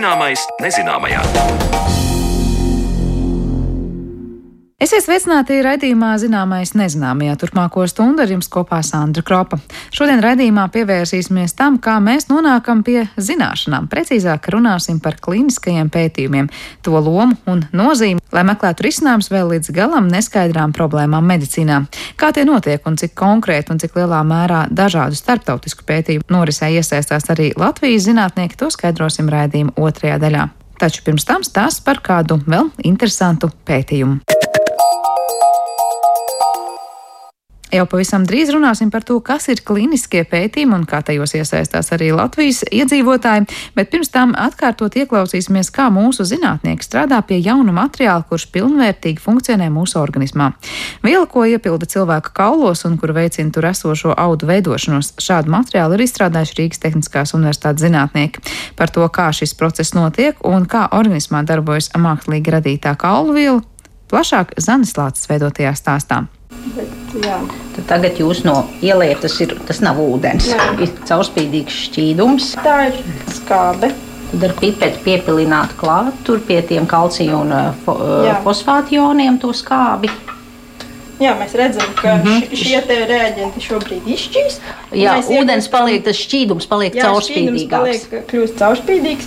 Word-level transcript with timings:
Zināmais 0.00 0.40
nezināmajā. 0.64 1.99
Esiet 4.80 5.04
sveicināti 5.04 5.58
raidījumā 5.60 6.14
Zināmais 6.16 6.70
nezināmajā 6.72 7.34
turpmāko 7.42 7.82
stundu 7.90 8.22
ar 8.24 8.30
jums 8.32 8.46
kopā 8.48 8.78
Sandra 8.80 9.20
Kropa. 9.20 9.58
Šodien 9.92 10.22
raidījumā 10.24 10.62
pievērsīsimies 10.72 11.52
tam, 11.58 11.76
kā 11.84 11.98
mēs 12.00 12.30
nonākam 12.30 12.80
pie 12.86 13.02
zināšanām. 13.20 13.90
Precīzāk 13.92 14.48
runāsim 14.54 14.96
par 15.04 15.18
kliniskajiem 15.20 15.90
pētījumiem, 15.92 16.48
to 16.80 16.96
lomu 16.96 17.36
un 17.44 17.66
nozīmi, 17.76 18.24
lai 18.32 18.46
meklētu 18.48 18.88
risinājumus 18.88 19.28
vēl 19.28 19.52
līdz 19.52 19.68
galam 19.76 20.08
neskaidrām 20.08 20.72
problēmām 20.72 21.28
medicīnā. 21.28 21.82
Kā 22.16 22.32
tie 22.32 22.46
notiek 22.48 22.88
un 22.88 22.96
cik 22.96 23.12
konkrēti 23.20 23.76
un 23.76 23.84
cik 23.84 24.00
lielā 24.00 24.24
mērā 24.24 24.62
dažādu 24.72 25.20
starptautisku 25.20 25.84
pētījumu 25.84 26.32
norisē 26.32 26.72
iesaistās 26.72 27.28
arī 27.36 27.52
Latvijas 27.52 28.08
zinātnieki, 28.08 28.56
to 28.56 28.72
skaidrosim 28.72 29.28
raidījuma 29.28 29.76
otrajā 29.76 30.16
daļā. 30.24 30.48
Taču 30.80 31.04
pirms 31.04 31.28
tam 31.28 31.44
stāsts 31.44 31.84
par 31.84 32.00
kādu 32.00 32.40
vēl 32.48 32.72
interesantu 32.88 33.52
pētījumu. 33.68 34.22
Jau 37.70 37.84
pavisam 37.86 38.24
drīz 38.26 38.48
runāsim 38.50 38.88
par 38.90 39.04
to, 39.06 39.20
kas 39.22 39.44
ir 39.52 39.60
kliniskie 39.62 40.24
pētījumi 40.26 40.74
un 40.74 40.86
kā 40.90 40.98
tajos 41.06 41.36
iesaistās 41.38 41.92
arī 41.94 42.08
Latvijas 42.10 42.64
iedzīvotāji, 42.66 43.44
bet 43.76 43.92
pirms 43.92 44.10
tam 44.10 44.32
atkārtot 44.34 44.96
ieklausīsimies, 44.98 45.70
kā 45.74 45.86
mūsu 45.94 46.26
zinātnieki 46.26 46.82
strādā 46.82 47.20
pie 47.26 47.38
jaunu 47.38 47.70
materiālu, 47.76 48.26
kurš 48.26 48.48
pilnvērtīgi 48.56 49.22
funkcionē 49.22 49.68
mūsu 49.70 50.00
organismā. 50.02 50.48
Viela, 51.04 51.28
ko 51.30 51.44
iepilda 51.46 51.86
cilvēka 51.94 52.34
kaulos 52.34 52.82
un 52.88 52.98
kur 52.98 53.14
veicina 53.14 53.54
tur 53.54 53.70
esošo 53.70 54.16
audu 54.18 54.50
veidošanos, 54.50 55.12
šādu 55.22 55.54
materiālu 55.54 55.94
ir 55.94 56.04
izstrādājuši 56.08 56.58
Rīgas 56.58 56.82
Tehniskās 56.82 57.36
universitātes 57.38 57.86
zinātnieki. 57.86 58.42
Par 58.74 58.90
to, 58.90 59.06
kā 59.14 59.30
šis 59.30 59.54
process 59.54 59.94
notiek 59.94 60.42
un 60.42 60.66
kā 60.66 60.88
organismā 60.90 61.44
darbojas 61.46 61.92
mākslīgi 61.94 62.58
radītā 62.58 62.98
kaulu 62.98 63.38
viela, 63.38 63.62
plašāk 64.10 64.58
Zanis 64.58 64.98
Lācis 64.98 65.30
veidotajā 65.30 65.76
stāstā. 65.78 66.24
Bet. 66.50 66.88
Tad 67.74 67.84
tagad 67.88 68.18
jūs 68.20 68.42
no 68.46 68.64
ielietas, 68.82 69.22
tas, 69.22 69.36
ir, 69.44 69.54
tas 69.66 69.80
nav 69.84 69.98
ūdens. 70.02 70.50
Jā. 70.50 70.70
Ir 70.82 70.92
caurspīdīgs 71.08 71.76
šķīdums. 71.86 72.50
Tā 72.64 72.76
ir 72.90 72.98
skābe. 73.34 73.92
Tad 74.30 74.44
ar 74.46 74.52
pipeti 74.60 75.00
piepilināt 75.02 75.72
klāt 75.78 76.18
tur 76.26 76.42
pie 76.46 76.60
tiem 76.66 76.86
kalcija 76.90 77.38
un 77.38 77.54
uh, 77.54 77.70
fo, 77.86 77.96
jā. 78.26 78.36
fosfātu 78.44 78.98
joniem 78.98 79.40
to 79.42 79.50
skābi. 79.56 80.10
Jā, 81.20 81.34
mēs 81.36 81.52
redzam, 81.58 81.90
ka 81.98 82.14
mm 82.16 82.22
-hmm. 82.22 82.54
šie 82.56 82.80
reaģenti 83.08 83.60
šobrīd 83.60 84.06
izšķīs. 84.08 84.60
Jā, 84.96 85.18
ūdens 85.20 85.66
iegūm... 85.66 85.72
paliek, 85.72 86.04
tas 86.04 86.16
šķīdums 86.16 86.68
paliek 86.68 86.94
jā, 86.94 87.02
caurspīdīgāks. 87.04 88.06
Paliek, 88.10 88.30
kļūst 88.30 88.62
caurspīdīgs. 88.62 89.26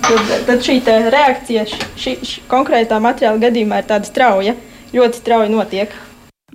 Tad, 0.00 0.32
tad 0.46 0.58
šī 0.62 0.80
reakcija 1.10 1.64
šī, 1.66 2.16
šī 2.22 2.42
konkrētā 2.48 3.00
materiāla 3.02 3.38
gadījumā 3.38 3.78
ir 3.82 3.86
tāda 3.90 4.06
strauja 4.06 4.54
ļoti 4.94 5.20
strauji 5.22 5.52
notiek. 5.52 5.94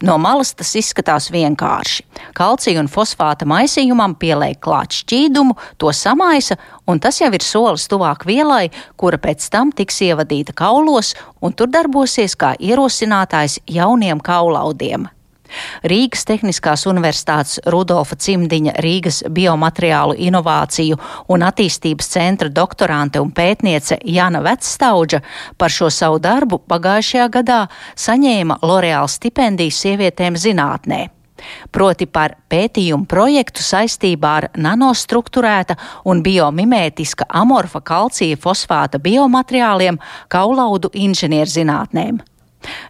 No 0.03 0.17
malas 0.19 0.51
tas 0.51 0.73
izskatās 0.75 1.29
vienkārši. 1.31 2.03
Kalcija 2.35 2.81
un 2.81 2.89
fosfāta 2.91 3.47
maisījumam 3.47 4.17
pieliek 4.19 4.59
klāt 4.59 4.91
šķīdumu, 4.91 5.55
to 5.79 5.93
samaisa, 5.95 6.57
un 6.83 6.99
tas 6.99 7.21
jau 7.21 7.31
ir 7.31 7.45
solis 7.45 7.87
tuvāk 7.87 8.27
vielai, 8.27 8.67
kura 8.99 9.17
pēc 9.21 9.47
tam 9.53 9.71
tiks 9.71 10.01
ievadīta 10.03 10.51
kaulos 10.51 11.13
un 11.39 11.55
tur 11.55 11.71
darbosies 11.71 12.35
kā 12.35 12.57
ierosinātājs 12.59 13.61
jauniem 13.71 14.19
kaulaudiem. 14.19 15.07
Rīgas 15.83 16.25
Tehniskās 16.27 16.85
Universitātes 16.89 17.59
Rudolfa 17.71 18.17
Cimdiņa 18.19 18.75
Rīgas 18.83 19.23
biomateriālu 19.29 20.17
inovāciju 20.27 20.99
un 21.33 21.45
attīstības 21.47 22.11
centra 22.15 22.49
doktorante 22.49 23.21
un 23.23 23.33
pētniece 23.35 23.99
Jana 24.03 24.43
Vecstaudža 24.45 25.21
par 25.57 25.73
šo 25.73 25.89
savu 25.89 26.21
darbu 26.23 26.61
pagājušajā 26.69 27.27
gadā 27.39 27.65
saņēma 27.95 28.61
L'Oreal 28.63 29.09
stipendiju 29.11 29.73
sievietēm 29.73 30.39
zinātnē 30.39 31.05
proti 31.71 32.07
par 32.07 32.35
pētījumu 32.51 33.07
projektu 33.11 33.63
saistībā 33.65 34.35
ar 34.39 34.47
nanostruktūrēta 34.55 35.77
un 36.09 36.23
biomimētiska 36.25 37.27
amorfa 37.41 37.81
kalcija 37.85 38.39
fosfāta 38.41 39.01
biomateriāliem 39.03 39.99
kaulaudu 40.31 40.93
inženierzinātnēm. 40.93 42.21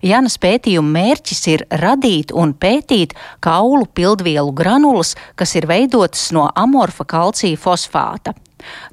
Janas 0.06 0.38
pētījuma 0.42 0.94
mērķis 1.00 1.42
ir 1.52 1.66
radīt 1.82 2.34
un 2.36 2.54
pētīt 2.54 3.16
kaulu 3.44 3.86
pildvielu 3.86 4.52
granulas, 4.56 5.16
kas 5.36 5.56
ir 5.56 5.68
veidotas 5.70 6.30
no 6.36 6.50
amorfa 6.56 7.06
kalcija 7.06 7.60
fosfāta. 7.60 8.36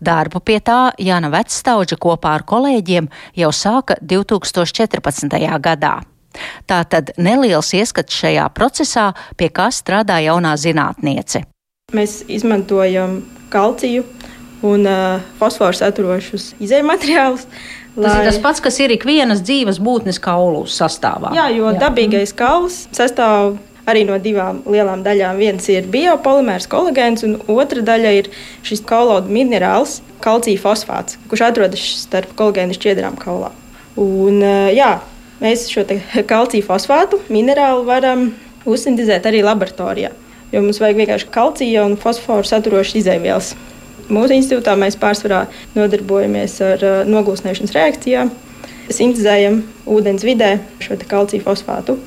Darbu 0.00 0.42
pie 0.44 0.58
tā 0.60 0.92
Jana 1.00 1.30
Vecstauģa 1.32 1.96
kopā 2.00 2.36
ar 2.38 2.46
kolēģiem 2.48 3.08
jau 3.38 3.52
sāka 3.56 3.96
2014. 4.00 5.38
gadā. 5.62 6.00
Tā 6.66 6.80
tad 6.88 7.12
neliels 7.20 7.72
ieskats 7.76 8.16
šajā 8.16 8.48
procesā, 8.56 9.12
pie 9.36 9.50
kā 9.52 9.68
strādā 9.72 10.18
jaunā 10.24 10.54
zinātniece. 10.60 11.44
Mēs 11.92 12.22
izmantojam 12.32 13.20
kalciju 13.52 14.06
un 14.64 14.86
uh, 14.88 15.20
fosforu 15.40 15.76
saturošus 15.76 16.52
izējumateriālus, 16.62 17.44
Lai... 17.96 18.06
Tas 18.06 18.18
ir 18.18 18.30
tas 18.30 18.40
pats, 18.40 18.62
kas 18.64 18.78
ir 18.80 18.94
ikvienas 18.94 19.42
dzīves 19.44 19.80
būtnes 19.82 20.20
kaulu 20.22 20.64
sastāvā. 20.70 21.34
Jā, 21.36 21.50
jo 21.52 21.68
Jā. 21.68 21.76
dabīgais 21.82 22.32
kauls 22.36 22.86
sastāv 22.96 23.58
arī 23.88 24.04
no 24.08 24.16
divām 24.22 24.62
lielām 24.70 25.02
daļām. 25.04 25.40
Viens 25.40 25.66
ir 25.72 25.88
biopolimērs, 25.92 26.68
kolagēns, 26.72 27.24
un 27.26 27.36
otra 27.52 27.82
daļa 27.84 28.12
ir 28.20 28.30
šis 28.66 28.84
kaulodu 28.88 29.32
minerāls, 29.32 30.00
kalcija 30.24 30.60
fosfāts, 30.62 31.18
kurš 31.30 31.46
atrodas 31.50 31.82
starp 32.04 32.32
kolagēna 32.38 32.76
šķiedrām 32.78 33.18
kaulā. 33.20 33.52
Un, 34.00 34.40
jā, 34.72 34.94
mēs 35.42 35.66
šo 35.72 35.84
kalcija 36.32 36.66
fosfātu 36.68 37.20
minerālu 37.32 37.84
varam 37.88 38.30
uzsintēzēt 38.68 39.26
arī 39.28 39.42
laboratorijā, 39.44 40.12
jo 40.54 40.64
mums 40.64 40.80
vajag 40.80 41.02
vienkārši 41.02 41.30
kalcija 41.34 41.84
un 41.88 41.98
fosforu 42.00 42.46
saturošas 42.46 43.02
izēvielas. 43.02 43.52
Mūsu 44.10 44.34
institūtā 44.38 44.74
mēs 44.78 44.98
pārsvarā 45.00 45.44
nodarbojamies 45.76 46.56
ar 46.66 46.86
uh, 46.86 47.02
noglūsnēšanas 47.08 47.76
reakcijām. 47.76 48.32
Sintēzējam 48.92 49.60
ūdens 49.88 50.24
vidē 50.26 50.56
šo 50.82 50.98
kalciju 51.08 51.44
fosfātu. 51.44 51.98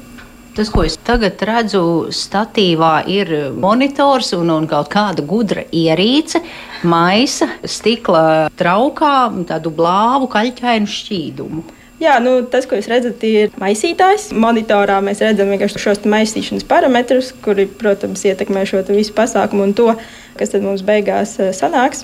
Tas, 0.55 0.69
ko 0.72 0.85
es 0.88 0.94
tagad 1.03 1.41
redzu, 1.44 1.81
statīvā 2.16 3.01
ir 3.11 3.31
monitors 3.59 4.29
un, 4.38 4.53
un 4.53 4.67
kaut 4.72 4.88
kāda 4.94 5.23
gudra 5.28 5.66
ierīce, 5.75 6.39
maisa, 6.88 7.50
stikla 7.67 8.47
traukā, 8.55 9.17
tādu 9.50 9.73
blāvu, 9.75 10.29
kaļķainu 10.31 10.88
šķīdumu. 10.88 11.66
Jā, 11.95 12.17
nu, 12.19 12.41
tas, 12.51 12.66
ko 12.67 12.75
jūs 12.75 12.89
redzat, 12.91 13.22
ir 13.23 13.53
maisītājs. 13.61 14.28
Monitorā 14.35 14.97
mēs 15.03 15.22
redzam 15.23 15.53
šos 15.79 16.03
maisīšanas 16.03 16.67
parametrus, 16.67 17.31
kuri, 17.45 17.69
protams, 17.72 18.25
ietekmē 18.28 18.66
šo 18.67 18.83
visu 18.89 19.16
pasākumu 19.16 19.69
un 19.69 19.75
to, 19.78 19.94
kas 20.35 20.51
mums 20.59 20.84
beigās 20.84 21.38
eh, 21.39 21.53
sanāks. 21.55 22.03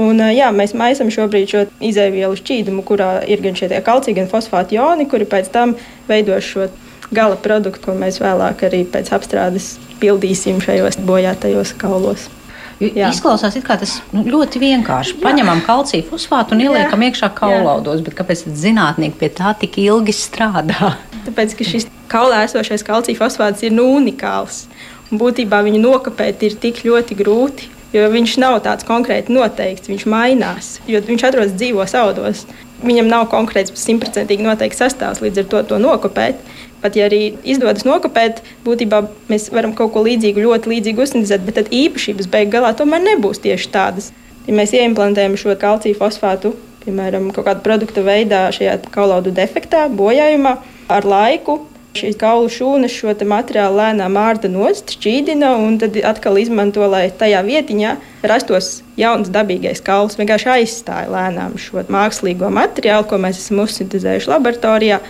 Un, 0.00 0.22
eh, 0.24 0.38
jā, 0.38 0.48
mēs 0.56 0.72
maisām 0.72 1.12
šobrīd 1.12 1.52
šo 1.52 1.66
izēvielu 1.84 2.40
šķīdumu, 2.40 2.84
kurā 2.88 3.10
ir 3.28 3.44
gan 3.44 3.58
šie 3.58 3.68
kalcija, 3.84 4.16
gan 4.16 4.32
fosfāta 4.32 4.78
joni, 4.78 5.08
kuri 5.10 5.28
pēc 5.28 5.52
tam 5.52 5.76
veido 6.08 6.40
šo 6.40 6.70
gala 7.12 7.36
produktu, 7.36 7.84
ko 7.84 7.98
mēs 7.98 8.22
vēlāk 8.24 8.64
arī 8.70 8.86
pēc 8.88 9.12
apstrādes 9.12 9.74
pildīsim 10.00 10.64
šajos 10.64 10.96
bojātajos 11.04 11.76
kaulos. 11.76 12.30
Jā. 12.76 13.08
Izklausās, 13.08 13.54
kā 13.64 13.78
tas 13.80 13.94
nu, 14.12 14.20
ļoti 14.28 14.60
vienkārši. 14.60 15.16
Paņemam 15.22 15.62
kalciju 15.64 16.04
fosfātu 16.10 16.52
un 16.52 16.64
ieliekam 16.66 17.00
Jā. 17.00 17.08
iekšā 17.08 17.30
kaulaudos, 17.38 18.02
bet 18.04 18.18
kāpēc 18.18 18.42
zinātnieki 18.52 19.16
pie 19.16 19.30
tā 19.32 19.54
tik 19.56 19.78
ilgi 19.80 20.12
strādā? 20.12 20.92
Tāpēc, 21.26 21.54
ka 21.56 21.64
šis 21.64 21.88
kaulā 22.12 22.42
esošais 22.44 22.84
kalcija 22.86 23.16
fosfāts 23.16 23.64
ir 23.64 23.72
nu, 23.72 23.88
unikāls. 23.96 24.66
Un 25.08 25.22
būtībā 25.22 25.62
viņu 25.64 25.80
nokopēt 25.80 26.44
ir 26.44 26.58
tik 26.60 26.82
ļoti 26.84 27.16
grūti, 27.16 27.70
jo 27.96 28.06
viņš 28.12 28.36
nav 28.42 28.58
tāds 28.66 28.84
konkrēti 28.84 29.32
noteikts, 29.32 29.88
viņš 29.88 30.06
mainās, 30.12 30.70
jo 30.90 31.00
viņš 31.06 31.28
atrodas 31.30 31.56
dzīvos 31.56 31.96
audos. 31.96 32.44
Viņam 32.84 33.08
nav 33.08 33.30
konkrēts 33.32 33.72
simtprocentīgi 33.80 34.44
noteikts 34.44 34.82
sastāvs, 34.82 35.22
līdz 35.24 35.40
ar 35.40 35.46
to 35.52 35.62
to 35.70 35.78
nokopēt. 35.80 36.42
Pat 36.86 36.94
ja 36.94 37.08
arī 37.08 37.32
izdodas 37.42 37.82
nokopēt, 37.82 38.44
būtībā 38.62 39.00
mēs 39.26 39.48
varam 39.50 39.72
kaut 39.74 39.90
ko 39.96 40.04
līdzīgu, 40.06 40.44
ļoti 40.44 40.70
līdzīgu 40.70 41.02
uzsnedzēt, 41.02 41.42
bet 41.42 41.58
tad 41.58 41.72
īpašības 41.74 42.28
beig 42.30 42.52
galā 42.52 42.70
tomēr 42.78 43.02
nebūs 43.02 43.42
tieši 43.42 43.72
tādas. 43.74 44.12
Ja 44.46 44.54
mēs 44.54 44.70
ieimplantējam 44.78 45.34
šo 45.34 45.56
kalciju 45.58 45.98
fosfātu, 45.98 46.54
piemēram, 46.84 47.32
kaut 47.34 47.48
kāda 47.48 47.64
produkta 47.64 48.06
veidā 48.06 48.44
šajā 48.54 48.76
kaulaudu 48.94 49.34
defektā, 49.34 49.88
bojājumā, 49.90 50.60
ar 50.94 51.10
laiku 51.10 51.64
šīs 51.98 52.20
kaulu 52.20 52.46
šūnas 52.52 52.94
šo 52.94 53.18
materiālu 53.26 53.80
lēnām 53.80 54.16
ārda 54.20 54.46
nost, 54.52 54.94
šķīdina 54.94 55.56
un 55.58 55.80
tad 55.82 55.98
atkal 56.06 56.38
izmanto, 56.38 56.86
lai 56.86 57.08
tajā 57.10 57.42
vietiņā 57.46 57.96
rastos 58.30 58.84
jauns 59.00 59.32
dabīgais 59.34 59.82
kauls. 59.82 60.18
Vienkārši 60.20 60.52
aizstāja 60.60 61.10
lēnām 61.10 61.56
šo 61.58 61.82
mākslīgo 61.90 62.52
materiālu, 62.52 63.08
ko 63.10 63.18
mēs 63.22 63.40
esam 63.42 63.64
uzsintēzējuši 63.64 64.30
laboratorijā 64.36 65.00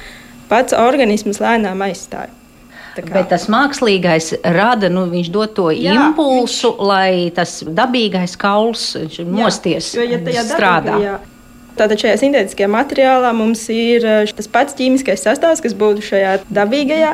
pats 0.50 0.76
organisms 0.76 1.40
lēnām 1.43 1.84
aizstāja. 1.87 2.32
Bet 2.96 3.28
tas 3.28 3.44
mākslīgais 3.52 4.31
rada, 4.56 4.88
nu, 4.88 5.02
viņš 5.10 5.26
dod 5.28 5.52
to 5.56 5.69
Jā, 5.75 5.93
impulsu, 5.98 6.70
viņš... 6.72 6.87
lai 6.88 7.31
tas 7.37 7.58
dabīgais 7.60 8.38
kauls 8.40 8.94
mosties, 9.28 9.90
jā, 9.93 10.06
jo, 10.14 10.20
ja 10.32 10.44
strādā. 10.48 10.94
Dabīgajā, 10.94 11.16
Tātad 11.76 12.00
šajā 12.00 12.14
sintētiskajā 12.22 12.70
materiālā 12.72 13.34
mums 13.37 13.66
ir 13.72 14.04
eh, 14.08 14.31
tas 14.32 14.48
pats 14.48 14.76
ķīmiskais 14.78 15.26
sastāvs, 15.26 15.60
kas 15.60 15.75
būtu 15.76 16.04
šajā 16.06 16.38
dabīgajā. 16.56 17.12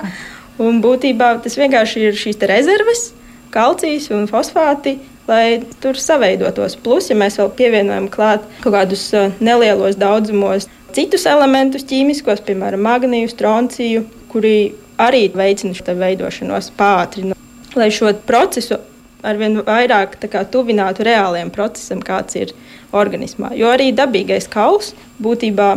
Un 0.62 0.78
būtībā 0.84 1.32
tas 1.42 1.56
vienkārši 1.58 2.04
ir 2.06 2.18
šīs 2.18 2.38
rezerves, 2.46 3.08
kalcijs 3.50 4.10
un 4.14 4.28
fosfāti, 4.30 5.00
lai 5.28 5.62
tur 5.82 5.98
saveidotos. 5.98 6.76
Plus, 6.82 7.10
ja 7.10 7.16
mēs 7.18 7.38
vēl 7.40 7.50
pievienojam 7.58 8.08
klāt 8.12 8.46
kaut 8.62 8.76
kādus 8.76 9.08
eh, 9.16 9.32
nelielos 9.40 9.98
daudzumos 10.00 10.68
citus 10.92 11.26
elementus 11.30 11.86
ķīmiskos, 11.88 12.44
piemēram, 12.46 12.82
magnīju, 12.84 13.32
stronciju, 13.32 14.06
kuri 14.32 14.56
arī 15.00 15.26
veicina 15.34 15.76
šo 15.76 15.96
veidošanos, 15.98 16.72
pātrina, 16.76 17.36
lai 17.78 17.88
šo 17.94 18.12
procesu 18.26 18.78
arvien 19.22 19.60
vairāk 19.62 20.18
kā, 20.30 20.42
tuvinātu 20.50 21.06
reāliem 21.06 21.50
procesam, 21.54 22.02
kāds 22.04 22.36
ir 22.38 22.52
organismā. 22.92 23.52
Jo 23.56 23.70
arī 23.72 23.90
dabīgais 23.94 24.48
kauls, 24.50 24.92
būtībā 25.22 25.68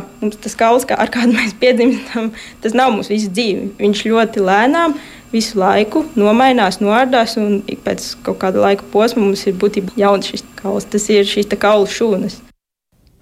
tas 0.43 0.57
kauls, 0.57 0.87
kā 0.87 0.97
ar 0.99 1.11
kādu 1.13 1.35
mēs 1.39 1.55
piedzimstam, 1.61 2.31
tas 2.63 2.75
nav 2.77 2.93
mūsu 2.95 3.15
visu 3.15 3.31
dzīvi. 3.31 3.69
Viņš 3.79 4.05
ļoti 4.09 4.45
lēnām 4.45 4.97
visu 5.33 5.59
laiku 5.59 6.05
nomainās, 6.15 6.81
noārdās, 6.83 7.37
un 7.41 7.61
pēc 7.85 8.11
kaut 8.25 8.41
kāda 8.43 8.63
laika 8.67 8.87
posma 8.91 9.23
mums 9.25 9.45
ir 9.47 9.57
būtībā 9.61 9.95
jauns 9.99 10.31
šis 10.31 10.45
kauls. 10.59 10.89
Tas 10.89 11.09
ir 11.09 11.27
šīs 11.27 11.49
kaulu 11.59 11.89
šūnas. 11.89 12.41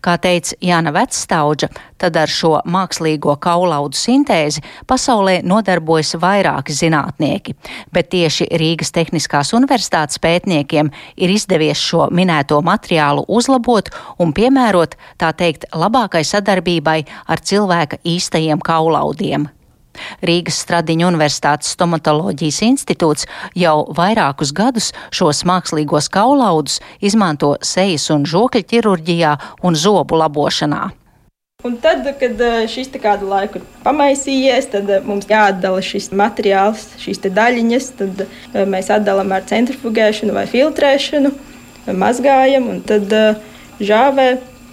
Kā 0.03 0.17
teica 0.19 0.57
Jāna 0.59 0.91
Vecstaudža, 0.91 1.69
tad 1.95 2.17
ar 2.19 2.27
šo 2.27 2.57
mākslīgo 2.67 3.37
kaulaudu 3.39 3.95
sintēzi 3.95 4.59
pasaulē 4.89 5.37
nodarbojas 5.47 6.17
vairāki 6.19 6.75
zinātnieki, 6.75 7.55
bet 7.95 8.11
tieši 8.11 8.49
Rīgas 8.59 8.91
Tehniskās 8.91 9.53
universitātes 9.55 10.19
pētniekiem 10.19 10.91
ir 11.15 11.35
izdevies 11.37 11.79
šo 11.79 12.09
minēto 12.11 12.59
materiālu 12.59 13.23
uzlabot 13.31 13.93
un 14.19 14.35
piemērot, 14.35 14.99
tā 15.23 15.31
teikt, 15.39 15.69
labākai 15.71 16.25
sadarbībai 16.27 16.99
ar 17.31 17.39
cilvēka 17.39 18.03
īstajiem 18.03 18.59
kaulaudiem. 18.59 19.47
Rīgas 20.25 20.61
Stradiņa 20.63 21.09
Universitātes 21.11 21.73
stomatoloģijas 21.75 22.61
institūts 22.69 23.29
jau 23.59 23.77
vairākus 23.97 24.53
gadus 24.55 24.91
šos 25.13 25.43
mākslīgos 25.49 26.09
kaulaudus 26.13 26.79
izmanto 27.01 27.55
sejas 27.61 28.09
un 28.13 28.27
žokļa 28.29 28.65
ķirurģijā 28.73 29.37
un 29.63 29.79
zobu 29.79 30.19
labošanā. 30.21 30.91
Un 31.63 31.77
tad, 31.79 32.03
kad 32.19 32.41
eh, 32.43 32.65
šis 32.67 32.89
kādu 32.99 33.29
laiku 33.31 33.61
ir 33.61 33.67
pamaisījies, 33.85 34.65
tad 34.73 34.89
eh, 34.91 35.05
mums 35.07 35.29
jāatdala 35.29 35.79
šis 35.79 36.09
materiāls, 36.11 36.89
šīs 36.99 37.21
daļiņas. 37.23 37.87
Tad 38.01 38.23
eh, 38.25 38.65
mēs 38.67 38.91
atdalām 38.91 39.31
ar 39.31 39.45
centrifugēšanu 39.47 40.35
vai 40.35 40.43
filtrēšanu, 40.51 41.31
mazgājam 41.95 42.67
un 42.73 42.81
tad 42.83 43.15
žāvē 43.79 44.27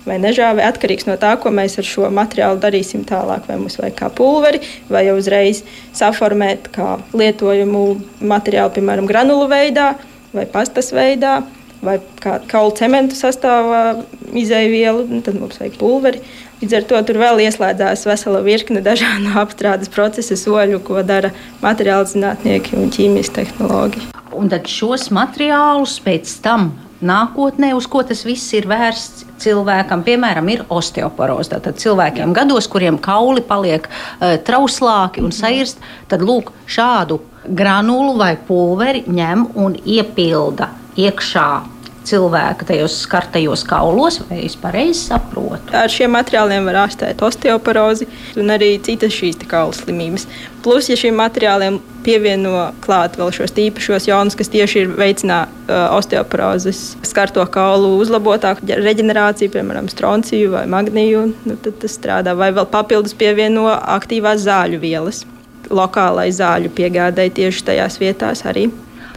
vai 0.07 0.19
nežāvē, 0.23 0.65
atkarīgs 0.69 1.07
no 1.09 1.17
tā, 1.21 1.35
ko 1.41 1.53
mēs 1.55 1.79
ar 1.81 1.87
šo 1.87 2.11
materiālu 2.15 2.61
darīsim 2.63 3.05
tālāk. 3.09 3.47
Vai 3.49 3.59
mums 3.61 3.79
vajag 3.81 3.97
kā 3.99 4.11
pulveri, 4.15 4.63
vai 4.91 5.07
jau 5.09 5.17
uzreiz 5.21 5.63
saformēt 5.97 6.71
kā 6.75 6.97
lietojumu 7.17 7.85
materiālu, 8.21 8.75
piemēram, 8.77 9.09
granulu 9.11 9.49
veidā 9.51 9.95
vai 10.37 10.47
pastas 10.51 10.93
veidā. 10.97 11.41
Vai 11.81 11.95
kā 12.21 12.35
kaulu 12.45 12.75
cementu 12.77 13.17
sastāvā 13.17 14.03
izēvielu, 14.37 15.07
nu, 15.09 15.23
tad 15.25 15.39
mums 15.41 15.57
vajag 15.63 15.79
pulveri. 15.81 16.21
Līdz 16.61 16.75
ar 16.77 16.85
to 16.91 16.99
tur 17.09 17.17
vēl 17.23 17.41
ieslēdzās 17.47 18.05
vesela 18.05 18.43
virkne 18.45 18.83
dažādu 18.85 19.33
apstrādes 19.43 19.89
procesa 19.93 20.37
soļu, 20.37 20.83
ko 20.85 21.01
dara 21.01 21.33
materiāla 21.65 22.05
zinātnieki 22.11 22.77
un 22.77 22.93
ķīmijas 22.93 23.33
tehnoloģi. 23.39 24.11
Un 24.37 24.53
tad 24.53 24.69
šos 24.69 25.09
materiālus 25.15 25.97
pēc 26.05 26.37
tam 26.45 26.75
nākotnē, 27.05 27.73
uz 27.77 27.89
ko 27.91 28.03
tas 28.07 28.23
viss 28.27 28.53
ir 28.57 28.69
vērsts 28.71 29.27
cilvēkam, 29.41 30.05
piemēram, 30.07 30.49
ir 30.53 30.65
osteoporoze. 30.69 31.55
Tātad 31.55 31.81
cilvēkiem 31.81 32.35
gados, 32.37 32.69
kuriem 32.71 33.01
kauli 33.01 33.45
paliek 33.47 33.89
uh, 33.89 34.37
trauslāki 34.47 35.25
un 35.25 35.35
sairst, 35.35 35.81
tad 36.11 36.25
lūk, 36.27 36.53
šādu 36.71 37.21
granulu 37.57 38.19
vai 38.21 38.35
pulveri 38.37 39.05
ņem 39.09 39.49
un 39.59 39.77
iepilda 39.81 40.71
iekšā 41.01 41.80
cilvēka 42.11 42.67
tajos 42.69 42.97
skartajos 43.05 43.65
kaulos, 43.69 44.21
vai 44.29 44.43
es 44.47 44.57
pareizi 44.59 45.07
saprotu? 45.09 45.73
Ar 45.77 45.91
šiem 45.93 46.13
materiāliem 46.17 46.67
var 46.69 46.83
ārstēt 46.87 47.23
osteoporozi 47.25 48.09
un 48.41 48.53
arī 48.55 48.75
citas 48.85 49.15
šīs 49.17 49.41
kaulu 49.51 49.77
slimības. 49.77 50.27
Plus, 50.65 50.91
ja 50.91 50.99
šiem 50.99 51.17
materiāliem 51.17 51.79
pievieno 52.05 52.71
klāt 52.85 53.17
vēl 53.21 53.33
šos 53.33 53.55
īpašos 53.57 54.09
jaunus, 54.09 54.37
kas 54.37 54.51
tieši 54.53 54.83
ir 54.83 54.93
veicinā 54.99 55.41
uh, 55.47 55.97
osteoporozes 55.97 56.83
skarto 57.07 57.45
kaulu 57.53 57.95
uzlabotāku 58.01 58.69
reģenerāciju, 58.81 59.53
piemēram, 59.55 59.89
stronciju 59.93 60.55
vai 60.57 60.67
magniju, 60.71 61.27
nu, 61.47 61.59
tad 61.65 61.81
tas 61.83 61.97
strādā. 61.97 62.37
Vai 62.37 62.51
vēl 62.57 62.69
papildus 62.73 63.17
pievieno 63.17 63.69
aktīvās 63.71 64.45
zāļu 64.45 64.81
vielas 64.83 65.25
lokālai 65.71 66.31
zāļu 66.35 66.73
piegādai 66.75 67.31
tieši 67.35 67.67
tajās 67.71 68.01
vietās 68.03 68.45
arī. 68.49 68.69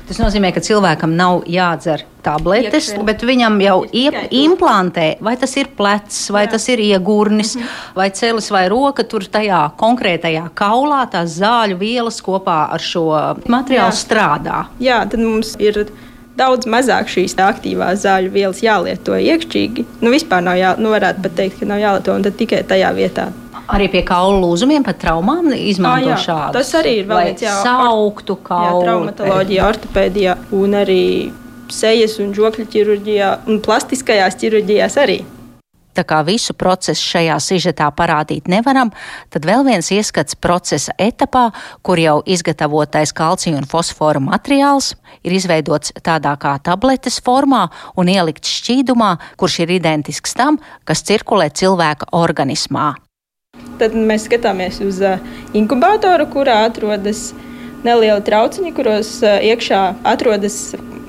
Tas 0.07 0.19
nozīmē, 0.19 0.51
ka 0.51 0.59
cilvēkam 0.63 1.13
nav 1.15 1.45
jādzer 1.47 2.03
tabletes, 2.23 2.89
Iekšvien. 2.89 3.05
bet 3.07 3.23
viņam 3.23 3.59
jau 3.63 3.77
iep, 3.87 4.17
implantē, 4.35 5.07
vai 5.23 5.35
tas 5.39 5.55
ir 5.59 5.69
plecs, 5.77 6.29
vai 6.33 6.45
Jā. 6.45 6.51
tas 6.55 6.67
ir 6.69 6.79
iegurnis, 6.83 7.55
mm 7.55 7.61
-hmm. 7.61 7.95
vai 7.95 8.09
celis 8.11 8.51
vai 8.51 8.67
roka, 8.69 9.03
tur 9.03 9.23
tajā 9.23 9.71
konkrētajā 9.77 10.49
kaulā 10.53 11.07
tās 11.11 11.39
zāļu 11.39 11.77
vielas 11.77 12.21
kopā 12.21 12.67
ar 12.71 12.79
šo 12.79 13.05
materiālu 13.47 13.91
Jā. 13.91 14.03
strādā. 14.03 14.65
Jā, 14.79 15.09
tad 15.09 15.19
mums 15.19 15.55
ir 15.59 15.85
daudz 16.35 16.65
mazāk 16.65 17.07
šīs 17.07 17.35
aktīvās 17.35 18.03
zāļu 18.03 18.31
vielas 18.33 18.63
jālieto 18.63 19.13
iekšķīgi. 19.13 19.85
Nu, 20.01 20.11
vispār 20.11 20.41
nav 20.43 20.57
jā, 20.57 20.75
nu, 20.77 20.89
varētu 20.89 21.21
pat 21.21 21.35
teikt, 21.35 21.59
ka 21.59 21.65
nav 21.65 21.79
jālieto, 21.79 22.15
un 22.15 22.23
tad 22.23 22.37
tikai 22.39 22.63
tajā 22.63 22.93
vietā 22.95 23.31
Arī 23.71 23.87
pie 23.93 24.01
kaulu 24.03 24.41
lūzumiem, 24.43 24.83
pat 24.83 24.97
traumām 24.99 25.53
izmanto 25.55 26.11
ah, 26.11 26.19
šādu. 26.19 26.55
Tas 26.57 26.73
arī 26.75 26.97
ir 26.99 27.07
vēl 27.07 27.29
viens 27.29 27.45
sauktu 27.63 28.35
kaulu. 28.43 28.81
Jā, 28.81 28.89
traumatoloģija, 28.89 29.67
ortopēdijā 29.69 30.35
un 30.59 30.75
arī 30.81 31.05
sejas 31.71 32.17
un 32.19 32.33
žokļu 32.35 32.67
ķirurģijā 32.73 33.29
un 33.47 33.61
plastiskajās 33.63 34.35
ķirurģijās 34.41 34.99
arī. 35.03 35.21
Tā 35.93 36.01
kā 36.09 36.23
visu 36.25 36.55
procesu 36.57 37.05
šajā 37.13 37.35
sižetā 37.45 37.85
parādīt 37.93 38.49
nevaram, 38.49 38.89
tad 39.29 39.45
vēl 39.45 39.61
viens 39.67 39.91
ieskats 39.93 40.35
procesa 40.41 40.95
etapā, 40.97 41.51
kur 41.85 42.01
jau 42.01 42.17
izgatavotais 42.25 43.13
kalcija 43.13 43.59
un 43.59 43.69
fosfora 43.69 44.21
materiāls 44.23 44.95
ir 45.21 45.37
izveidots 45.37 45.93
tādā 46.01 46.33
kā 46.41 46.55
tabletes 46.65 47.21
formā 47.21 47.67
un 47.95 48.09
ielikts 48.09 48.57
šķīdumā, 48.57 49.13
kurš 49.37 49.61
ir 49.67 49.77
identisks 49.77 50.33
tam, 50.33 50.57
kas 50.83 51.05
cirkulē 51.05 51.51
cilvēka 51.53 52.09
organismā. 52.17 52.95
Tad 53.83 53.97
mēs 53.99 54.29
skatāmies 54.29 54.77
uz 54.79 55.01
inkubatoru, 55.59 56.23
kurā 56.31 56.61
atrodas 56.69 57.33
nelieli 57.83 58.23
trauciņi, 58.23 58.69
kuros 58.77 59.17
iekšā 59.27 59.79
atrodas 60.07 60.55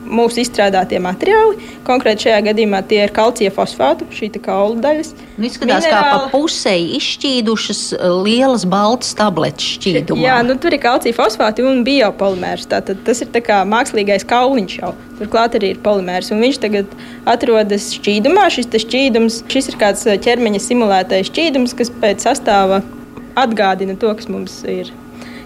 mūsu 0.05 0.43
izstrādātie 0.43 1.01
materiāli. 1.03 1.69
Konkrēti 1.87 2.29
šajā 2.29 2.41
gadījumā 2.49 2.81
tie 2.89 3.03
ir 3.05 3.13
kalcija 3.15 3.53
fosfātu, 3.55 4.07
šī 4.15 4.31
kaula 4.45 4.79
daļas. 4.83 5.13
Nu, 5.37 5.49
izskatās, 5.49 5.85
Minerāli. 5.85 5.93
kā 5.93 6.13
pa 6.13 6.31
pusē 6.33 6.75
izšķīdušas 6.99 7.83
lielas 8.25 8.67
baltas 8.71 9.15
tabletes 9.19 9.77
šķīdumā. 9.77 10.25
Jā, 10.25 10.39
nu, 10.47 10.57
tur 10.61 10.77
ir 10.77 10.83
kalcija 10.83 11.17
fosfāti 11.17 11.65
un 11.67 11.85
biopolimērs. 11.87 12.69
Tātad 12.71 13.05
tas 13.07 13.23
ir 13.25 13.33
kā 13.45 13.63
mākslīgais 13.69 14.27
kauliņš 14.31 14.79
jau. 14.81 14.95
Turklāt 15.21 15.59
arī 15.59 15.75
ir 15.75 15.85
polimērs, 15.85 16.33
un 16.35 16.43
viņš 16.43 16.61
tagad 16.65 16.99
atrodas 17.31 17.93
šķīdumā. 17.99 18.49
Šis 18.55 18.71
šķīdums, 18.87 19.45
šis 19.53 19.73
ir 19.73 19.79
kāds 19.81 20.05
ķermeņa 20.27 20.63
simulētais 20.63 21.31
šķīdums, 21.31 21.77
kas 21.79 21.93
pēc 22.03 22.27
sastāva 22.27 22.83
atgādina 23.39 23.99
to, 23.99 24.13
kas 24.15 24.31
mums 24.31 24.61
ir 24.71 24.93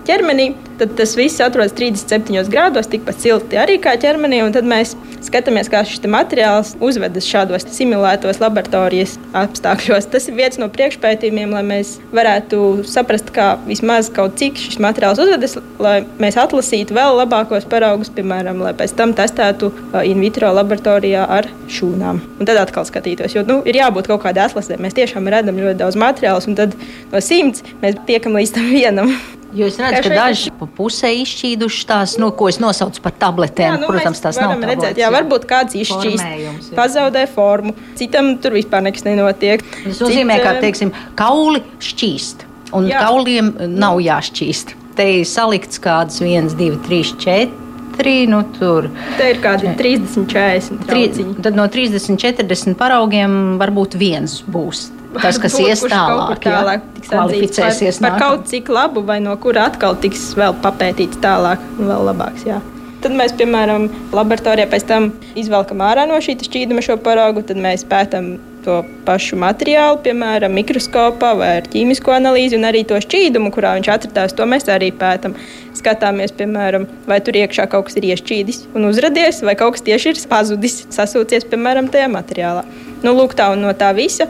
ķermenī, 0.09 0.53
tad 0.81 0.95
tas 0.99 1.15
viss 1.19 1.43
atrodas 1.45 1.75
37 1.77 2.49
grādos, 2.53 2.89
tikpat 2.91 3.21
silti 3.21 3.59
arī 3.61 3.77
kā 3.83 3.95
ķermenī. 4.01 4.41
Tad 4.55 4.67
mēs 4.69 4.95
skatāmies, 5.25 5.69
kā 5.71 5.83
šis 5.87 6.07
materiāls 6.09 6.75
uzvedas 6.85 7.27
šādos 7.29 7.67
simulētos 7.75 8.41
laboratorijas 8.43 9.17
apstākļos. 9.37 10.09
Tas 10.13 10.29
ir 10.31 10.37
viens 10.39 10.59
no 10.61 10.71
priekšpētījumiem, 10.73 11.53
lai 11.57 11.65
mēs 11.67 11.97
varētu 12.15 12.85
saprast, 12.89 13.33
kā 13.35 13.51
vismaz 13.67 14.11
kaut 14.15 14.39
cik 14.41 14.59
šis 14.61 14.81
materiāls 14.83 15.21
uzvedas, 15.23 15.59
lai 15.83 16.01
mēs 16.23 16.39
atlasītu 16.41 16.97
vēl 16.97 17.19
labākos 17.21 17.69
paraugus, 17.69 18.13
piemēram, 18.15 18.63
lai 18.65 18.75
pēc 18.79 18.95
tam 18.99 19.15
testētu 19.19 19.73
uh, 19.73 20.03
in 20.07 20.23
vitro 20.25 20.51
laboratorijā 20.55 21.27
ar 21.39 21.51
šūnām. 21.69 22.23
Un 22.39 22.49
tad 22.49 22.61
atkal 22.63 22.87
skatītos, 22.89 23.35
jo 23.37 23.45
nu, 23.49 23.61
ir 23.69 23.81
jābūt 23.81 24.11
kaut 24.11 24.25
kādai 24.25 24.47
atlasē. 24.47 24.79
Mēs 24.81 24.97
tiešām 24.99 25.29
redzam 25.33 25.59
ļoti 25.59 25.81
daudz 25.83 25.99
materiālus, 26.01 26.49
un 26.49 26.59
tad 26.59 26.79
no 27.13 27.25
simts 27.25 27.67
mēs 27.83 27.99
tiekam 28.09 28.39
līdz 28.39 28.57
tam 28.57 28.71
vienam. 28.73 29.13
Jo 29.57 29.69
es 29.71 29.79
redzu, 29.81 30.03
ka 30.05 30.13
daži 30.13 30.51
pa 30.59 30.67
pusē 30.77 31.09
izšķīduši 31.23 31.87
tās, 31.89 32.17
no, 32.21 32.29
ko 32.37 32.51
es 32.53 32.59
nosaucu 32.61 33.01
par 33.05 33.15
tabletēm. 33.17 33.71
Jā, 33.71 33.79
nu, 33.81 33.89
Protams, 33.89 34.21
tās 34.21 34.37
nav 34.41 34.53
tādas. 34.53 34.69
Redzēt, 34.75 35.01
jā, 35.01 35.09
varbūt 35.15 35.47
kāds 35.49 35.79
izšķīst, 35.79 36.75
pazaudē 36.77 37.25
formu, 37.33 37.73
citam 37.97 38.35
tur 38.43 38.59
vispār 38.59 38.85
nekas 38.85 39.07
nenotiek. 39.09 39.65
Tas 39.87 40.03
nozīmē, 40.05 40.37
Cit, 40.37 40.45
ka, 40.45 40.53
teiksim, 40.67 40.93
kauli 41.17 41.63
šķīst, 41.85 42.45
un 42.77 42.91
jā. 42.91 43.01
kauliem 43.07 43.55
nav 43.81 44.03
jāšķīst. 44.05 44.77
te 44.99 45.09
ir 45.21 45.25
salikts 45.31 45.81
kādas 45.81 46.21
1, 46.21 46.53
2, 46.59 46.83
3, 46.85 47.17
4 47.25 48.29
nu, 48.29 48.43
tur 48.59 48.91
Te 49.19 49.33
ir 49.33 49.41
kādi 49.43 49.73
30, 49.79 50.29
40. 50.31 50.85
Trauciņi. 50.87 51.35
Tad 51.43 51.57
no 51.59 51.67
30, 51.71 52.19
40 52.21 52.79
paraugiem 52.79 53.59
varbūt 53.59 53.97
viens 53.99 54.41
būs. 54.47 54.89
Tas, 55.17 55.39
kas 55.41 55.55
ies 55.63 55.83
tālāk, 55.89 56.43
tālāk 56.45 56.83
tiks 56.97 57.13
kvalificēsies 57.13 58.01
par, 58.03 58.17
par 58.17 58.21
kaut 58.21 58.49
cik 58.51 58.69
labu, 58.73 59.03
vai 59.09 59.19
no 59.25 59.33
kura 59.41 59.69
atkal 59.71 59.97
tiks 60.01 60.35
vēl 60.39 60.57
papētīts 60.65 61.23
tālāk, 61.25 61.63
un 61.79 61.89
vēl 61.89 62.11
labāks. 62.11 62.45
Jā. 62.49 62.61
Tad 62.99 63.15
mēs, 63.15 63.33
piemēram, 63.39 63.87
laboratorijā 64.13 64.67
pēc 64.71 64.85
tam 64.89 65.13
izvelkam 65.39 65.85
ārā 65.87 66.05
no 66.11 66.19
šī 66.23 66.35
šķīduma 66.43 66.83
šo 66.85 66.99
paraugu, 67.03 67.45
tad 67.47 67.61
mēs 67.63 67.87
pētām 67.89 68.35
to 68.65 68.81
pašu 69.07 69.39
materiālu, 69.41 70.01
piemēram, 70.05 70.53
mikroskopā 70.59 71.31
vai 71.39 71.53
ar 71.61 71.69
ķīmisko 71.71 72.13
analīzi, 72.17 72.59
un 72.59 72.67
arī 72.69 72.83
to 72.89 72.99
šķīdumu, 73.01 73.53
kurā 73.55 73.77
viņš 73.79 73.91
atradās, 73.95 74.35
to 74.37 74.45
mēs 74.51 74.69
arī 74.73 74.91
pētām. 74.99 75.37
Skatāmies, 75.79 76.35
piemēram, 76.35 76.89
vai 77.07 77.21
tur 77.23 77.39
iekšā 77.39 77.69
kaut 77.71 77.87
kas 77.87 77.97
ir 78.01 78.09
iešķīdis 78.11 78.65
un 78.75 78.89
uzradies, 78.91 79.45
vai 79.47 79.55
kaut 79.59 79.77
kas 79.77 79.87
tieši 79.87 80.11
ir 80.11 80.23
pazudis, 80.29 80.81
sasūcies, 80.91 81.47
piemēram, 81.49 81.87
tajā 81.95 82.11
materiālā. 82.11 82.67
Nu, 83.07 83.15
lūk, 83.15 83.39
tā 83.39 83.53
un 83.55 83.63
no 83.63 83.71
tā 83.79 83.93
visa 83.95 84.27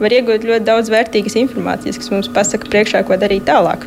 var 0.00 0.14
iegūt 0.16 0.44
ļoti 0.48 0.66
daudz 0.66 0.90
vērtīgas 0.92 1.36
informācijas, 1.40 1.98
kas 2.00 2.10
mums 2.12 2.30
pasaka 2.32 2.68
priekšā, 2.70 3.02
ko 3.06 3.18
darīt 3.20 3.46
tālāk. 3.48 3.86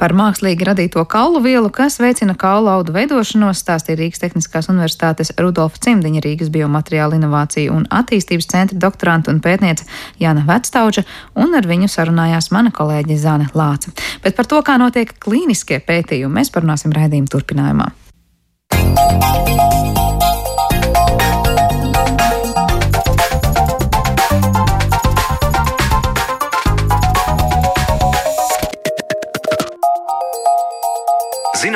Par 0.00 0.14
mākslīgi 0.16 0.66
radīto 0.68 1.02
kaulu 1.08 1.40
vielu, 1.44 1.70
kas 1.72 1.98
veicina 2.02 2.36
kaulu 2.38 2.70
audu 2.72 2.94
veidošanos, 2.96 3.62
stāstīja 3.64 4.00
Rīgas 4.00 4.22
Tehniskās 4.22 4.70
Universitātes 4.72 5.32
Rudolfa 5.40 5.80
Cimdiņa, 5.86 6.22
Rīgas 6.26 6.52
biomateriāla 6.54 7.18
inovāciju 7.18 7.74
un 7.74 7.88
attīstības 7.90 8.50
centra 8.52 8.78
doktoranta 8.86 9.32
un 9.32 9.42
pētniece 9.44 9.88
Jāna 10.22 10.46
Vectauģa, 10.48 11.06
un 11.42 11.56
ar 11.58 11.68
viņu 11.68 11.90
sarunājās 11.92 12.52
mana 12.54 12.72
kolēģe 12.74 13.20
Zāne 13.20 13.50
Lāca. 13.56 13.94
Bet 14.24 14.36
par 14.38 14.48
to, 14.50 14.62
kā 14.66 14.78
notiek 14.80 15.16
klīniskie 15.22 15.80
pētījumi, 15.84 16.40
mēs 16.40 16.52
parunāsim 16.54 16.94
raidījuma 16.96 17.32
turpinājumā. 17.32 17.92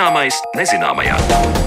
Zināmais 0.01 0.39
nezināmajā. 0.57 1.60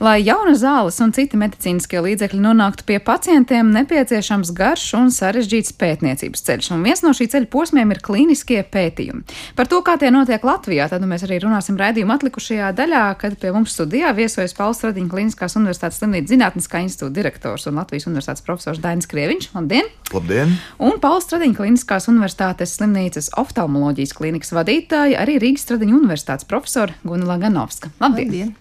Lai 0.00 0.22
jaunas 0.24 0.62
zāles 0.62 0.96
un 1.04 1.10
citi 1.12 1.36
medicīniskie 1.36 2.00
līdzekļi 2.00 2.38
nonāktu 2.40 2.86
pie 2.88 2.96
pacientiem, 3.04 3.68
nepieciešams 3.74 4.48
garš 4.56 4.84
un 4.96 5.10
sarežģīts 5.12 5.74
pētniecības 5.76 6.40
ceļš, 6.46 6.70
un 6.72 6.86
viens 6.86 7.02
no 7.04 7.12
šī 7.12 7.26
ceļa 7.34 7.48
posmiem 7.52 7.92
ir 7.92 8.00
klīniskie 8.00 8.62
pētījumi. 8.64 9.26
Par 9.58 9.68
to, 9.68 9.82
kā 9.84 9.98
tie 10.00 10.08
notiek 10.08 10.40
Latvijā, 10.40 10.86
tad 10.88 11.04
nu, 11.04 11.10
mēs 11.10 11.26
arī 11.26 11.42
runāsim 11.44 11.76
raidījuma 11.76 12.16
atlikušajā 12.16 12.70
daļā, 12.78 13.02
kad 13.20 13.36
pie 13.42 13.52
mums 13.52 13.74
studijā 13.76 14.14
viesojas 14.16 14.56
Pauls 14.56 14.80
Radiņa 14.86 15.12
Kliniskās 15.12 15.58
Universitātes 15.60 16.00
slimnīcas 16.00 16.32
zinātniskā 16.32 16.80
institūta 16.86 17.18
direktors 17.20 17.68
un 17.68 17.76
Latvijas 17.82 18.08
Universitātes 18.08 18.46
profesors 18.48 18.80
Dainis 18.80 19.10
Krieviņš. 19.12 19.50
Labdien! 19.52 19.92
Labdien! 20.14 20.56
Un 20.80 20.96
Pauls 21.04 21.28
Stradiņa 21.28 21.60
Kliniskās 21.60 22.08
Universitātes 22.08 22.72
slimnīcas 22.78 23.28
oftalmoloģijas 23.44 24.16
klīnikas 24.16 24.56
vadītāja, 24.56 25.20
arī 25.20 25.36
Rīgas 25.44 25.68
Stradiņa 25.68 25.98
Universitātes 26.00 26.48
profesora 26.48 26.96
Gunila 27.04 27.36
Ganovska. 27.44 27.92
Labdien! 28.00 28.32
Labdien. 28.32 28.56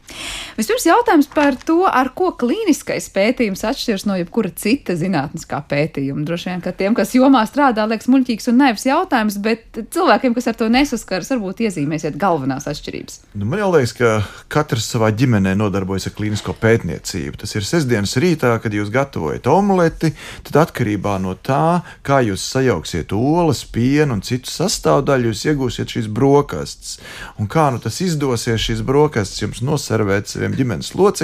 Vispirms 0.60 0.84
jautājums 0.90 1.29
par 1.34 1.58
to, 1.66 1.84
ar 1.88 2.12
ko 2.18 2.32
klīniskais 2.40 3.10
pētījums 3.14 3.64
atšķiras 3.68 4.06
no 4.10 4.18
jebkura 4.20 4.52
cita 4.56 4.96
zinātniskā 5.00 5.62
pētījuma. 5.70 6.26
Droši 6.28 6.50
vien, 6.52 6.64
ka 6.64 6.74
tiem, 6.76 6.96
kas 6.98 7.14
jomā 7.16 7.46
strādā, 7.50 7.86
liekas 7.90 8.10
muļķīgs 8.12 8.50
un 8.52 8.60
naivs 8.60 8.86
jautājums, 8.88 9.40
bet 9.44 9.80
cilvēkiem, 9.94 10.36
kas 10.36 10.50
ar 10.52 10.58
to 10.60 10.68
nesaskaras, 10.74 11.32
varbūt 11.34 11.64
iezīmēsiet 11.68 12.18
galvenās 12.20 12.68
atšķirības. 12.70 13.20
Nu, 13.40 13.48
man 13.50 13.64
liekas, 13.74 13.94
ka 13.96 14.12
katrs 14.52 14.90
savā 14.92 15.12
ģimenē 15.16 15.56
nodarbojas 15.60 16.10
ar 16.10 16.16
klīnisko 16.18 16.56
pētniecību. 16.60 17.40
Tas 17.40 17.56
ir 17.56 17.68
sestdienas 17.68 18.18
rītā, 18.20 18.56
kad 18.64 18.76
jūs 18.76 18.92
gatavojat 18.94 19.48
omleti, 19.52 20.12
tad 20.50 20.62
atkarībā 20.66 21.16
no 21.24 21.36
tā, 21.36 21.82
kā 22.06 22.22
jūs 22.26 22.44
sajauksiet 22.56 23.16
olas, 23.16 23.64
pienu 23.70 24.18
un 24.18 24.26
citu 24.26 24.52
sastāvdaļu, 24.52 25.32
jūs 25.32 25.46
iegūsiet 25.54 25.96
šīs 25.96 26.12
brokastis. 26.12 26.98
Un 27.40 27.48
kā 27.52 27.70
nu 27.74 27.80
tas 27.84 28.02
izdosies, 28.04 28.60
šīs 28.66 28.84
brokastis 28.86 29.46
jums 29.46 29.64
noservēt 29.66 30.32
saviem 30.32 30.58
ģimenes 30.58 30.94
locekļiem, 30.98 31.19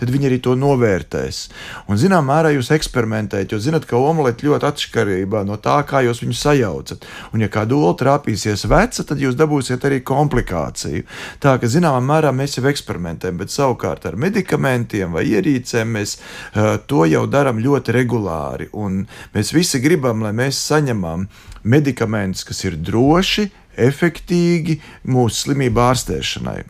tad 0.00 0.10
viņi 0.12 0.28
arī 0.28 0.38
to 0.44 0.54
novērtēs. 0.58 1.40
Un, 1.88 1.98
zinām, 2.00 2.28
mērā 2.30 2.52
jūs 2.54 2.70
eksperimentējat, 2.76 3.54
jo 3.54 3.60
zinat, 3.62 3.86
ka 3.88 3.98
omleti 3.98 4.48
ļoti 4.48 4.68
atšķirībā 4.68 5.44
no 5.48 5.58
tā, 5.62 5.80
kā 5.88 6.02
jūs 6.06 6.22
viņu 6.24 6.36
sajaucat. 6.36 7.06
Un, 7.32 7.44
ja 7.44 7.50
kāda 7.52 7.76
ola 7.78 7.96
trāpīsies 8.00 8.66
veca, 8.70 9.06
tad 9.06 9.22
jūs 9.22 9.38
dabūsiet 9.38 9.84
arī 9.88 10.00
komplikāciju. 10.06 11.06
Tā 11.42 11.56
ka, 11.60 11.70
zināmā 11.70 12.00
mērā, 12.04 12.32
mēs 12.36 12.58
jau 12.58 12.66
eksperimentējam, 12.70 13.38
bet 13.40 13.54
savukārt 13.54 14.06
ar 14.08 14.18
medikamentiem 14.20 15.16
vai 15.16 15.26
ierīcēm 15.30 15.96
mēs 15.98 16.16
uh, 16.18 16.76
to 16.90 17.06
jau 17.10 17.26
darām 17.30 17.62
ļoti 17.62 17.96
regulāri. 17.96 18.70
Un 18.72 19.04
mēs 19.34 19.54
visi 19.56 19.82
gribam, 19.82 20.24
lai 20.26 20.34
mēs 20.36 20.60
saņemam 20.70 21.28
medikamentus, 21.62 22.44
kas 22.48 22.64
ir 22.64 22.78
droši, 22.80 23.50
efektīgi 23.80 24.80
mūsu 25.08 25.46
slimību 25.46 25.82
ārstēšanai. 25.90 26.60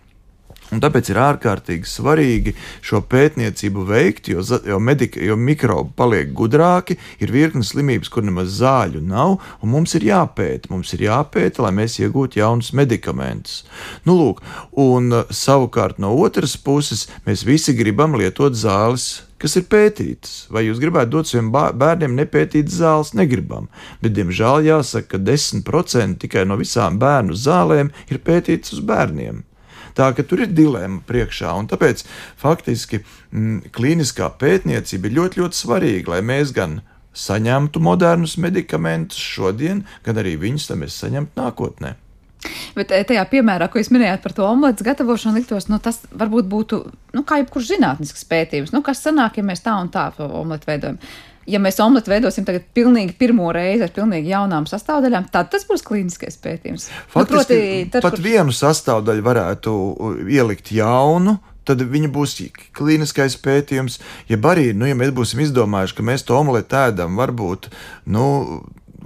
Un 0.70 0.82
tāpēc 0.82 1.10
ir 1.10 1.18
ārkārtīgi 1.18 1.88
svarīgi 1.90 2.54
šo 2.86 3.00
pētniecību 3.10 3.84
veikt, 3.88 4.30
jo, 4.30 4.44
jo, 4.66 4.78
medika, 4.82 5.18
jo 5.24 5.34
mikrobi 5.38 5.90
paliek 5.98 6.30
gudrāki, 6.36 6.94
ir 7.18 7.32
virkni 7.34 7.66
slimības, 7.66 8.10
kur 8.12 8.26
nemaz 8.26 8.52
zāļu 8.60 9.02
nav, 9.02 9.38
un 9.60 9.72
mums 9.74 9.96
ir 9.98 10.06
jāpēta. 10.10 10.70
Mums 10.70 10.94
ir 10.94 11.06
jāpēta, 11.08 11.64
lai 11.66 11.72
mēs 11.80 11.98
iegūtu 12.02 12.38
jaunus 12.42 12.70
medikamentus. 12.78 13.64
Nu, 14.06 14.14
lūk, 14.20 14.44
un 14.78 15.10
uh, 15.10 15.34
savukārt 15.34 15.98
no 16.02 16.12
otras 16.22 16.54
puses 16.60 17.08
mēs 17.26 17.42
visi 17.48 17.74
gribam 17.74 18.14
lietot 18.18 18.54
zāles 18.54 19.10
kas 19.40 19.56
ir 19.56 19.66
pētītas. 19.72 20.32
Vai 20.52 20.66
jūs 20.66 20.80
gribētu 20.82 21.14
dot 21.14 21.30
saviem 21.30 21.48
bērniem 21.50 22.12
nepētītas 22.18 22.76
zāles? 22.82 23.14
Negribam. 23.16 23.70
Bet, 24.04 24.12
diemžēl, 24.18 24.66
jāsaka, 24.68 25.16
ka 25.16 25.22
10% 25.30 26.20
tikai 26.20 26.44
no 26.48 26.60
visām 26.60 27.00
bērnu 27.00 27.38
zālēm 27.40 27.88
ir 28.12 28.20
pētītas 28.26 28.76
uz 28.76 28.84
bērniem. 28.84 29.40
Tā 29.98 30.10
ka 30.16 30.24
tur 30.26 30.44
ir 30.44 30.52
dilemma 30.54 31.02
priekšā, 31.06 31.54
un 31.58 31.70
tāpēc 31.70 32.04
faktiski 32.40 33.02
mm, 33.02 33.72
klīniskā 33.74 34.30
pētniecība 34.40 35.10
ir 35.10 35.18
ļoti, 35.18 35.42
ļoti 35.42 35.60
svarīga, 35.62 36.16
lai 36.16 36.22
mēs 36.32 36.54
gan 36.56 36.80
saņemtu 37.16 37.82
modernus 37.82 38.36
medikamentus 38.38 39.18
šodien, 39.18 39.82
gan 40.06 40.20
arī 40.22 40.36
viņus 40.40 40.70
tam 40.70 40.84
mēs 40.84 41.00
saņemtu 41.02 41.40
nākotnē. 41.40 41.96
Bet 42.76 42.92
eh, 42.94 43.02
tajā 43.04 43.24
piemērā, 43.28 43.68
ko 43.68 43.80
jūs 43.80 43.90
minējāt 43.92 44.22
par 44.24 44.34
to 44.36 44.46
omletes 44.48 44.84
gatavošanu, 44.86 45.40
liktos, 45.40 45.66
nu, 45.68 45.76
tas 45.82 46.00
varbūt 46.08 46.46
būtu 46.48 46.78
nu, 47.16 47.24
kā 47.28 47.42
jebkurš 47.42 47.74
zinātnisks 47.74 48.24
pētījums. 48.30 48.72
Nu, 48.72 48.80
kas 48.86 49.02
sanāk, 49.04 49.36
ja 49.36 49.44
mēs 49.44 49.60
tā 49.64 49.74
un 49.82 49.90
tā 49.92 50.06
to 50.16 50.28
omleti 50.40 50.70
veidojam? 50.70 51.00
Ja 51.50 51.58
mēs 51.62 51.80
omleti 51.82 52.12
veidosim 52.12 52.46
tagad 52.46 52.68
pilnīgi 52.76 53.16
pirmo 53.18 53.48
reizi 53.54 53.86
ar 53.86 53.92
pilnīgi 53.94 54.30
jaunām 54.32 54.68
sastāvdaļām, 54.70 55.28
tad 55.34 55.50
tas 55.52 55.66
būs 55.68 55.82
klīniskais 55.86 56.38
pētījums. 56.42 56.88
Faktiski, 57.12 57.60
nu, 57.60 57.92
tad, 57.94 58.04
pat 58.06 58.16
kur- 58.16 58.24
vienu 58.24 58.54
sastāvdaļu 58.54 59.26
varētu 59.26 59.76
ielikt 60.30 60.72
jaunu. 60.76 61.38
Tad 61.68 61.82
viņa 61.86 62.08
būs 62.10 62.32
klīniskais 62.74 63.36
pētījums. 63.44 63.98
Ja 64.30 64.38
arī, 64.50 64.70
nu, 64.74 64.88
ja 64.88 64.96
mēs 64.96 65.12
būsim 65.14 65.42
izdomājuši, 65.44 65.94
ka 65.98 66.06
mēs 66.08 66.24
to 66.26 66.38
omleti 66.38 66.74
ēdam, 66.74 67.18
varbūt 67.20 67.68
nu, 68.10 68.24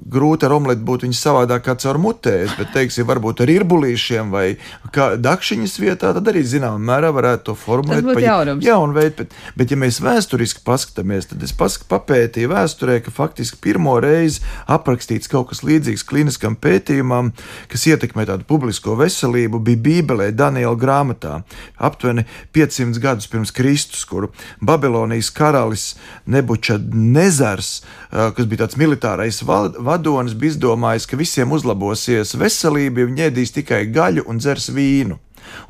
grūti 0.04 0.44
ar 0.44 0.52
omleti 0.56 0.84
būt 0.84 1.06
viņa 1.06 1.16
savādāk 1.16 1.62
kā 1.64 1.74
caur 1.80 1.96
mutēs, 2.02 2.52
bet, 2.58 2.72
teiksim, 2.74 3.06
varbūt 3.08 3.40
ar 3.44 3.52
irbulīšiem 3.54 4.30
vai 4.34 4.56
dakšiņas 4.94 5.76
vietā, 5.80 6.12
tad 6.16 6.28
arī 6.28 6.42
zināmā 6.44 6.78
mērā 6.78 7.10
varētu 7.14 7.44
to 7.48 7.54
formulēt. 7.58 8.02
Tas 8.02 8.08
būtu 8.10 8.24
jaunums. 8.24 8.64
jaunu 8.66 8.92
veidu. 8.96 9.14
Bet, 9.24 9.32
bet, 9.56 9.70
ja 9.70 9.78
mēs 9.80 10.00
vēsturiski 10.04 10.60
paskatāmies, 10.66 11.28
tad 11.30 11.42
es 11.46 11.52
pask 11.56 11.86
papētīju 11.90 12.50
vēsturē, 12.52 12.98
ka 13.04 13.12
faktiski 13.14 13.58
pirmo 13.62 13.96
reizi 14.02 14.42
aprakstīts 14.68 15.30
kaut 15.30 15.48
kas 15.52 15.62
līdzīgs 15.64 16.04
kliniskam 16.08 16.56
pētījumam, 16.56 17.32
kas 17.70 17.86
ietekmē 17.88 18.26
tādu 18.28 18.44
publisko 18.48 18.96
veselību, 19.00 19.60
bija 19.64 19.82
Bībelē, 19.84 20.30
Daniela 20.36 20.76
grāmatā, 20.76 21.42
aptuveni 21.78 22.26
500 22.52 23.00
gadus 23.02 23.26
pirms 23.30 23.52
Kristus, 23.54 24.04
kuru 24.08 24.30
Babilonijas 24.60 25.30
karalis 25.34 25.94
Nebučadnezars, 26.26 27.82
ā, 28.12 28.30
kas 28.36 28.46
bija 28.50 28.64
tāds 28.64 28.78
militārais 28.80 29.42
va- 29.46 29.70
vadonis, 29.94 30.36
bija 30.36 30.54
izdomājis, 30.54 31.08
ka 31.08 31.18
visiem 31.20 31.54
uzlabosies 31.56 32.34
veselība, 32.38 33.02
ja 33.02 33.10
viņi 33.10 33.28
ēdīs 33.30 33.54
tikai 33.58 33.84
gaļu 33.94 34.26
un 34.28 34.42
dzers 34.42 34.70
vīnu. 34.74 35.20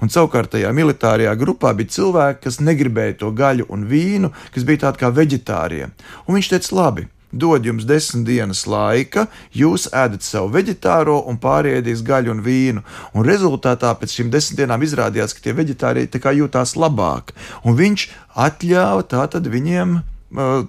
Un 0.02 0.12
savukārt 0.12 0.54
tajā 0.54 0.70
militārajā 0.74 1.34
grupā 1.38 1.74
bija 1.76 1.94
cilvēki, 1.98 2.44
kas 2.46 2.60
negribēja 2.62 3.18
to 3.24 3.32
gaļu 3.34 3.66
un 3.74 3.88
vīnu, 3.90 4.30
kas 4.54 4.66
bija 4.66 4.86
tādi 4.86 5.02
kā 5.02 5.10
veģetārie. 5.14 5.90
Un 6.26 6.38
viņš 6.38 6.50
teica, 6.52 6.72
labi, 6.78 7.08
dod 7.34 7.66
jums 7.66 7.86
desmit 7.88 8.26
dienas 8.28 8.64
laika, 8.70 9.26
jūs 9.52 9.88
ēdat 9.90 10.24
savu 10.26 10.52
veģetāro 10.54 11.18
un 11.30 11.40
pārēdīs 11.42 12.04
gaļu 12.06 12.34
un 12.36 12.42
vīnu. 12.46 12.84
Un 13.14 13.28
rezultātā 13.28 13.92
pēc 13.98 14.18
šīm 14.18 14.32
desmit 14.34 14.62
dienām 14.62 14.86
izrādījās, 14.86 15.34
ka 15.34 15.48
tie 15.48 15.56
veģetārie 15.58 16.06
tā 16.10 16.22
kā 16.22 16.34
jūtās 16.36 16.76
labāk. 16.78 17.34
Un 17.66 17.78
viņš 17.80 18.08
atļāva 18.46 19.06
tātad 19.10 19.50
viņiem 19.50 19.98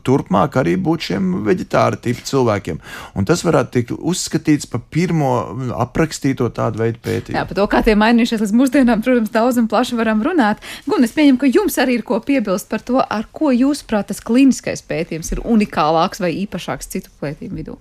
turpmāk 0.06 0.58
arī 0.62 0.76
būt 0.82 1.10
šiem 1.10 1.32
veģetāra 1.46 2.00
tipu 2.02 2.26
cilvēkiem. 2.28 2.80
Un 3.18 3.28
tas 3.28 3.44
varētu 3.46 3.74
tikt 3.74 3.94
uzskatīts 3.96 4.70
par 4.72 4.84
pirmo 4.94 5.32
aprakstīto 5.82 6.50
tādu 6.56 6.84
veidu 6.84 7.02
pētījumu. 7.06 7.40
Jā, 7.40 7.46
par 7.50 7.60
to, 7.60 7.68
kā 7.72 7.84
tie 7.86 7.98
mainījušies 8.00 8.46
līdz 8.46 8.56
mūsdienām, 8.62 9.04
protams, 9.06 9.34
daudz 9.34 9.60
un 9.62 9.70
plaši 9.72 10.00
varam 10.00 10.24
runāt. 10.26 10.64
Gun, 10.90 11.06
es 11.08 11.16
pieņemu, 11.18 11.42
ka 11.42 11.52
jums 11.52 11.80
arī 11.82 12.00
ir 12.00 12.08
ko 12.08 12.22
piebilst 12.24 12.70
par 12.72 12.86
to, 12.86 13.02
ar 13.02 13.28
ko 13.36 13.54
jūsuprāt 13.56 14.12
tas 14.12 14.24
kliniskais 14.24 14.86
pētījums 14.86 15.34
ir 15.36 15.44
unikālāks 15.46 16.24
vai 16.24 16.34
īpašāks 16.46 16.92
citu 16.96 17.14
pētījumu 17.22 17.62
vidū. 17.62 17.80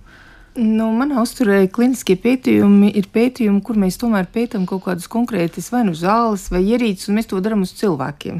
Nu, 0.55 0.87
manā 0.95 1.19
uzturē 1.19 1.65
kliniskie 1.67 2.15
pētījumi 2.15 2.93
ir 2.95 3.09
pētījumi, 3.11 3.59
kur 3.65 3.75
mēs 3.79 3.97
tomēr 3.99 4.29
pētām 4.31 4.63
kaut 4.69 4.85
kādas 4.85 5.09
konkrētas 5.11 5.67
vai 5.73 5.81
nu 5.83 5.91
zāles 5.99 6.47
vai 6.53 6.61
ierīces, 6.63 7.09
un 7.11 7.19
mēs 7.19 7.27
to 7.27 7.41
darām 7.43 7.65
uz 7.65 7.73
cilvēkiem. 7.75 8.39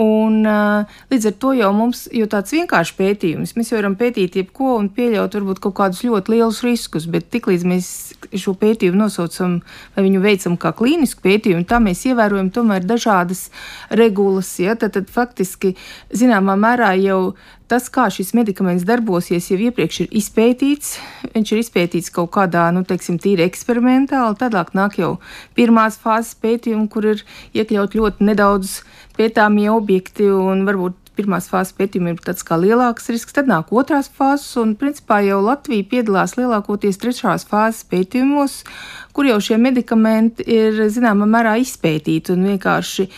Un, 0.00 0.40
līdz 1.12 1.26
ar 1.28 1.34
to 1.36 1.50
jau 1.52 1.68
mums 1.76 2.06
ir 2.16 2.28
tāds 2.32 2.54
vienkāršs 2.54 2.94
pētījums. 2.96 3.52
Mēs 3.58 3.70
jau 3.70 3.76
varam 3.76 3.92
pētīt 4.00 4.38
jebko 4.40 4.78
un 4.78 4.88
pieļaut 4.94 5.36
varbūt 5.36 5.60
kaut 5.66 5.74
kādus 5.76 6.00
ļoti 6.06 6.32
lielus 6.32 6.62
riskus, 6.64 7.04
bet 7.12 7.28
tiklīdz 7.34 7.66
mēs 7.68 7.90
šo 8.40 8.54
pētījumu 8.56 9.02
nosaucam 9.02 9.58
vai 9.92 10.06
viņu 10.06 10.22
veicam 10.24 10.56
kā 10.56 10.72
klīnisku 10.78 11.20
pētījumu, 11.26 11.68
tā 11.68 11.82
mēs 11.84 12.06
ievērojam 12.08 12.48
tomēr 12.56 12.88
dažādas 12.88 13.50
regulas. 13.92 14.54
Ja? 14.64 14.78
Tad, 14.80 14.96
tad 14.96 15.12
faktiski 15.12 15.74
zināmā 16.08 16.56
mērā 16.56 16.94
jau 17.02 17.34
tas, 17.72 17.88
kā 17.92 18.06
šis 18.12 18.34
medikaments 18.36 18.84
darbosies, 18.88 19.48
jau 19.48 19.58
iepriekš 19.68 20.02
ir 20.04 20.16
izpētīts. 20.20 20.94
Viņš 21.32 21.52
ir 21.54 21.62
izpētīts 21.62 22.12
kaut 22.12 22.32
kādā, 22.36 22.66
nu, 22.76 22.84
teiksim, 22.88 23.16
tīri 23.22 23.46
eksperimentāli. 23.48 24.36
Tālāk 24.42 24.74
nāk 24.76 24.98
jau 25.00 25.14
pirmās 25.56 25.96
fāzes 26.02 26.36
pētījumi, 26.42 26.90
kur 26.92 27.14
ir 27.14 27.24
iekļaut 27.56 27.96
ļoti 27.96 28.28
nedaudz 28.28 28.82
pētāmie 29.16 29.70
objekti 29.72 30.28
un 30.32 30.66
varbūt 30.68 31.02
pirmās 31.16 31.48
fāzes 31.50 31.74
pētījumi 31.76 32.14
ir 32.14 32.20
tāds 32.24 32.44
kā 32.46 32.56
lielāks 32.60 33.10
risks, 33.12 33.34
tad 33.36 33.48
nāk 33.50 33.72
otrās 33.74 34.08
fāzes, 34.12 34.48
un 34.60 34.74
principā 34.80 35.20
jau 35.26 35.42
Latvija 35.44 35.84
piedalās 35.90 36.36
lielākoties 36.38 37.00
trešās 37.02 37.44
fāzes 37.50 37.84
pētījumos, 37.90 38.62
kur 39.12 39.28
jau 39.28 39.38
šie 39.44 39.58
medikamenti 39.60 40.46
ir 40.56 40.84
zināmā 40.92 41.28
mērā 41.28 41.58
izpētīti 41.62 42.32
un 42.32 42.48
vienkārši 42.52 43.08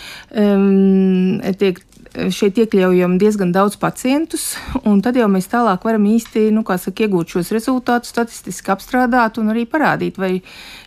um, 0.43 1.41
tiek 1.61 1.83
šeit 2.15 2.59
iekļaujam 2.63 3.17
diezgan 3.19 3.51
daudz 3.55 3.77
pacientus, 3.81 4.55
un 4.89 5.01
tad 5.03 5.17
jau 5.19 5.27
mēs 5.31 5.49
tālāk 5.51 5.85
varam 5.87 6.05
īsti, 6.07 6.47
nu, 6.55 6.63
kā 6.67 6.77
saka, 6.79 7.07
iegūt 7.07 7.35
šos 7.35 7.51
rezultātus, 7.55 8.13
statistiski 8.15 8.71
apstrādāt 8.75 9.41
un 9.43 9.51
arī 9.53 9.65
parādīt, 9.71 10.19
vai 10.21 10.39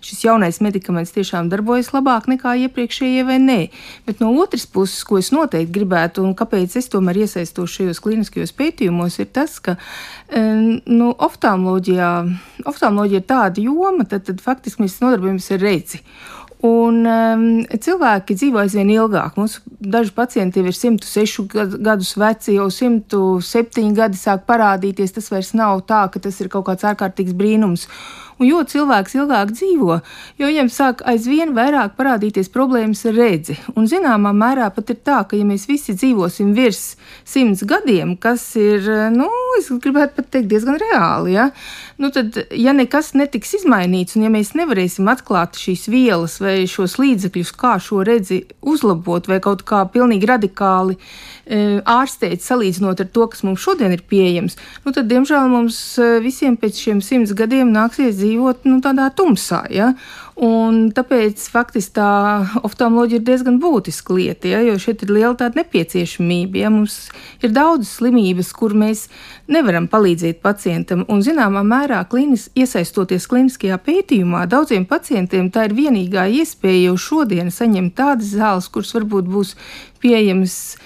šis 0.06 0.24
jaunais 0.24 0.62
medikaments 0.64 1.12
tiešām 1.16 1.50
darbojas 1.52 1.92
labāk 1.96 2.30
nekā 2.32 2.56
iepriekšējie 2.68 3.26
vai 3.28 3.40
nē. 3.44 3.60
Bet 4.08 4.24
no 4.24 4.32
otras 4.40 4.68
puses, 4.72 5.04
ko 5.08 5.20
es 5.20 5.34
noteikti 5.36 5.76
gribētu, 5.80 6.24
un 6.24 6.36
kāpēc 6.38 6.78
es 6.80 6.88
tomēr 6.94 7.24
iesaistos 7.26 7.76
šajos 7.76 8.02
klīniskajos 8.04 8.56
pētījumos, 8.58 9.20
ir 9.20 9.32
tas, 9.36 9.60
ka 9.64 9.76
nu, 10.32 11.12
oftalmoloģijā, 11.12 12.12
oftalmoloģija 12.68 13.24
ir 13.24 13.30
tāda 13.30 13.68
joma, 13.68 14.08
tad, 14.08 14.28
tad 14.32 14.44
faktiski 14.44 14.86
mēs 14.86 15.00
nodarbojamies 15.04 15.52
ar 15.58 15.64
redzi. 15.66 16.04
Un 16.66 17.04
um, 17.06 17.42
cilvēki 17.70 18.34
dzīvo 18.34 18.64
aizvien 18.64 18.90
ilgāk. 18.90 19.36
Mums 19.38 19.60
daži 19.78 20.14
pacienti 20.16 20.58
jau 20.58 20.66
ir 20.66 20.74
106 20.74 21.44
gadus 21.86 22.16
veci, 22.18 22.56
jau 22.56 22.66
107 22.74 23.94
gadi 23.98 24.18
sāk 24.18 24.48
parādīties. 24.50 25.14
Tas 25.14 25.30
vairs 25.30 25.54
nav 25.54 25.84
tā, 25.86 26.08
ka 26.10 26.22
tas 26.24 26.40
ir 26.42 26.50
kaut 26.50 26.66
kāds 26.72 26.88
ārkārtīgs 26.90 27.38
brīnums. 27.38 27.86
Un 28.38 28.46
jo 28.46 28.60
cilvēks 28.70 29.16
ilgāk 29.18 29.52
dzīvo, 29.56 29.96
jo 30.38 30.50
viņam 30.50 30.68
sāk 30.70 31.02
aizvien 31.10 31.56
vairāk 31.58 31.96
parādīties 31.98 32.52
problēmas 32.54 33.02
ar 33.10 33.16
redzi. 33.18 33.56
Un 33.74 33.88
zināmā 33.90 34.30
mērā 34.38 34.68
pat 34.76 34.92
ir 34.94 35.00
tā, 35.02 35.24
ka 35.26 35.40
ja 35.40 35.46
mēs 35.48 35.66
visi 35.70 35.96
dzīvosim 35.98 36.52
virs 36.54 36.84
simts 37.26 37.64
gadiem, 37.66 38.14
kas 38.22 38.44
ir, 38.62 38.86
nu, 39.16 39.26
es 39.58 39.72
gribētu 39.72 40.20
pat 40.20 40.30
teikt, 40.36 40.52
diezgan 40.52 40.78
reāli, 40.82 41.34
ja, 41.34 41.48
nu 41.98 42.12
tad, 42.14 42.38
ja 42.54 42.76
nekas 42.78 43.16
netiks 43.18 43.56
izmainīts, 43.62 44.18
un 44.18 44.28
ja 44.28 44.34
mēs 44.34 44.54
nevarēsim 44.58 45.10
atklāt 45.10 45.58
šīs 45.58 45.88
vielas 45.90 46.38
vai 46.44 46.60
šos 46.70 47.00
līdzekļus, 47.02 47.56
kā 47.58 47.78
šo 47.82 48.04
redzi 48.06 48.44
uzlabot 48.62 49.32
vai 49.32 49.42
kaut 49.42 49.66
kā 49.66 49.82
pilnīgi 49.90 50.30
radikāli 50.30 50.98
e, 50.98 51.02
ārstēt, 51.48 52.44
salīdzinot 52.44 53.02
ar 53.04 53.08
to, 53.14 53.28
kas 53.32 53.44
mums 53.48 53.64
šodien 53.64 53.94
ir 53.96 54.04
pieejams, 54.10 54.58
nu 54.84 54.92
tad, 54.96 55.08
diemžēl, 55.08 55.48
mums 55.52 55.80
e, 55.96 56.18
visiem 56.24 56.58
pēc 56.60 56.82
šiem 56.84 57.02
simts 57.06 57.32
gadiem 57.38 57.72
nāksies 57.72 58.18
dzīvot 58.20 58.68
nu, 58.68 58.82
tādā 58.84 59.08
tumsā. 59.16 59.64
Ja? 59.72 59.94
Un 60.38 60.92
tāpēc 60.94 61.42
faktiski 61.50 61.96
tā 61.96 62.10
oftalmoloģija 62.68 63.22
ir 63.22 63.26
diezgan 63.26 63.56
būtiska 63.64 64.14
lieta, 64.14 64.52
ja? 64.52 64.60
jo 64.68 64.76
šeit 64.82 65.06
ir 65.06 65.14
liela 65.16 65.34
tāda 65.40 65.64
nepieciešamība. 65.64 66.60
Ja? 66.62 66.74
Mums 66.74 67.00
ir 67.42 67.56
daudz 67.56 67.90
slimības, 67.96 68.52
kur 68.58 68.76
mēs 68.78 69.08
nevaram 69.48 69.88
palīdzēt 69.88 70.44
pacientam, 70.44 71.06
un 71.08 71.24
zināmā 71.26 71.64
mērā 71.66 72.04
klīnis, 72.12 72.50
iesaistoties 72.60 73.30
kliniskajā 73.32 73.80
pētījumā, 73.88 74.44
daudziem 74.52 74.86
pacientiem 74.90 75.48
tā 75.54 75.70
ir 75.70 75.78
vienīgā 75.80 76.28
iespēja 76.42 76.90
jau 76.90 77.00
šodien 77.08 77.50
saņemt 77.54 77.96
tādas 77.98 78.36
zāles, 78.36 78.68
kuras 78.70 78.94
varbūt 79.00 79.32
būs 79.32 79.56
pieejamas 80.04 80.78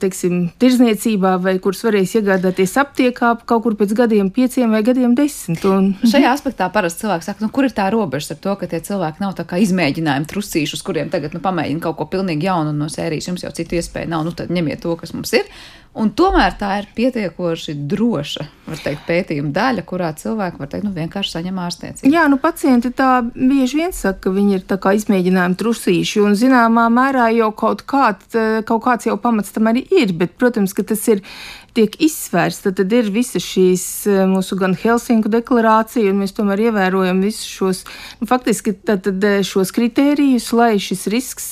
teiksim, 0.00 0.48
tirzniecībā, 0.60 1.34
vai 1.42 1.54
kuras 1.62 1.82
varēs 1.86 2.16
iegādāties 2.18 2.74
aptiekā 2.80 3.30
kaut 3.48 3.64
kur 3.64 3.76
pēc 3.78 3.94
gadiem, 3.96 4.30
pieciem 4.34 4.74
vai 4.74 4.82
gadiem 4.86 5.14
desmit. 5.18 5.64
Un... 5.68 5.92
Šajā 6.04 6.34
aspektā 6.34 6.68
parasti 6.72 7.04
cilvēks 7.04 7.30
saka, 7.30 7.44
nu, 7.44 7.50
kur 7.54 7.68
ir 7.68 7.76
tā 7.76 7.88
robeža 7.94 8.34
ar 8.34 8.42
to, 8.44 8.56
ka 8.60 8.68
tie 8.70 8.82
cilvēki 8.84 9.24
nav 9.24 9.38
izmēģinājumi 9.64 10.28
trusīši, 10.30 10.76
uz 10.76 10.84
kuriem 10.84 11.12
tagad 11.12 11.36
nu, 11.36 11.40
pamēģina 11.44 11.84
kaut 11.84 11.98
ko 12.00 12.08
pilnīgi 12.12 12.48
jaunu 12.48 12.74
no 12.76 12.90
sērijas, 12.92 13.30
jums 13.30 13.46
jau 13.46 13.52
citu 13.56 13.78
iespēju 13.80 14.12
nav, 14.12 14.26
nu 14.26 14.34
tad 14.36 14.52
ņemiet 14.54 14.84
to, 14.84 14.94
kas 15.00 15.14
mums 15.16 15.32
ir. 15.36 15.48
Un 15.94 16.10
tomēr 16.10 16.56
tā 16.58 16.72
ir 16.80 16.88
pietiekoši 16.96 17.76
droša 17.86 18.48
teikt, 18.82 19.04
pētījuma 19.06 19.52
daļa, 19.54 19.84
kurā 19.86 20.08
cilvēki 20.18 20.58
var 20.58 20.70
teikt, 20.72 20.86
nu, 20.88 20.90
vienkārši 20.96 21.36
saņem 21.36 21.60
ārstniecību. 21.62 22.10
Jā, 22.10 22.24
nu, 22.32 22.38
pacienti 22.42 22.90
tā 22.96 23.10
bieži 23.22 23.78
vien 23.78 23.94
saka, 23.94 24.24
ka 24.24 24.32
viņi 24.34 24.58
ir 24.58 24.64
izmēģinājumi 24.98 25.58
trusīši, 25.60 26.22
un 26.24 26.34
zināmā 26.40 26.88
mērā 26.90 27.28
jau 27.36 27.52
kaut, 27.54 27.84
kād, 27.86 28.24
kaut 28.66 28.82
kāds 28.88 29.06
jau 29.06 29.14
pamats 29.22 29.54
tam 29.54 29.70
arī 29.70 29.84
ir, 29.94 30.16
bet, 30.18 30.34
protams, 30.40 30.74
ka 30.74 30.82
tas 30.88 31.04
ir 31.12 31.22
tiek 31.74 31.96
izsvērts, 32.02 32.60
tad, 32.64 32.80
ir 32.94 33.08
visas 33.12 33.42
šīs 33.42 33.84
eh, 34.10 34.22
mūsu 34.30 34.56
gan 34.58 34.76
Helsinku 34.78 35.30
deklarācija, 35.32 36.12
un 36.12 36.20
mēs 36.22 36.34
tomēr 36.36 36.68
ievērojam 36.68 37.22
visus 37.24 37.48
šos, 37.50 37.82
nu, 38.20 38.28
faktiski 38.30 38.76
tad, 38.76 39.02
tad 39.06 39.24
eh, 39.26 39.40
šos 39.46 39.74
kritērijus, 39.74 40.50
lai 40.56 40.74
šis 40.82 41.06
risks 41.12 41.48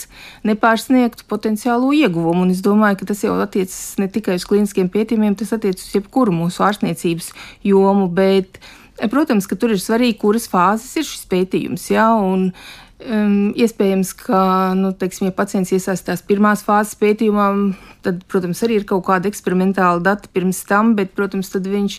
nepārsniegtu 0.47 1.27
potenciālo 1.31 1.91
ieguvumu. 1.97 2.47
Un 2.47 2.55
es 2.55 2.63
domāju, 2.65 3.01
ka 3.01 3.11
tas 3.11 3.25
jau 3.27 3.35
attiecas 3.43 3.81
ne 4.03 4.09
tikai 4.13 4.39
uz 4.39 4.47
klīniskiem 4.49 4.93
pētījumiem, 4.93 5.37
tas 5.39 5.55
attiecas 5.57 5.89
uz 5.89 5.99
jebkuru 5.99 6.35
mūsu 6.37 6.63
ārstniecības 6.69 7.33
jomu, 7.67 8.07
bet, 8.13 8.63
eh, 9.01 9.11
protams, 9.11 9.51
ka 9.51 9.59
tur 9.59 9.75
ir 9.75 9.83
svarīgi, 9.83 10.21
kuras 10.23 10.47
fāzes 10.51 10.95
ir 11.03 11.09
šis 11.09 11.27
pētījums, 11.31 11.91
jā, 11.91 12.07
un 12.15 12.53
Um, 13.03 13.51
iespējams, 13.59 14.12
ka, 14.15 14.41
nu, 14.79 14.93
teiksim, 14.95 15.27
ja 15.27 15.35
pacients 15.35 15.73
iesaistās 15.75 16.21
pirmās 16.27 16.61
fāzes 16.62 16.95
pētījumā, 17.01 17.47
tad, 18.05 18.21
protams, 18.31 18.61
arī 18.62 18.77
ir 18.79 18.87
kaut 18.87 19.03
kāda 19.09 19.31
eksperimentāla 19.31 20.03
data 20.05 20.31
pirms 20.31 20.61
tam, 20.69 20.93
bet, 20.99 21.11
protams, 21.19 21.51
tad 21.51 21.67
viņš, 21.67 21.97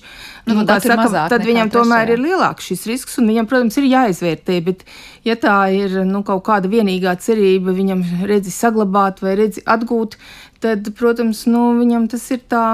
nu, 0.47 0.61
nu, 0.61 0.65
saka, 0.67 1.25
tad 1.33 1.43
viņam 1.47 1.73
tomēr 1.73 2.13
ir 2.15 2.23
lielāks 2.23 2.69
šis 2.71 2.85
risks, 2.91 3.17
un 3.19 3.27
viņam, 3.31 3.49
protams, 3.51 3.79
ir 3.81 3.89
jāizvērtē, 3.91 4.59
bet, 4.63 4.85
ja 5.27 5.35
tā 5.39 5.57
ir, 5.73 6.01
nu, 6.07 6.23
kaut 6.27 6.43
kāda 6.47 6.71
vienīgā 6.71 7.15
cerība 7.23 7.75
viņam 7.75 8.03
redzi 8.29 8.51
saglabāt 8.53 9.23
vai 9.23 9.37
redzi 9.39 9.63
atgūt, 9.65 10.17
tad, 10.63 10.87
protams, 10.97 11.45
nu, 11.49 11.71
viņam 11.79 12.07
tas 12.11 12.25
ir 12.35 12.43
tā, 12.51 12.65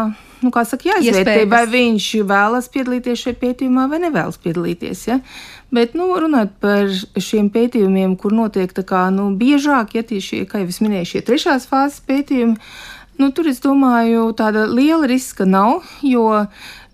nu, 0.43 0.51
kā 0.53 0.65
saka, 0.67 0.91
jāizvērtē, 0.91 1.45
vai 1.49 1.63
viņš 1.69 2.09
vēlas 2.29 2.69
piedalīties 2.73 3.23
šajā 3.25 3.39
pētījumā 3.41 3.87
vai 3.91 4.01
nevēlas 4.05 4.39
piedalīties, 4.43 5.07
ja? 5.09 5.19
Bet, 5.73 5.93
nu, 5.97 6.09
runāt 6.17 6.55
par 6.61 6.89
šiem 7.21 7.51
pētījumiem, 7.53 8.15
kur 8.17 8.33
notiek 8.33 8.73
tā 8.73 8.85
kā, 8.85 9.07
nu, 9.13 9.29
biežāk, 9.37 9.93
ja 9.97 10.05
tieši, 10.05 10.45
kā 10.49 10.63
jau 10.63 10.71
es 10.71 10.81
minēju, 10.81 11.11
šie 11.13 11.25
trešās 11.27 11.69
fāzes 11.69 12.01
pētījumi, 12.09 12.57
nu, 13.21 13.29
tur 13.35 13.49
es 13.51 13.61
domāju, 13.61 14.29
tāda 14.37 14.65
liela 14.69 15.09
riska 15.09 15.45
nav, 15.45 15.83
jo 16.05 16.25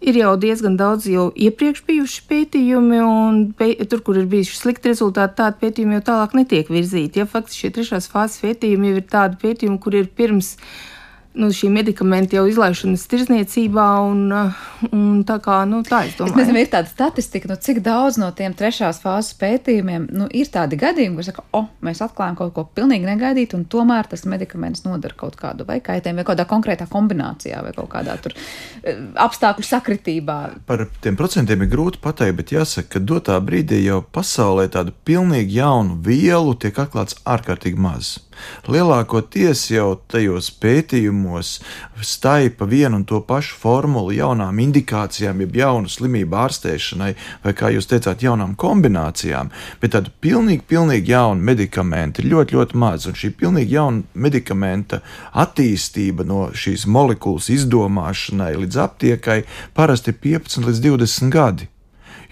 ir 0.02 0.18
jau 0.20 0.34
diezgan 0.40 0.76
daudz 0.80 1.08
jau 1.10 1.30
iepriekš 1.36 1.84
bijuši 1.88 2.24
pētījumi, 2.30 3.00
un 3.06 3.40
pē, 3.58 3.72
tur, 3.92 4.02
kur 4.06 4.20
ir 4.20 4.28
bijuši 4.32 4.60
slikti 4.60 4.92
rezultāti, 4.92 5.38
tādi 5.40 5.62
pētījumi 5.64 6.00
jau 6.00 6.06
tālāk 6.12 6.36
netiek 6.38 6.72
virzīti. 6.72 7.22
Ja 7.22 7.30
faktiski 7.30 7.66
šie 7.66 7.74
trešās 7.78 8.10
fāzes 8.12 8.42
pētījumi 8.44 8.92
jau 8.92 9.00
ir 9.00 9.08
tādi 9.12 9.40
pētījumi, 9.42 9.80
kur 9.82 9.98
ir 9.98 10.12
pirms 10.18 10.56
nu, 11.36 11.50
šī 11.54 11.70
medikamenta 11.74 12.38
jau 12.38 12.46
izlaišanas 12.50 13.06
tirzniecībā. 13.12 13.86
Un, 14.06 14.34
un 14.90 15.22
tā 15.28 15.38
kā 15.44 15.62
nu, 15.70 15.82
tā 15.86 16.06
es 16.08 16.16
domāju, 16.18 16.34
es 16.34 16.40
nezinu, 16.42 16.62
ir 16.64 16.72
tāda 16.72 16.92
statistika, 16.92 17.50
nu, 17.52 17.58
cik 17.62 17.82
daudz 17.86 18.20
no 18.22 18.30
tiem 18.36 18.56
trešās 18.58 19.02
fāzes 19.04 19.36
pētījumiem 19.40 20.08
nu, 20.16 20.30
ir 20.32 20.50
tādi 20.54 20.80
gadījumi, 20.80 21.20
kur 21.20 21.28
saka, 21.28 21.46
o, 21.52 21.64
oh, 21.64 21.70
mēs 21.86 22.02
atklājam 22.06 22.38
kaut 22.40 22.54
ko 22.56 22.66
pilnīgi 22.78 23.08
negaidītu, 23.10 23.60
un 23.60 23.68
tomēr 23.72 24.10
tas 24.12 24.26
medikaments 24.30 24.86
nodara 24.88 25.18
kaut 25.18 25.38
kādu 25.40 25.68
vai 25.68 25.80
kaitējumu, 25.84 26.22
vai 26.22 26.28
kādā 26.32 26.48
konkrētā 26.50 26.88
kombinācijā, 26.92 27.62
vai 27.66 27.74
kaut 27.78 27.92
kādā 27.94 28.18
tur 28.22 28.36
e, 28.36 28.96
apstākļu 29.26 29.68
sakritībā. 29.68 30.38
Par 30.70 30.86
tiem 31.04 31.18
procentiem 31.20 31.66
ir 31.66 31.72
grūti 31.72 32.02
pateikt, 32.04 32.40
bet 32.40 32.56
jāsaka, 32.56 32.96
ka 32.96 33.04
dotā 33.04 33.40
brīdī 33.44 33.82
jau 33.86 34.02
pasaulē 34.16 34.68
tādu 34.74 34.96
pilnīgi 35.08 35.60
jaunu 35.60 36.00
vielu 36.06 36.56
tiek 36.60 36.80
atklāts 36.86 37.20
ārkārtīgi 37.26 37.82
maz. 37.82 38.16
Lielākoties 38.72 39.66
jau 39.72 39.96
tajos 40.12 40.50
pētījumos 40.62 41.60
staipa 42.02 42.68
vienu 42.70 43.00
un 43.00 43.06
to 43.08 43.22
pašu 43.26 43.58
formulu 43.60 44.14
jaunām 44.16 44.60
indikācijām, 44.64 45.44
jeb 45.44 45.56
jaunu 45.60 45.92
slimību 45.92 46.40
ārstēšanai, 46.46 47.12
vai, 47.44 47.54
kā 47.58 47.72
jūs 47.76 47.90
teicāt, 47.92 48.26
jaunām 48.26 48.56
kombinācijām, 48.60 49.52
bet 49.82 49.96
tādu 49.96 50.14
pilnīgi, 50.24 50.66
pilnīgi 50.68 51.14
jaunu 51.14 51.46
medikamentu 51.52 52.24
ir 52.24 52.32
ļoti, 52.34 52.58
ļoti 52.60 52.82
maz. 52.82 53.08
Un 53.10 53.18
šī 53.20 53.32
pilnīgi 53.40 53.78
jauna 53.78 54.04
medikamenta 54.14 55.02
attīstība 55.34 56.26
no 56.28 56.50
šīs 56.56 56.88
molekulas 56.90 57.50
izdomāšanai 57.54 58.54
līdz 58.64 58.82
aptiekai 58.88 59.42
parasti 59.78 60.14
ir 60.14 60.20
15 60.24 60.70
līdz 60.70 60.84
20 60.90 61.34
gadi. 61.34 61.70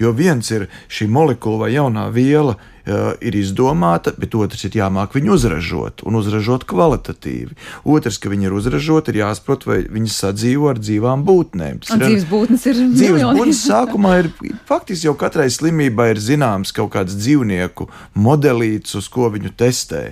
Jo 0.01 0.11
viens 0.11 0.49
ir 0.51 0.67
šī 0.89 1.07
molekula 1.07 1.65
vai 1.65 1.73
jaunā 1.75 2.07
viela, 2.13 2.57
ir 2.85 3.37
izdomāta, 3.37 4.11
bet 4.17 4.35
otrs 4.35 4.65
ir 4.67 4.75
jāmāk 4.75 5.15
viņu 5.15 5.33
uzražot 5.37 6.03
un 6.07 6.17
uzražot 6.19 6.65
kvalitatīvi. 6.67 7.55
Otrs, 7.87 8.19
ka 8.19 8.31
viņi 8.31 8.49
ir 8.49 8.55
uzražoti, 8.57 9.13
ir 9.13 9.21
jāsaprot, 9.23 9.65
vai 9.69 9.79
viņi 9.87 10.11
sadzīvo 10.11 10.71
ar 10.73 10.81
dzīvām 10.81 11.23
būtnēm. 11.27 11.79
Tas 11.83 11.95
un 11.95 12.03
ir 12.03 12.09
dzīves 12.09 12.27
būtnes 12.31 12.67
ir 12.67 12.81
dzīves 12.93 13.25
būtnes 13.37 13.61
sākumā 13.69 14.13
ir 14.23 14.29
faktiski 14.67 15.07
jau 15.07 15.15
katrai 15.19 15.47
slimībai 15.53 16.09
ir 16.13 16.21
zināms 16.23 16.73
kaut 16.75 16.91
kāds 16.95 17.15
dzīvnieku 17.15 17.87
modelīts, 18.19 18.97
uz 18.99 19.07
ko 19.11 19.29
viņu 19.33 19.53
testē. 19.59 20.03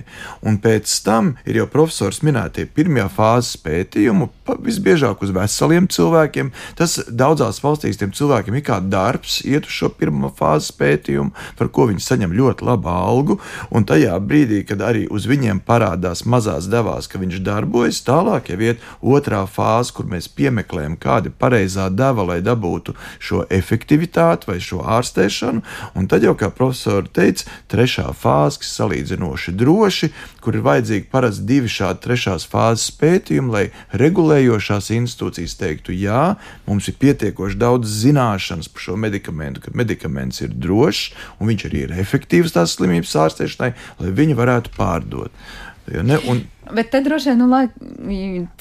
Un 0.46 0.58
pēc 0.62 0.88
tam 1.04 1.34
ir 1.44 1.60
jau 1.62 1.68
profesors 1.70 2.22
minētie 2.24 2.66
pirmajā 2.66 3.08
fāzes 3.12 3.60
pētījumu, 3.62 4.30
visbiežāk 4.64 5.22
uz 5.24 5.32
veseliem 5.34 5.88
cilvēkiem. 5.92 6.52
Tas 6.78 6.98
daudzās 7.08 7.60
valstīs 7.64 8.00
tiem 8.00 8.14
cilvēkiem 8.16 8.58
ir 8.58 8.66
kā 8.66 8.80
darbs, 8.80 9.40
iet 9.44 9.68
uz 9.68 9.76
šo 9.76 9.92
pirmā 9.98 10.32
fāzes 10.38 10.72
pētījumu, 10.78 11.34
par 11.58 11.70
ko 11.74 11.88
viņi 11.90 12.04
saņem 12.04 12.34
ļoti 12.38 12.61
ļoti 12.62 12.66
labu 12.66 12.88
algu, 12.88 13.38
un 13.70 13.84
tajā 13.84 14.18
brīdī, 14.20 14.64
kad 14.66 14.80
arī 14.80 15.06
uz 15.10 15.26
viņiem 15.26 15.60
parādās 15.66 16.24
mazās 16.24 16.68
devās, 16.68 17.08
ka 17.08 17.18
viņš 17.18 17.42
darbojas, 17.42 18.02
tālāk 18.02 18.50
jau 18.50 18.60
iet 18.60 18.80
otrā 19.02 19.46
fāze, 19.46 19.92
kur 19.92 20.06
mēs 20.06 20.28
piemeklējam, 20.28 20.96
kāda 20.96 21.28
ir 21.28 21.36
pareizā 21.38 21.90
deva, 21.90 22.24
lai 22.24 22.40
dabūtu 22.42 22.94
šo 23.18 23.44
efektivitāti 23.50 24.46
vai 24.48 24.60
šo 24.60 24.82
ārstēšanu, 24.82 25.62
un 25.94 26.06
tad 26.06 26.22
jau, 26.22 26.34
kā 26.34 26.50
profesori 26.50 27.08
teica, 27.12 27.48
trešā 27.68 28.12
fāze, 28.14 28.60
kas 28.62 28.74
salīdzinoši 28.78 29.52
droši, 29.52 30.12
kur 30.42 30.56
ir 30.56 30.64
vajadzīgi 30.66 31.10
parasti 31.10 31.46
divi 31.46 31.70
šādi 31.70 32.02
trešās 32.02 32.46
fāzes 32.50 32.90
pētījumi, 32.98 33.52
lai 33.52 33.64
regulējošās 33.98 34.90
institūcijas 34.94 35.56
teiktu, 35.58 35.94
jā, 35.94 36.34
mums 36.66 36.88
ir 36.90 36.98
pietiekoši 36.98 37.58
daudz 37.58 37.90
zināšanas 38.02 38.70
par 38.72 38.86
šo 38.86 38.96
medikamentu, 38.98 39.62
ka 39.62 39.74
medikaments 39.74 40.42
ir 40.42 40.54
drošs 40.54 41.12
un 41.38 41.50
viņš 41.50 41.66
arī 41.68 41.84
ir 41.86 41.94
efektīvs 42.02 42.51
uz 42.52 42.56
tās 42.60 42.76
slimības 42.76 43.18
ārstēšanai, 43.26 43.74
lai 44.02 44.16
viņi 44.22 44.38
varētu 44.38 44.76
pārdot. 44.76 45.44
Ja 45.90 46.04
ne, 46.06 46.20
un, 46.30 46.44
Bet 46.72 46.92
te 46.92 47.00
droši 47.02 47.32
vien, 47.32 47.40
nu, 47.42 47.48
lai, 47.50 47.64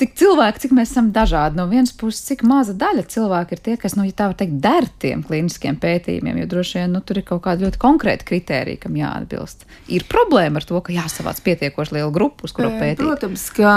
cik 0.02 0.16
cilvēki, 0.18 0.64
cik 0.64 0.72
mēs 0.74 0.90
esam 0.90 1.12
dažādi, 1.14 1.56
no 1.60 1.68
vienas 1.70 1.94
puses, 1.96 2.24
cik 2.26 2.42
maza 2.50 2.74
daļa 2.76 3.04
cilvēku 3.14 3.54
ir 3.54 3.62
tie, 3.62 3.76
kas, 3.80 3.94
nu, 3.96 4.08
ja 4.08 4.16
tā 4.18 4.32
var 4.32 4.40
teikt, 4.40 4.58
der 4.64 4.88
tiem 5.00 5.22
klīniskiem 5.28 5.78
pētījumiem, 5.80 6.40
jo 6.42 6.48
droši 6.56 6.80
vien, 6.80 6.96
nu, 6.96 7.04
tur 7.06 7.22
ir 7.22 7.28
kaut 7.28 7.44
kāda 7.46 7.68
ļoti 7.68 7.80
konkrēta 7.80 8.26
kritērija, 8.28 8.82
kam 8.84 8.98
jāatbilst. 8.98 9.68
Ir 9.94 10.08
problēma 10.12 10.60
ar 10.60 10.68
to, 10.68 10.82
ka 10.82 10.96
jāsavāc 10.98 11.44
pietiekoši 11.46 12.00
liela 12.00 12.10
grupa, 12.16 12.50
uz 12.50 12.56
kuru 12.58 12.74
pētīt. 12.74 13.04
Protams, 13.04 13.46
ka 13.54 13.76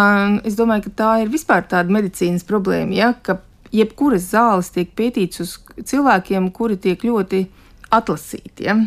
es 0.48 0.57
domāju, 0.59 0.88
ka 0.88 0.94
tā 1.03 1.11
ir 1.27 1.35
vispār 1.35 1.68
tāda 1.68 1.92
medicīnas 1.92 2.48
problēma, 2.48 2.96
ja, 2.96 3.12
ka 3.12 3.42
jebkuras 3.77 4.31
zāles 4.33 4.72
tiek 4.72 4.96
pētīts 4.96 5.44
uz 5.44 5.59
cilvēkiem, 5.85 6.48
kuri 6.57 6.81
tiek 6.81 7.05
ļoti 7.05 7.44
atlasīti. 7.92 8.68
Ja? 8.68 8.79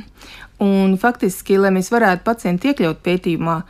Un 0.63 0.97
faktiski, 0.97 1.60
lai 1.62 1.73
mēs 1.75 1.91
varētu 1.93 2.25
pacientu 2.25 2.71
iekļaut 2.71 3.03
pētījumā, 3.05 3.62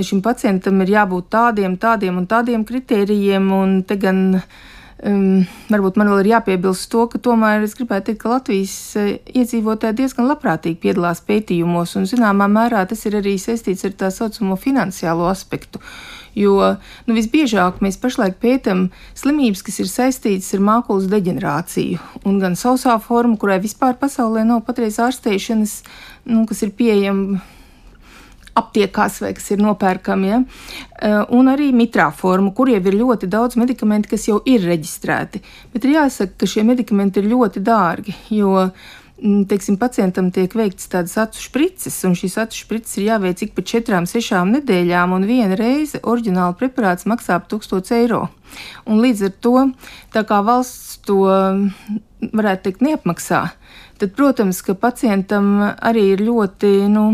šim 0.00 0.22
pacientam 0.24 0.80
ir 0.84 0.94
jābūt 0.94 1.30
tādiem, 1.34 1.76
tādiem 1.80 2.20
un 2.22 2.28
tādiem 2.30 2.64
kritērijiem, 2.64 3.50
un 3.52 3.80
te 3.84 3.98
gan 4.00 4.22
um, 4.38 5.42
varbūt 5.70 5.98
man 6.00 6.12
vēl 6.12 6.22
ir 6.22 6.30
jāpiebilst 6.34 6.88
to, 6.92 7.06
ka 7.10 7.20
tomēr 7.22 7.66
es 7.66 7.74
gribētu 7.78 8.10
teikt, 8.10 8.22
ka 8.22 8.32
Latvijas 8.36 8.76
uh, 9.00 9.10
iedzīvotāji 9.34 9.98
diezgan 10.00 10.30
labprātīgi 10.30 10.80
piedalās 10.84 11.22
pētījumos, 11.26 11.96
un 12.00 12.08
zināmā 12.10 12.48
mērā 12.50 12.86
tas 12.88 13.04
ir 13.08 13.18
arī 13.20 13.36
saistīts 13.40 13.86
ar 13.88 13.96
tā 14.04 14.12
saucamo 14.14 14.58
finansiālo 14.60 15.28
aspektu. 15.30 15.82
Jo 16.38 16.56
nu, 17.06 17.14
visbiežāk 17.16 17.80
mēs 17.84 17.98
pašlaik 18.00 18.38
pētām 18.42 18.88
slimības, 19.18 19.64
kas 19.66 19.80
ir 19.82 19.90
saistītas 19.90 20.52
ar 20.54 20.64
mākslas 20.66 21.08
deģenerāciju, 21.10 22.00
un 22.24 22.42
gan 22.42 22.58
sausā 22.58 22.96
forma, 23.02 23.38
kurai 23.40 23.60
vispār 23.62 23.98
pasaulē 24.00 24.44
nav 24.46 24.62
patreiz 24.66 25.00
ārstēšanas, 25.02 25.80
nu, 26.30 26.44
kas 26.50 26.62
ir 26.66 26.76
pieejama 26.78 27.40
aptiekās 28.60 29.20
vai 29.22 29.32
kas 29.36 29.50
ir 29.54 29.60
nopērkami, 29.62 30.30
ja? 30.30 30.40
Eh, 31.00 31.18
un 31.36 31.50
arī 31.52 31.70
mitrā 31.76 32.10
forma, 32.14 32.52
kur 32.56 32.70
jau 32.70 32.80
ir 32.80 32.98
ļoti 32.98 33.28
daudz 33.30 33.56
medikamentu, 33.60 34.10
kas 34.12 34.26
jau 34.28 34.40
ir 34.48 34.64
reģistrēti. 34.66 35.42
Bet 35.72 35.86
ir 35.86 35.96
jāsaka, 35.96 36.36
ka 36.40 36.50
šie 36.50 36.64
medikamenti 36.66 37.22
ir 37.22 37.30
ļoti 37.30 37.62
dārgi, 37.64 38.16
jo 38.36 38.68
teiksim, 39.20 39.76
pacientam 39.80 40.30
tiek 40.34 40.52
veikts 40.56 40.88
tādas 40.90 41.16
acu 41.20 41.40
sprites, 41.42 41.98
un 42.08 42.16
šīs 42.18 42.38
acu 42.40 42.62
sprites 42.62 42.96
ir 42.98 43.08
jāveic 43.10 43.42
ik 43.44 43.54
pēc 43.56 43.72
četrām, 43.74 44.08
sešām 44.08 44.52
nedēļām, 44.56 45.14
un 45.16 45.26
viena 45.28 45.58
reize 45.58 46.00
oriģināla 46.00 46.56
preparāts 46.60 47.08
maksā 47.10 47.36
ap 47.38 47.48
1000 47.52 47.92
eiro. 47.98 48.26
Un 48.88 49.02
līdz 49.04 49.26
ar 49.28 49.34
to, 49.44 49.54
tā 50.14 50.24
kā 50.28 50.40
valsts 50.46 51.00
to 51.06 51.20
varētu 52.20 52.66
teikt 52.66 52.84
neapmaksā, 52.84 53.42
tad, 54.00 54.16
protams, 54.16 54.62
ka 54.64 54.74
pacientam 54.78 55.52
arī 55.76 56.10
ir 56.14 56.24
ļoti, 56.24 56.72
nu, 56.92 57.06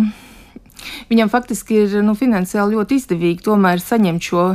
viņam 1.10 1.32
faktiski 1.32 1.82
ir 1.84 2.00
nu, 2.06 2.16
finansiāli 2.18 2.78
ļoti 2.78 3.00
izdevīgi 3.02 3.46
tomēr 3.46 3.82
saņemt 3.82 4.30
šo 4.30 4.48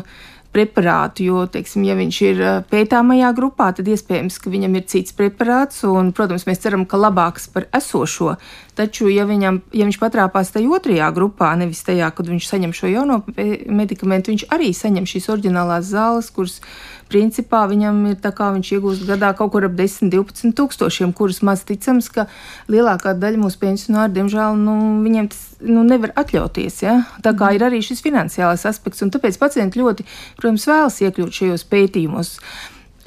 preparātu, 0.51 1.23
jo, 1.25 1.45
teiksim, 1.51 1.85
ja 1.87 1.95
viņš 1.95 2.17
ir 2.27 2.41
pētāmajā 2.71 3.31
grupā, 3.37 3.69
tad 3.77 3.87
iespējams, 3.87 4.39
ka 4.43 4.51
viņam 4.51 4.75
ir 4.77 4.85
cits 4.91 5.15
preparāts, 5.15 5.81
un, 5.87 6.11
protams, 6.15 6.45
mēs 6.49 6.61
ceram, 6.63 6.83
ka 6.89 6.99
labāks 6.99 7.47
par 7.53 7.69
esošo. 7.75 8.35
Taču, 8.75 9.07
ja, 9.11 9.25
viņam, 9.27 9.61
ja 9.75 9.87
viņš 9.87 9.99
patrāpās 10.01 10.51
tajā 10.51 10.71
otrajā 10.75 11.09
grupā, 11.15 11.53
nevis 11.59 11.83
tajā, 11.87 12.11
kad 12.15 12.31
viņš 12.31 12.47
saņem 12.51 12.75
šo 12.75 12.91
jauno 12.91 13.21
medikamentu, 13.27 14.33
viņš 14.33 14.47
arī 14.51 14.71
saņem 14.75 15.07
šīs 15.07 15.29
oriģinālās 15.31 15.91
zāles, 15.91 16.31
kuras 16.35 16.59
principā 17.11 17.65
viņam 17.69 17.99
ir 18.11 18.17
tā 18.23 18.31
kā 18.35 18.49
viņš 18.55 18.71
iegūst 18.77 19.05
gadā 19.09 19.33
kaut 19.37 19.51
kur 19.53 19.67
ap 19.67 19.75
10, 19.77 20.11
12 20.13 20.55
tūkstošiem, 20.57 21.13
kurus 21.17 21.41
maz 21.45 21.65
ticams, 21.67 22.09
ka 22.13 22.27
lielākā 22.71 23.13
daļa 23.19 23.41
mūsu 23.43 23.59
pensionāru, 23.61 24.13
diemžēl, 24.15 24.59
nu, 24.59 24.75
viņiem 25.05 25.31
tas 25.31 25.41
nu, 25.67 25.85
nevar 25.87 26.15
atļauties. 26.21 26.81
Ja? 26.85 26.97
Tā 27.25 27.35
kā 27.37 27.53
ir 27.55 27.65
arī 27.67 27.81
šis 27.85 28.03
finansiālais 28.05 28.67
aspekts, 28.69 29.03
un 29.05 29.13
tāpēc 29.13 29.39
pacienti 29.41 29.81
ļoti, 29.81 30.07
protams, 30.39 30.67
vēlas 30.71 31.01
iekļūt 31.03 31.41
šajos 31.41 31.67
pētījumos. 31.71 32.37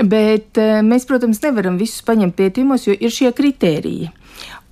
Bet 0.02 0.58
eh, 0.58 0.80
mēs, 0.82 1.06
protams, 1.06 1.40
nevaram 1.44 1.78
visus 1.78 2.02
paņemt 2.06 2.34
pētījumos, 2.38 2.88
jo 2.88 2.96
ir 2.98 3.14
šie 3.14 3.30
kritēriji. 3.36 4.10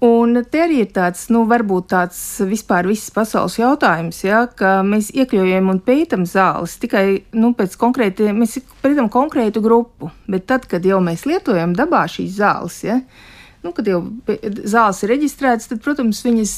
Un 0.02 0.34
te 0.50 0.58
arī 0.58 0.80
ir 0.82 0.88
tāds, 0.90 1.28
nu, 1.30 1.44
varbūt 1.46 1.92
tāds 1.92 2.18
vispār 2.50 2.88
visas 2.90 3.12
pasaules 3.14 3.54
jautājums, 3.60 4.16
ja, 4.24 4.40
ka 4.50 4.80
mēs 4.82 5.12
iekļaujam 5.14 5.68
un 5.70 5.78
pētam 5.78 6.24
zāles 6.26 6.74
tikai 6.82 7.04
nu, 7.38 7.52
pēc 7.54 7.76
konkrēti, 7.78 8.32
mēs 8.34 8.56
pētam 8.82 9.06
konkrētu 9.12 9.62
grupu, 9.62 10.10
bet 10.26 10.48
tad, 10.50 10.66
kad 10.66 10.82
jau 10.82 10.98
mēs 11.06 11.22
lietojam 11.30 11.76
dabā 11.78 12.00
šīs 12.10 12.34
zāles, 12.40 12.80
ja, 12.82 12.98
nu, 13.62 13.70
kad 13.76 13.86
jau 13.86 14.00
zāles 14.72 15.04
ir 15.04 15.14
reģistrētas, 15.14 15.70
tad, 15.70 15.84
protams, 15.84 16.24
viņas 16.26 16.56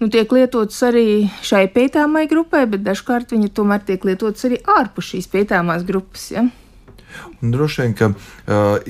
nu, 0.00 0.08
tiek 0.08 0.32
lietotas 0.32 0.80
arī 0.88 1.04
šai 1.44 1.66
pētāmai 1.74 2.24
grupai, 2.30 2.64
bet 2.72 2.88
dažkārt 2.88 3.36
viņi 3.36 3.52
tomēr 3.52 3.84
tiek 3.84 4.08
lietotas 4.08 4.48
arī 4.48 4.62
ārpus 4.78 5.12
šīs 5.12 5.28
pētāmās 5.36 5.84
grupas. 5.84 6.30
Ja. 6.32 6.48
Un 7.38 7.52
droši 7.54 7.84
vien, 7.84 7.92
ka 7.94 8.08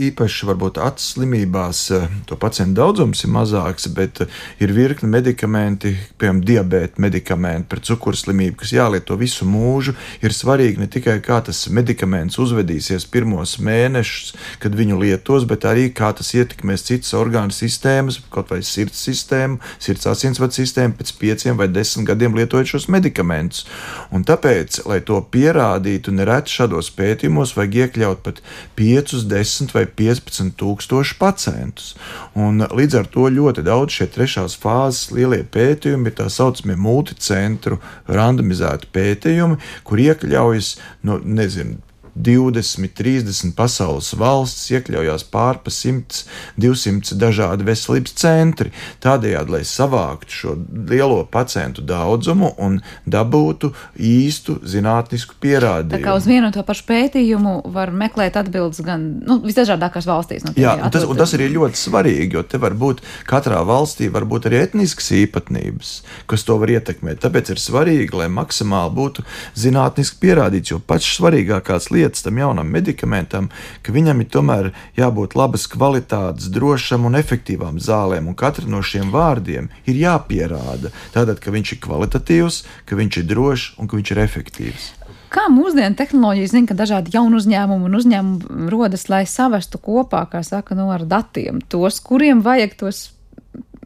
īpaši 0.09 0.47
varbūt 0.49 0.79
acu 0.81 1.05
slimībās 1.05 1.83
to 2.29 2.37
pacientu 2.41 2.79
daudzums 2.81 3.25
ir 3.27 3.33
mazāks, 3.35 3.89
bet 3.93 4.23
ir 4.63 4.73
virkni 4.73 5.11
medikamenti, 5.13 5.93
piemēram, 6.17 6.41
diabēta 6.49 7.03
medikamenti 7.05 7.69
pret 7.69 7.85
cukurslimību, 7.91 8.57
kas 8.63 8.73
jālieto 8.73 9.19
visu 9.21 9.45
mūžu. 9.49 9.93
Ir 10.25 10.33
svarīgi 10.33 10.81
ne 10.81 10.89
tikai 10.89 11.19
kā 11.25 11.43
tas 11.45 11.67
medikaments 11.69 12.39
uzvedīsies 12.41 13.05
pirmos 13.13 13.59
mēnešus, 13.61 14.33
kad 14.63 14.77
viņu 14.79 14.97
lietos, 15.03 15.45
bet 15.49 15.69
arī 15.69 15.91
kā 15.93 16.09
tas 16.17 16.33
ietekmēs 16.33 16.87
citas 16.89 17.13
orgānu 17.19 17.53
sistēmas, 17.53 18.21
kaut 18.33 18.49
vai 18.55 18.63
sirds 18.65 19.05
sistēmu, 19.05 19.61
sirds 19.77 20.09
asinsvadu 20.09 20.57
sistēmu 20.57 20.97
pēc 20.97 21.13
pieciem 21.21 21.61
vai 21.61 21.69
desmit 21.69 22.09
gadiem 22.09 22.37
lietojot 22.39 22.73
šos 22.73 22.89
medikamentus. 22.89 23.67
Un 24.09 24.25
tāpēc, 24.25 24.81
lai 24.89 25.03
to 25.05 25.21
pierādītu, 25.21 26.17
nereti 26.17 26.57
šādos 26.57 26.89
pētījumos 26.97 27.53
vajag 27.59 27.79
iekļaut 27.83 28.08
iekļaut 28.09 28.23
pat 28.25 28.41
5, 28.77 29.27
10 29.29 29.75
vai 29.75 29.85
15 29.87 30.57
tūkstošu 30.59 31.19
pacientus. 31.19 31.95
Un 32.35 32.63
līdz 32.63 32.99
ar 33.01 33.07
to 33.13 33.29
ļoti 33.29 33.65
daudz 33.67 33.99
šie 33.99 34.09
trešās 34.15 34.57
fāzes 34.57 35.11
lielie 35.13 35.45
pētījumi 35.45 36.09
ir 36.09 36.17
tā 36.19 36.29
saucamie 36.31 36.77
multicentru 36.77 37.81
randomizēti 38.09 38.89
pētījumi, 38.93 39.59
kur 39.85 39.99
iekļaujas, 39.99 40.79
nu, 41.05 41.21
nezinu, 41.25 41.79
20, 42.15 42.93
30 42.99 43.55
pasaules 43.59 44.13
valsts, 44.19 44.69
iekļaujās 44.73 45.27
pārpa 45.33 45.73
100, 45.73 46.25
200 46.61 47.19
dažādi 47.21 47.67
veselības 47.69 48.17
centri. 48.19 48.73
Tādējādi, 49.05 49.55
lai 49.57 49.63
savāktu 49.69 50.39
šo 50.41 50.55
lielo 50.89 51.21
pacientu 51.31 51.85
daudzumu 51.87 52.55
un 52.63 52.81
dabūtu 53.09 53.73
īstu 53.97 54.59
zinātnisku 54.67 55.39
pierādījumu. 55.43 55.99
Tā 55.99 56.03
kā 56.05 56.17
uz 56.19 56.29
vienu 56.29 56.49
un 56.49 56.55
to 56.55 56.65
pašu 56.67 56.87
pētījumu 56.89 57.55
var 57.75 57.93
meklēt 57.95 58.39
atbildes 58.41 58.83
gan 58.85 59.07
nu, 59.27 59.41
visdažādākās 59.45 60.09
valstīs. 60.09 60.47
No 60.47 60.55
Jā, 60.59 60.77
un 60.83 60.93
tas, 60.95 61.07
un 61.09 61.19
tas 61.19 61.35
ir 61.37 61.47
ļoti 61.53 61.79
svarīgi, 61.79 62.39
jo 62.39 62.45
te 62.47 62.61
var 62.61 62.77
būt 62.79 63.03
katrā 63.29 63.61
valstī 63.67 64.11
var 64.13 64.27
būt 64.29 64.49
arī 64.51 64.63
etniskas 64.67 65.11
īpatnības, 65.19 65.93
kas 66.31 66.47
to 66.47 66.59
var 66.61 66.73
ietekmēt. 66.73 67.21
Tāpēc 67.25 67.53
ir 67.55 67.63
svarīgi, 67.63 68.15
lai 68.19 68.29
maksimāli 68.33 68.95
būtu 68.97 69.25
zinātniski 69.59 70.21
pierādīts, 70.23 70.73
jo 70.73 70.81
pats 70.81 71.09
svarīgākās 71.19 71.91
lietas 71.95 72.08
lietas 72.09 72.25
tam 72.25 72.39
jaunam 72.41 72.69
medikamentam, 72.73 73.51
ka 73.83 73.93
viņam 73.93 74.23
ir 74.25 74.31
tomēr 74.33 74.71
jābūt 74.97 75.37
labas 75.37 75.69
kvalitātes, 75.69 76.49
drošam 76.53 77.05
un 77.05 77.19
efektīvam 77.19 77.79
zālēm, 77.79 78.29
un 78.29 78.37
katra 78.39 78.67
no 78.69 78.81
šiem 78.83 79.13
vārdiem 79.13 79.69
ir 79.87 80.01
jāpierāda. 80.01 80.93
Tātad, 81.13 81.41
ka 81.41 81.53
viņš 81.53 81.75
ir 81.77 81.83
kvalitatīvs, 81.85 82.63
ka 82.89 82.97
viņš 82.97 83.21
ir 83.21 83.29
drošs 83.29 83.75
un 83.79 83.89
ka 83.89 83.99
viņš 83.99 84.15
ir 84.15 84.23
efektīvs. 84.25 84.89
Kā 85.29 85.45
mūsdienu 85.53 85.93
tehnoloģija 85.93 86.49
zina, 86.49 86.71
ka 86.71 86.75
dažādi 86.77 87.13
jauni 87.13 87.37
uzņēmumi 87.37 87.85
un 87.85 87.97
uzņēmumi 87.99 88.71
rodas, 88.73 89.11
lai 89.13 89.27
savestu 89.29 89.77
kopā, 89.77 90.25
kā 90.33 90.41
saka, 90.41 90.73
no 90.73 90.87
nu, 90.87 90.95
ar 90.95 91.05
datiem 91.05 91.61
tos, 91.61 92.01
kuriem 92.01 92.41
vajag 92.41 92.79
tos 92.81 93.03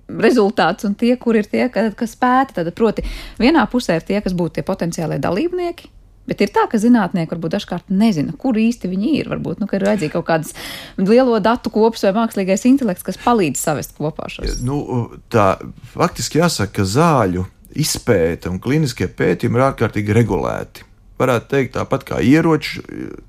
rezultātus, 0.06 0.87
un 0.87 0.94
tie, 0.98 1.16
kur 1.18 1.35
ir 1.40 1.48
tie, 1.50 1.66
kas 1.72 2.14
pēta. 2.20 2.61
Tad, 2.61 2.70
proti, 2.78 3.02
vienā 3.42 3.64
pusē 3.72 3.98
ir 3.98 4.06
tie, 4.06 4.20
kas 4.22 4.37
būtu 4.38 4.61
tie 4.61 4.66
potenciālie 4.66 5.18
dalībnieki, 5.22 5.90
Bet 6.28 6.42
ir 6.44 6.52
tā, 6.54 6.68
ka 6.70 6.78
zinātnieki 6.78 7.35
varbūt 7.35 7.56
dažkārt 7.56 7.88
nezina, 7.90 8.35
kur 8.38 8.58
īsti 8.58 8.90
viņi 8.92 9.14
ir. 9.18 9.30
Varbūt 9.32 9.62
nu, 9.62 9.66
ir 9.74 9.87
vajadzīga 9.88 10.14
kaut 10.14 10.28
kādas 10.28 10.52
lielo 11.00 11.40
datu 11.42 11.72
kopas 11.74 12.06
vai 12.06 12.14
mākslīgais 12.20 12.66
intelekts, 12.70 13.06
kas 13.06 13.18
palīdz 13.22 13.58
savest 13.58 13.96
kopā 13.98 14.28
šos. 14.30 14.61
Nu, 14.62 15.08
tā 15.32 15.56
faktiski 15.96 16.38
jāsaka, 16.38 16.78
ka 16.78 16.87
zāļu 16.87 17.48
izpēta 17.82 18.52
un 18.52 18.62
kliniskie 18.62 19.08
pētījumi 19.11 19.58
ir 19.58 19.66
ārkārtīgi 19.72 20.14
regulēti 20.16 20.91
varētu 21.20 21.48
teikt, 21.53 21.75
tāpat 21.77 22.05
kā 22.09 22.20
ieroči, 22.25 22.83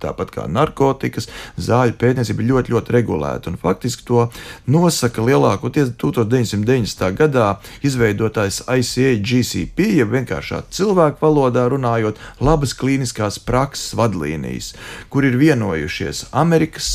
tāpat 0.04 0.34
kā 0.34 0.48
narkotikas, 0.52 1.30
zāļu 1.62 1.98
pētniecība 2.00 2.43
ir 2.43 2.50
ļoti, 2.52 2.76
ļoti 2.76 2.96
regulēta. 2.98 3.52
Un 3.52 3.60
faktiski 3.62 4.06
to 4.08 4.28
nosaka 4.67 5.24
lielākoties 5.26 5.93
1990. 6.02 7.13
gadā 7.19 7.48
izveidotājs 7.86 8.63
ICA 8.67 9.15
GCP, 9.22 9.89
ja 10.00 10.10
vienkāršā 10.10 10.63
cilvēku 10.74 11.24
valodā 11.24 11.67
runājot, 11.72 12.19
labas 12.43 12.76
klīniskās 12.78 13.39
prakses 13.43 13.96
vadlīnijas, 14.00 14.74
kur 15.13 15.28
ir 15.28 15.39
vienojušies 15.39 16.28
Amerikas 16.32 16.93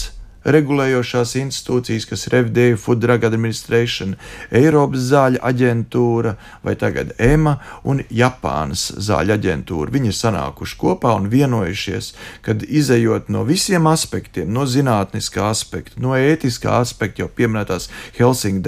regulējošās 0.55 1.35
institūcijas, 1.43 2.07
kas 2.09 2.27
ir 2.29 2.39
FDA, 2.43 2.67
Food 2.81 3.03
Drug 3.03 3.25
Administration, 3.29 4.15
Eiropas 4.55 5.09
zāļu 5.11 5.43
aģentūra 5.45 6.35
vai 6.65 6.75
tagad 6.79 7.15
EMA 7.19 7.57
un 7.89 8.03
Japānas 8.15 8.89
zāļu 9.09 9.35
aģentūra. 9.37 9.93
Viņi 9.95 10.13
ir 10.13 10.17
sanākuši 10.17 10.79
kopā 10.81 11.15
un 11.19 11.29
vienojušies, 11.33 12.13
ka 12.45 12.57
izējot 12.63 13.31
no 13.33 13.45
visiem 13.49 13.89
aspektiem, 13.91 14.51
no 14.55 14.67
zinātniskā 14.69 15.49
aspekta, 15.51 15.99
no 16.03 16.17
ētiskā 16.19 16.79
aspekta, 16.81 17.25
jau 17.25 17.31
pieminētās 17.33 17.89
Helsinku 18.19 18.65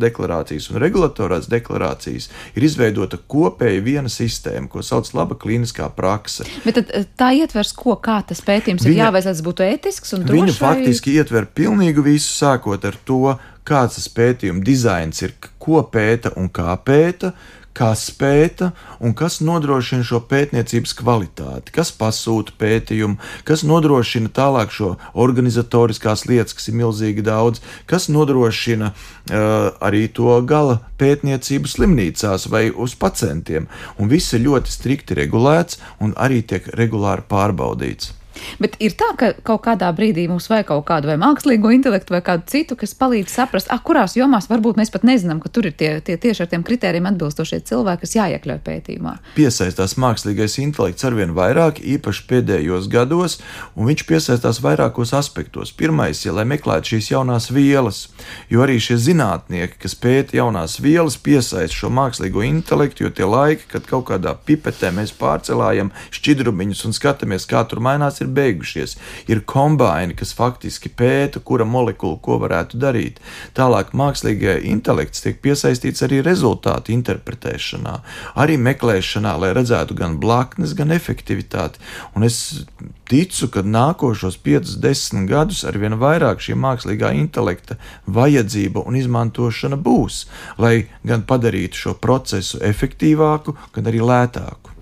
deklarācijas 0.00 0.70
un 0.70 0.80
regulatorās 0.82 1.48
deklarācijas, 1.52 2.30
ir 2.54 2.66
izveidota 2.66 3.18
kopēja 3.18 3.82
viena 3.84 4.12
sistēma, 4.12 4.68
ko 4.70 4.82
sauc 4.84 5.10
laba 5.16 5.36
klīniskā 5.38 5.88
prakse. 5.96 6.46
Bet 6.64 6.78
tad, 6.78 6.90
eh, 6.94 7.06
tā 7.18 7.32
ietvers, 7.36 7.74
ko 7.76 7.96
kā 7.96 8.20
tas 8.26 8.40
pētījums 8.44 8.84
Viņa, 8.84 8.92
ir 8.92 9.00
jāveic, 9.00 9.24
lai 9.24 9.34
tas 9.34 9.42
būtu 9.44 9.66
ētisks 9.66 10.14
un 10.16 10.24
drošs? 10.24 10.40
Viņu 10.40 10.56
faktiski 10.58 11.13
ietver 11.14 11.48
pilnīgi 11.56 12.04
visu, 12.04 12.30
sākot 12.34 12.84
ar 12.84 12.96
to, 13.08 13.36
kāds 13.64 13.98
tas 13.98 14.08
pētījuma 14.12 14.64
dizains 14.64 15.22
ir, 15.24 15.34
ko 15.62 15.82
pēta 15.90 16.34
un 16.40 16.50
kā 16.52 16.74
pēta, 16.84 17.32
kas 17.74 18.06
pēta 18.14 18.70
un 19.02 19.14
kas 19.18 19.40
nodrošina 19.42 20.06
šo 20.06 20.20
pētniecības 20.30 20.94
kvalitāti, 21.00 21.74
kas 21.74 21.90
pasūta 21.98 22.54
pētījumu, 22.60 23.18
kas 23.48 23.64
nodrošina 23.66 24.30
tālāk 24.34 24.72
šo 24.74 24.94
organizatoriskās 25.26 26.24
lietas, 26.30 26.54
kas 26.54 26.70
ir 26.70 26.78
milzīgi 26.78 27.26
daudz, 27.26 27.62
kas 27.90 28.08
nodrošina 28.12 28.92
uh, 28.94 29.70
arī 29.84 30.06
to 30.14 30.38
gala 30.46 30.80
pētniecību 31.02 31.70
slimnīcās 31.70 32.48
vai 32.52 32.68
uz 32.70 32.94
pacientiem. 32.94 33.66
Un 33.98 34.12
viss 34.12 34.36
ir 34.36 34.46
ļoti 34.46 34.78
strikti 34.78 35.18
regulēts 35.24 35.82
un 36.04 36.14
arī 36.14 36.44
tiek 36.46 36.70
regulāri 36.78 37.26
pārbaudīts. 37.30 38.14
Bet 38.62 38.76
ir 38.82 38.94
tā, 38.98 39.10
ka 39.18 39.32
kaut 39.46 39.62
kādā 39.66 39.90
brīdī 39.96 40.26
mums 40.30 40.48
vajag 40.50 40.70
kaut 40.72 40.84
kādu 40.88 41.10
vai 41.10 41.16
mākslīgo 41.20 41.72
intelektu 41.74 42.14
vai 42.14 42.22
kādu 42.24 42.46
citu, 42.50 42.76
kas 42.78 42.94
palīdz 42.98 43.32
saprast, 43.32 43.70
ah, 43.72 43.80
kurās 43.84 44.16
jomās 44.18 44.48
varbūt 44.50 44.78
mēs 44.80 44.92
pat 44.94 45.06
nezinām, 45.06 45.40
ka 45.42 45.50
tur 45.52 45.68
ir 45.70 45.76
tie, 45.78 45.90
tie 46.04 46.16
tieši 46.20 46.44
ar 46.44 46.50
tiem 46.50 46.64
kritērijiem 46.66 47.08
atbilstošie 47.10 47.60
cilvēki, 47.68 48.04
kas 48.04 48.16
jāiekļauj 48.18 48.60
pētījumā. 48.66 49.14
Piesaistās 49.38 49.96
mākslīgais 50.00 50.58
intelekts 50.62 51.06
arvien 51.06 51.34
vairāk, 51.36 51.80
īpaši 51.94 52.26
pēdējos 52.30 52.88
gados, 52.92 53.38
un 53.74 53.90
viņš 53.90 54.06
piesaistās 54.08 54.60
vairākos 54.64 55.14
aspektos. 55.16 55.72
Pirmais, 55.74 56.24
ja 56.26 56.34
lai 56.36 56.46
meklētu 56.48 56.94
šīs 56.94 57.12
jaunās 57.14 57.50
vielas, 57.54 58.08
jo 58.52 58.64
arī 58.64 58.80
šie 58.82 58.98
zinātnieki, 59.00 59.78
kas 59.84 59.96
pēta 59.98 60.38
jaunās 60.38 60.78
vielas, 60.82 61.18
piesaista 61.20 61.74
šo 61.74 61.92
mākslīgo 61.94 62.44
intelektu, 62.46 63.06
jo 63.06 63.12
tie 63.14 63.28
laiki, 63.28 63.68
kad 63.70 63.88
kaut 63.90 64.08
kādā 64.10 64.34
pipetē 64.46 64.92
mēs 64.94 65.14
pārcelājam 65.18 65.92
šķidrumiņus 66.14 66.84
un 66.88 66.96
skatāmies, 66.96 67.48
kā 67.50 67.64
tur 67.68 67.82
mainās 67.84 68.20
ir 68.24 68.32
beigušies. 68.34 68.96
Ir 69.30 69.44
kombinācija, 69.46 70.16
kas 70.18 70.32
faktiski 70.36 70.90
pēta, 70.90 71.40
kura 71.44 71.66
molekula 71.68 72.18
ko 72.24 72.38
varētu 72.42 72.78
darīt. 72.80 73.20
Tālāk 73.56 73.92
mākslīgais 73.96 74.64
intelekts 74.70 75.24
tiek 75.24 75.40
piesaistīts 75.44 76.04
arī 76.06 76.20
rezultātu 76.24 76.94
interpretēšanā, 76.94 77.94
arī 78.40 78.58
meklēšanā, 78.60 79.36
lai 79.40 79.52
redzētu 79.56 79.96
gan 79.98 80.18
blaknes, 80.22 80.74
gan 80.78 80.94
efektivitāti. 80.94 81.82
Un 82.16 82.26
es 82.26 82.64
ticu, 83.10 83.48
ka 83.52 83.64
nākošos 83.64 84.38
5, 84.44 84.76
10 84.82 85.28
gadus 85.30 85.64
ar 85.68 85.78
vien 85.80 85.96
vairāk 86.00 86.42
šī 86.44 86.56
mākslīgā 86.58 87.12
intelekta 87.20 87.78
vajadzība 88.06 88.84
un 88.88 88.98
izmantošana 89.00 89.78
būs, 89.80 90.24
lai 90.58 90.86
gan 91.06 91.26
padarītu 91.28 91.84
šo 91.86 91.98
procesu 92.00 92.62
efektīvāku, 92.64 93.56
gan 93.74 93.92
arī 93.92 94.04
lētāku. 94.04 94.73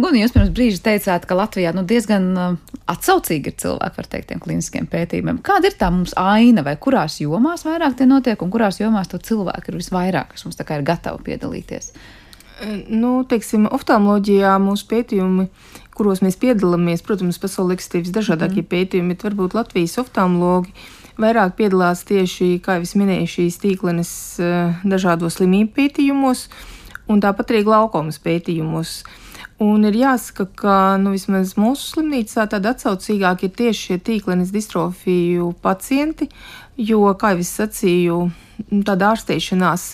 Guni, 0.00 0.22
jūs 0.22 0.32
pirms 0.34 0.52
brīža 0.54 0.80
teicāt, 0.84 1.26
ka 1.28 1.36
Latvijā 1.36 1.72
nu, 1.76 1.82
diezgan 1.88 2.28
uh, 2.32 2.76
atsaucīgi 2.90 3.52
ir 3.52 3.56
cilvēki, 3.60 3.98
var 3.98 4.08
teikt, 4.12 4.30
tiem 4.30 4.40
kliniskiem 4.42 4.86
pētījumiem. 4.90 5.40
Kāda 5.46 5.70
ir 5.70 5.76
tā 5.80 5.90
mums 5.92 6.14
aina, 6.20 6.64
vai 6.66 6.76
kurās 6.80 7.18
jomās 7.20 7.66
vairāk 7.66 7.98
tie 7.98 8.08
notiek, 8.08 8.40
un 8.40 8.52
kurās 8.52 8.80
jomās 8.80 9.10
to 9.10 9.20
cilvēku 9.20 9.72
ir 9.72 9.80
visvairāk, 9.80 10.34
kas 10.34 10.46
mums 10.46 10.58
tā 10.58 10.66
kā 10.68 10.80
ir 10.80 10.86
gatavi 10.88 11.22
piedalīties? 11.28 11.92
Nu, 12.92 13.22
teiksim, 13.28 13.66
oftalmoloģijā 13.72 14.56
mūsu 14.60 14.88
pētījumi, 14.90 15.46
kuros 15.96 16.20
mēs 16.24 16.36
piedalāmies, 16.40 17.04
protams, 17.04 17.40
pasaulē 17.40 17.76
eksistē 17.76 18.02
visdažādākie 18.04 18.60
mm. 18.60 18.70
pētījumi, 18.72 19.14
bet 19.14 19.24
varbūt 19.24 19.56
Latvijas 19.56 19.96
oftalmologi 20.02 20.74
vairāk 21.20 21.56
piedalās 21.56 22.04
tieši, 22.08 22.58
kā 22.64 22.78
jau 22.78 23.00
minēju, 23.00 23.32
šīs 23.36 23.56
tīklenes 23.64 24.12
uh, 24.44 24.84
dažādos 24.84 25.40
slimību 25.40 25.72
pētījumos 25.76 26.46
un 27.10 27.24
tāpat 27.24 27.52
arī 27.52 27.64
glaukomas 27.66 28.20
pētījumos. 28.24 29.00
Uh, 29.00 29.29
Un 29.60 29.84
ir 29.84 29.96
jāsaka, 29.98 30.46
ka 30.56 30.74
nu, 30.96 31.12
vismaz 31.12 31.52
mūsu 31.60 31.90
slimnīcā 31.90 32.46
tāda 32.48 32.72
atsaucīgāka 32.72 33.44
ir 33.44 33.52
tieši 33.58 33.80
šie 33.90 33.98
tīklenes 34.06 34.54
distrofiju 34.54 35.50
pacienti, 35.60 36.30
jo, 36.80 37.02
kā 37.20 37.34
jau 37.34 37.42
es 37.42 37.50
sacīju, 37.58 38.16
tāda 38.88 39.10
ārstēšanās 39.12 39.84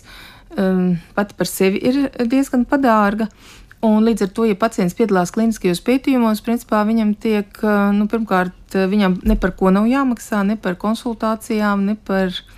um, 0.55 0.95
pati 1.19 1.35
par 1.35 1.51
sevi 1.51 1.83
ir 1.83 1.99
diezgan 2.31 2.63
padārga. 2.71 3.27
Un 3.87 4.07
līdz 4.07 4.29
ar 4.29 4.31
to, 4.39 4.47
ja 4.47 4.55
pacients 4.59 4.95
piedalās 4.99 5.35
kliniskajos 5.35 5.83
pētījumos, 5.85 6.45
principā 6.47 6.85
viņam 6.87 7.17
tiek, 7.19 7.51
uh, 7.67 7.91
nu, 7.95 8.07
pirmkārt, 8.11 8.79
viņam 8.95 9.19
ne 9.27 9.35
par 9.35 9.57
ko 9.59 9.75
nav 9.75 9.91
jāmaksā, 9.91 10.47
ne 10.47 10.55
par 10.63 10.79
konsultācijām, 10.79 11.83
ne 11.91 11.99
par 12.07 12.31
uh, 12.31 12.56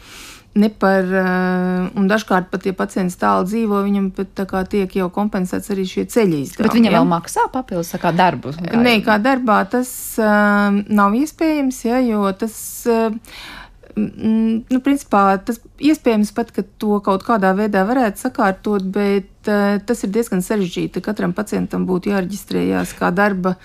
ne 0.58 0.68
par, 0.70 1.06
eh, 1.06 1.88
un 1.98 2.08
dažkārt 2.10 2.50
pat, 2.52 2.66
ja 2.66 2.74
pacients 2.76 3.16
tālu 3.20 3.46
dzīvo, 3.48 3.82
viņam 3.86 4.10
pat 4.16 4.42
kā, 4.50 4.64
tiek 4.68 4.96
jau 5.00 5.08
kompensēts 5.14 5.70
arī 5.74 5.86
šie 5.88 6.06
ceļi 6.10 6.42
izdevumi. 6.44 6.66
Bet 6.66 6.78
viņam 6.78 6.92
ja? 6.92 6.98
vēl 6.98 7.08
maksā 7.12 7.46
papildus 7.54 7.94
kā 8.02 8.12
darbu? 8.16 8.54
Kā 8.58 8.82
Nē, 8.82 8.98
kā 9.06 9.18
darbā 9.22 9.62
tas 9.70 9.90
uh, 10.20 10.74
nav 10.88 11.16
iespējams, 11.18 11.84
ja, 11.88 12.02
jo 12.04 12.26
tas. 12.38 12.58
Uh, 12.86 13.14
nu, 13.98 14.78
principā, 14.84 15.22
tas 15.42 15.58
iespējams 15.82 16.30
pat, 16.36 16.52
ka 16.54 16.64
to 16.80 17.00
kaut 17.04 17.24
kādā 17.26 17.50
veidā 17.58 17.84
varētu 17.88 18.22
sakārtot, 18.22 18.86
bet 18.94 19.50
uh, 19.50 19.76
tas 19.84 20.04
ir 20.04 20.12
diezgan 20.14 20.44
sarežģīti. 20.44 21.02
Katram 21.04 21.34
pacientam 21.36 21.86
būtu 21.88 22.12
jāreģistrējās 22.12 22.94
kā 22.98 23.10
darba 23.14 23.56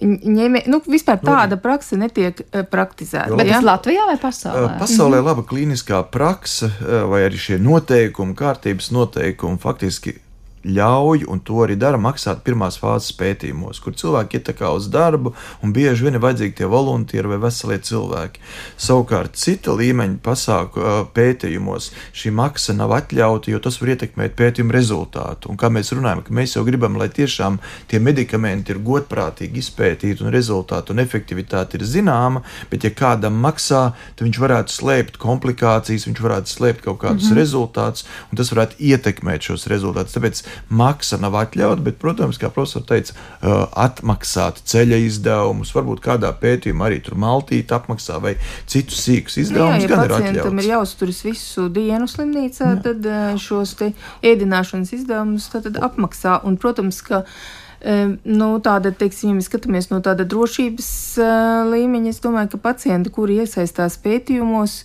ņēmē. 0.00 0.64
Nu, 0.72 0.80
vispār 0.88 1.20
tāda 1.20 1.58
praksa 1.60 1.98
netiek 2.00 2.40
uh, 2.44 2.64
praktizēta. 2.68 3.36
Bet 3.38 3.50
ja? 3.50 3.60
tas 3.60 3.68
Latvijā 3.68 4.08
vai 4.08 4.18
pasaulē? 4.22 4.64
Uh, 4.64 4.80
pasaulē 4.82 5.20
mhm. 5.20 5.30
laba 5.30 5.46
klīniskā 5.48 6.02
praksa 6.12 6.72
vai 7.10 7.24
arī 7.28 7.40
šie 7.40 7.60
noteikumi, 7.62 8.36
kārtības 8.38 8.92
noteikumi 8.94 9.60
faktiski 9.62 10.16
ļauj, 10.64 11.24
un 11.28 11.40
to 11.42 11.62
arī 11.64 11.76
dara, 11.78 11.98
maksāt 11.98 12.42
pirmās 12.46 12.78
fāzes 12.80 13.12
pētījumos, 13.18 13.80
kur 13.82 13.96
cilvēki 13.98 14.38
iet 14.38 14.50
kā 14.58 14.70
uz 14.74 14.88
darbu, 14.92 15.34
un 15.62 15.72
bieži 15.74 16.06
vien 16.06 16.16
ir 16.18 16.22
vajadzīgi 16.22 16.56
tie 16.60 16.68
voluntieri 16.70 17.30
vai 17.32 17.40
veselie 17.42 17.78
cilvēki. 17.82 18.42
Savukārt, 18.80 19.36
cita 19.38 19.74
līmeņa 19.78 20.20
pasāku 20.22 20.84
pētījumos 21.16 21.90
šī 22.16 22.32
maksa 22.36 22.76
nav 22.78 22.94
atļauta, 22.98 23.50
jo 23.50 23.60
tas 23.62 23.80
var 23.82 23.94
ietekmēt 23.96 24.36
pētījumu 24.38 24.74
rezultātu. 24.74 25.50
Un 25.52 25.58
kā 25.60 25.70
mēs 25.72 25.92
runājam, 25.96 26.22
ka 26.26 26.36
mēs 26.36 26.56
jau 26.56 26.64
gribam, 26.66 26.98
lai 27.00 27.10
tiešām 27.12 27.58
tie 27.90 28.00
medikamenti 28.02 28.74
ir 28.74 28.82
godprātīgi 28.84 29.62
izpētīti 29.62 30.24
un 30.24 30.32
rezultāti 30.34 30.94
un 30.94 31.02
efektivitāte 31.02 31.78
ir 31.78 31.86
zināma, 31.88 32.44
bet 32.70 32.86
ja 32.86 32.92
kādam 32.94 33.40
maksā, 33.42 33.82
tad 34.16 34.26
viņš 34.26 34.40
varētu 34.42 34.76
slēpt 34.76 35.18
komplikācijas, 35.22 36.06
viņš 36.08 36.22
varētu 36.22 36.52
slēpt 36.52 36.84
kaut 36.86 37.00
kādus 37.02 37.26
mm 37.26 37.32
-hmm. 37.32 37.40
rezultātus, 37.40 38.06
un 38.30 38.38
tas 38.38 38.52
varētu 38.52 38.78
ietekmēt 38.78 39.48
šos 39.48 39.66
rezultātus. 39.72 40.16
Tāpēc 40.16 40.42
maksa 40.68 41.18
nav 41.22 41.36
atļauta, 41.42 41.82
bet, 41.84 41.98
protams, 42.02 42.40
kā 42.40 42.50
profesors 42.52 42.86
teica, 42.88 43.16
uh, 43.16 43.64
atmaksāt 43.84 44.62
ceļa 44.68 45.00
izdevumus, 45.06 45.72
varbūt 45.76 46.02
kādā 46.04 46.32
pētījumā 46.42 46.90
arī 46.90 47.00
tur 47.04 47.18
maltīt 47.20 47.72
apmaksā 47.74 48.20
vai 48.22 48.36
citus 48.70 49.02
sīkus 49.06 49.40
izdevumus. 49.44 49.86
Jā, 49.86 49.90
ja 49.90 50.04
pacientam 50.06 50.62
ir 50.62 50.70
jāuzturas 50.74 51.22
visu 51.26 51.68
dienu 51.72 52.08
slimnīcā, 52.10 52.76
Jā. 52.76 52.78
tad 52.86 53.08
uh, 53.08 53.34
šos 53.40 53.76
ēdināšanas 53.82 54.94
izdevumus 54.98 55.50
apmaksā. 55.52 56.40
Un, 56.48 56.58
protams, 56.60 57.00
ka 57.06 57.22
uh, 57.24 58.14
nu, 58.24 58.48
tāda, 58.64 58.92
teiksim, 58.94 59.38
ja 59.40 59.46
skatāmies 59.46 59.90
no 59.92 60.00
tāda 60.04 60.26
drošības 60.28 60.90
uh, 61.20 61.72
līmeņa, 61.72 62.12
es 62.12 62.22
domāju, 62.22 62.54
ka 62.54 62.62
pacienti, 62.70 63.12
kuri 63.14 63.40
iesaistās 63.42 63.98
pētījumos, 64.02 64.82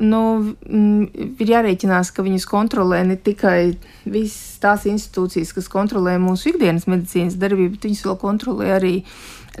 nu, 0.00 0.22
mm, 0.68 1.36
ir 1.42 1.52
jārēķinās, 1.52 2.12
ka 2.14 2.24
viņus 2.24 2.46
kontrolē 2.48 3.02
ne 3.06 3.18
tikai 3.20 3.74
visas 4.04 4.60
tās 4.62 4.86
institūcijas, 4.88 5.52
kas 5.56 5.68
kontrolē 5.72 6.16
mūsu 6.22 6.52
ikdienas 6.52 6.88
medicīnas 6.90 7.38
darbību, 7.40 7.76
bet 7.76 7.88
viņas 7.88 8.04
vēl 8.06 8.18
kontrolē 8.22 8.72
arī 8.78 8.94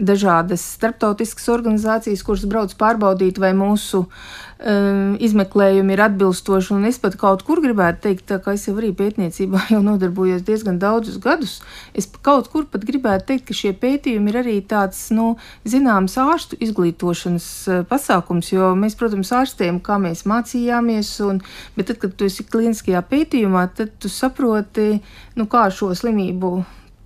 dažādas 0.00 0.62
starptautiskas 0.78 1.48
organizācijas, 1.52 2.22
kuras 2.24 2.46
brauc 2.48 2.72
pārbaudīt, 2.80 3.38
vai 3.42 3.52
mūsu 3.56 4.06
um, 4.06 5.14
izmeklējumi 5.20 5.92
ir 5.92 6.02
atbilstoši. 6.06 6.72
Un 6.76 6.86
es 6.88 6.98
pat 7.02 7.18
kaut 7.20 7.44
kur 7.46 7.60
gribētu 7.64 8.06
teikt, 8.06 8.32
kā 8.44 8.54
es 8.56 8.66
jau 8.68 8.76
arī 8.78 8.92
pētniecībā 8.96 9.66
jau 9.74 9.82
nodarbojos 9.84 10.44
diezgan 10.46 10.80
daudzus 10.82 11.20
gadus, 11.22 11.58
es 11.94 12.08
kaut 12.24 12.48
kur 12.52 12.66
pat 12.72 12.86
gribētu 12.88 13.28
teikt, 13.32 13.46
ka 13.50 13.58
šie 13.58 13.74
pētījumi 13.76 14.32
ir 14.32 14.40
arī 14.42 14.58
tāds, 14.68 15.04
nu, 15.14 15.34
zināms, 15.68 16.16
ārstu 16.20 16.58
izglītošanas 16.64 17.48
uh, 17.68 17.82
pasākums, 17.88 18.52
jo 18.54 18.72
mēs, 18.78 18.96
protams, 18.98 19.34
ārstējam, 19.42 19.82
kā 19.84 20.00
mēs 20.02 20.24
mācījāmies, 20.30 21.14
un, 21.28 21.42
bet 21.76 21.92
tad, 21.92 22.00
kad 22.02 22.16
tu 22.16 22.28
esi 22.28 22.48
klīniskajā 22.48 23.04
pētījumā, 23.12 23.66
tad 23.76 23.96
tu 24.00 24.12
saproti, 24.12 24.94
nu, 25.36 25.48
kā 25.50 25.68
šo 25.74 25.92
slimību 25.96 26.56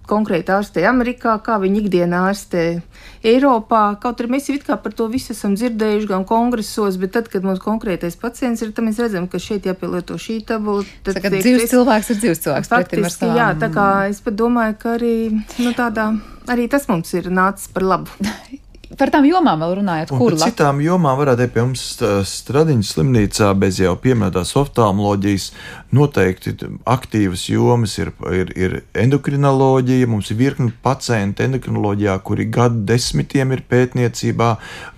konkrēti 0.09 0.53
ārstē 0.55 0.85
Amerikā, 0.89 1.37
kā 1.45 1.59
viņi 1.63 1.83
ikdienā 1.85 2.23
ārstē 2.31 2.65
Eiropā. 3.27 3.83
Kaut 4.03 4.21
arī 4.23 4.37
mēs 4.37 4.51
jau 4.51 4.77
par 4.83 4.95
to 4.97 5.09
visu 5.13 5.35
esam 5.35 5.57
dzirdējuši 5.59 6.11
gan 6.11 6.27
kongresos, 6.29 6.99
bet 7.03 7.15
tad, 7.17 7.31
kad 7.33 7.47
mums 7.47 7.63
konkrētais 7.63 8.19
pacients 8.21 8.63
ir, 8.63 8.75
tad 8.77 8.87
mēs 8.89 9.01
redzam, 9.03 9.27
ka 9.31 9.41
šeit 9.43 9.67
jāpielieto 9.69 10.19
šī 10.21 10.41
tabula. 10.47 10.85
Tad 11.07 11.19
Saka, 11.19 11.33
dzīves 11.35 11.67
es, 11.67 11.73
cilvēks 11.75 12.13
ir 12.13 12.21
dzīves 12.23 12.45
cilvēks. 12.47 12.73
Faktiski, 12.73 13.33
jā, 13.39 13.51
tā 13.61 13.71
kā 13.75 13.89
es 14.11 14.23
pat 14.25 14.39
domāju, 14.39 14.79
ka 14.83 14.95
arī, 14.99 15.17
nu, 15.35 15.75
tādā, 15.77 16.13
arī 16.53 16.71
tas 16.73 16.89
mums 16.91 17.13
ir 17.19 17.33
nācis 17.35 17.73
par 17.75 17.91
labu. 17.95 18.15
Par 18.97 19.11
tām 19.11 19.27
jomām 19.27 19.61
vēl 19.61 19.73
runājot, 19.81 20.13
kur 20.15 20.37
par 20.39 20.53
citām 20.53 20.79
jomām 20.81 21.19
varētu 21.19 21.43
būt 21.43 21.55
pie 21.57 21.63
mums 21.65 21.83
Stradiņas 22.31 22.93
slimnīcā 22.95 23.49
bez 23.59 23.81
jau 23.83 23.97
pieminētās 23.99 24.55
oftalmoloģijas. 24.61 25.47
Noteikti 25.95 26.51
aktīvas 26.89 27.45
jomas 27.47 27.93
ir, 28.01 28.11
ir, 28.35 28.51
ir 28.59 28.73
endokrinoloģija. 28.99 30.09
Mums 30.11 30.33
ir 30.33 30.41
virkni 30.41 30.73
pacienti 30.83 31.45
endokrinoloģijā, 31.47 32.17
kuri 32.27 32.49
gadu 32.51 32.83
desmitiem 32.89 33.55
ir 33.55 33.63
pētniecībā, 33.71 34.49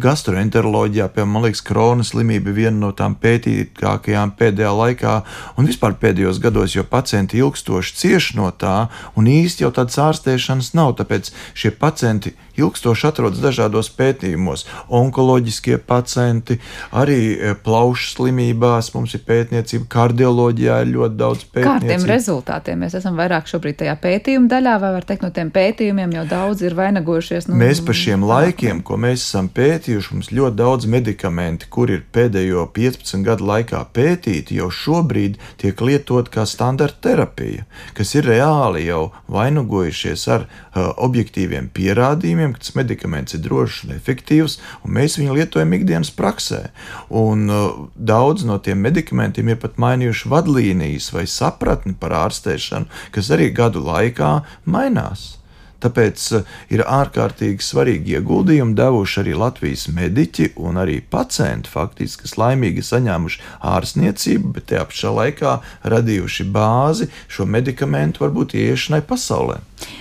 gastroenteroloģijā. 0.01 1.11
Piemēram, 1.13 1.35
man 1.37 1.45
liekas, 1.45 1.63
kronas 1.69 2.15
slimība 2.15 2.49
ir 2.49 2.59
viena 2.63 2.77
no 2.81 2.93
tām 2.97 3.19
pētītākajām 3.21 4.33
pēdējā 4.41 4.73
laikā 4.81 5.15
un 5.61 5.69
vispār 5.69 5.99
pēdējos 6.01 6.41
gados, 6.41 6.73
jo 6.79 6.87
pacienti 6.89 7.43
ilgstoši 7.43 7.97
cieš 8.01 8.33
no 8.41 8.49
tā 8.57 8.89
un 9.19 9.29
īsti 9.29 9.67
jau 9.67 9.73
tādas 9.77 10.01
ārstēšanas 10.09 10.73
nav. 10.79 10.97
Tāpēc 11.03 11.33
šie 11.53 11.75
pacienti 11.77 12.33
ilgstoši 12.59 13.07
atrodas 13.09 13.43
dažādos 13.43 13.91
pētījumos. 13.95 14.65
Onkoloģiskie 14.89 15.79
pacienti, 15.85 16.59
arī 16.91 17.21
e, 17.37 17.55
plaušu 17.65 18.15
slimībās, 18.17 18.91
mums 18.97 19.15
ir 19.15 19.25
pētniecība, 19.29 19.87
kardioloģijā 19.93 20.81
ir 20.89 20.95
ļoti 20.97 21.19
daudz 21.21 21.45
pētījumu. 21.47 21.69
Kādiem 21.69 22.07
rezultātiem 22.09 22.83
mēs 22.85 22.97
esam 22.99 23.19
vairāk 23.19 23.49
šobrīd 23.51 23.79
tajā 23.83 23.95
pētījuma 24.03 24.51
daļā, 24.51 24.75
vai 24.83 24.93
var 24.97 25.07
teikt, 25.09 25.25
no 25.27 25.31
tiem 25.35 25.53
pētījumiem 25.55 26.15
jau 26.19 26.25
daudz 26.29 26.65
ir 26.67 26.77
vainagojušies? 26.79 27.49
Nu, 27.51 27.59
mēs 27.61 27.83
pa 27.85 27.97
šiem 27.97 28.27
laikiem, 28.29 28.83
ko 28.87 28.99
mēs 29.01 29.25
esam 29.25 29.51
pētījuši, 29.55 30.15
mums 30.17 30.33
ļoti 30.35 30.59
daudz 30.59 30.89
medikamenti, 30.91 31.69
kur 31.73 31.93
ir 31.93 32.05
pēdējo 32.15 32.67
15 32.77 33.27
gadu 33.27 33.49
laikā 33.49 33.83
pētīti, 33.97 34.59
jau 34.59 34.71
šobrīd 34.73 35.39
tiek 35.61 35.81
lietot 35.85 36.31
kā 36.33 36.47
standarta 36.49 37.01
terapija, 37.09 37.67
kas 37.97 38.15
ir 38.19 38.29
reāli 38.29 38.87
jau 38.89 39.09
vainagojušies 39.33 40.27
ar 40.35 40.47
uh, 40.49 40.91
objektīviem 41.09 41.71
pierādījumiem 41.75 42.57
ka 42.57 42.65
tas 42.65 42.75
medikaments 42.79 43.37
ir 43.37 43.43
drošs 43.45 43.85
un 43.87 43.95
efektīvs, 43.97 44.59
un 44.85 44.95
mēs 44.99 45.19
viņu 45.21 45.37
lietojam 45.39 45.75
ikdienas 45.79 46.11
praksē. 46.15 46.69
Un 47.09 47.47
uh, 47.53 47.69
daudz 47.95 48.47
no 48.49 48.59
tiem 48.63 48.81
medikamentiem 48.85 49.53
ir 49.53 49.61
pat 49.63 49.79
mainījuši 49.81 50.33
vadlīnijas 50.33 50.68
vai 51.15 51.27
sapratni 51.31 51.95
par 51.99 52.17
ārstēšanu, 52.27 52.89
kas 53.15 53.33
arī 53.35 53.51
gadu 53.55 53.85
laikā 53.87 54.39
mainās. 54.65 55.39
Tāpēc 55.83 56.23
eh, 56.35 56.49
ir 56.75 56.83
ārkārtīgi 56.83 57.63
svarīgi 57.63 58.17
ieguldījumi 58.19 58.75
devuši 58.79 59.21
arī 59.23 59.37
Latvijas 59.39 59.87
mediķi 59.95 60.51
un 60.67 60.81
arī 60.83 60.99
pacienti, 61.13 61.71
faktiski, 61.71 62.25
kas 62.25 62.35
laimīgi 62.41 62.83
saņēmuši 62.87 63.43
ārstniecību, 63.75 64.53
bet 64.57 64.69
tajā 64.73 64.89
pašā 64.91 65.15
laikā 65.21 65.55
radījuši 65.95 66.49
bāzi 66.55 67.09
šo 67.31 67.47
medikamentu 67.47 68.27
varbūt 68.27 68.57
ieiešanai 68.59 69.05
pasaulē. 69.07 69.61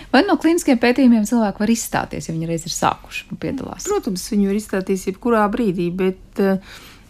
Vai 0.10 0.23
no 0.25 0.38
klīniskiem 0.41 0.80
pētījumiem 0.82 1.27
cilvēki 1.30 1.62
var 1.62 1.71
izstāties, 1.71 2.30
ja 2.30 2.34
viņi 2.34 2.49
reiz 2.49 2.65
ir 2.65 2.73
sākuši 2.73 3.38
piedalās? 3.38 3.86
Protams, 3.86 4.23
viņi 4.34 4.49
var 4.49 4.58
izstāties 4.58 5.06
jebkurā 5.12 5.45
brīdī, 5.53 5.91
bet, 5.93 6.41
eh, 6.41 6.58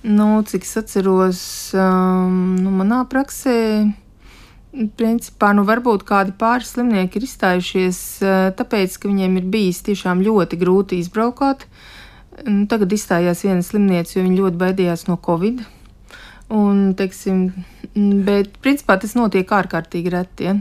nu, 0.08 0.28
cik 0.48 0.66
es 0.66 0.76
atceros, 0.80 1.40
um, 1.76 2.56
nu, 2.64 2.74
manā 2.80 3.04
praksē 3.12 3.58
Principā, 4.98 5.54
nu, 5.58 5.64
varbūt 5.66 6.04
kādi 6.06 6.34
pāris 6.38 6.76
slimnieki 6.76 7.18
ir 7.18 7.26
izstājušies 7.26 8.00
tāpēc, 8.60 8.98
ka 9.00 9.10
viņiem 9.10 9.40
ir 9.40 9.48
bijis 9.50 9.80
tiešām 9.88 10.22
ļoti 10.26 10.60
grūti 10.62 11.00
izbraukāt. 11.02 11.66
Nu, 12.46 12.68
tagad 12.70 12.94
izstājās 12.94 13.42
viena 13.48 13.66
slimniece, 13.66 14.18
jo 14.18 14.26
viņa 14.28 14.38
ļoti 14.44 14.62
baidījās 14.62 15.08
no 15.08 15.18
covid. 15.24 15.64
Un, 16.54 16.92
teiksim, 17.00 17.48
bet, 18.28 18.54
principā, 18.62 19.00
tas 19.02 19.18
notiek 19.18 19.50
ārkārtīgi 19.50 20.14
reti. 20.14 20.52
Ja? 20.52 20.58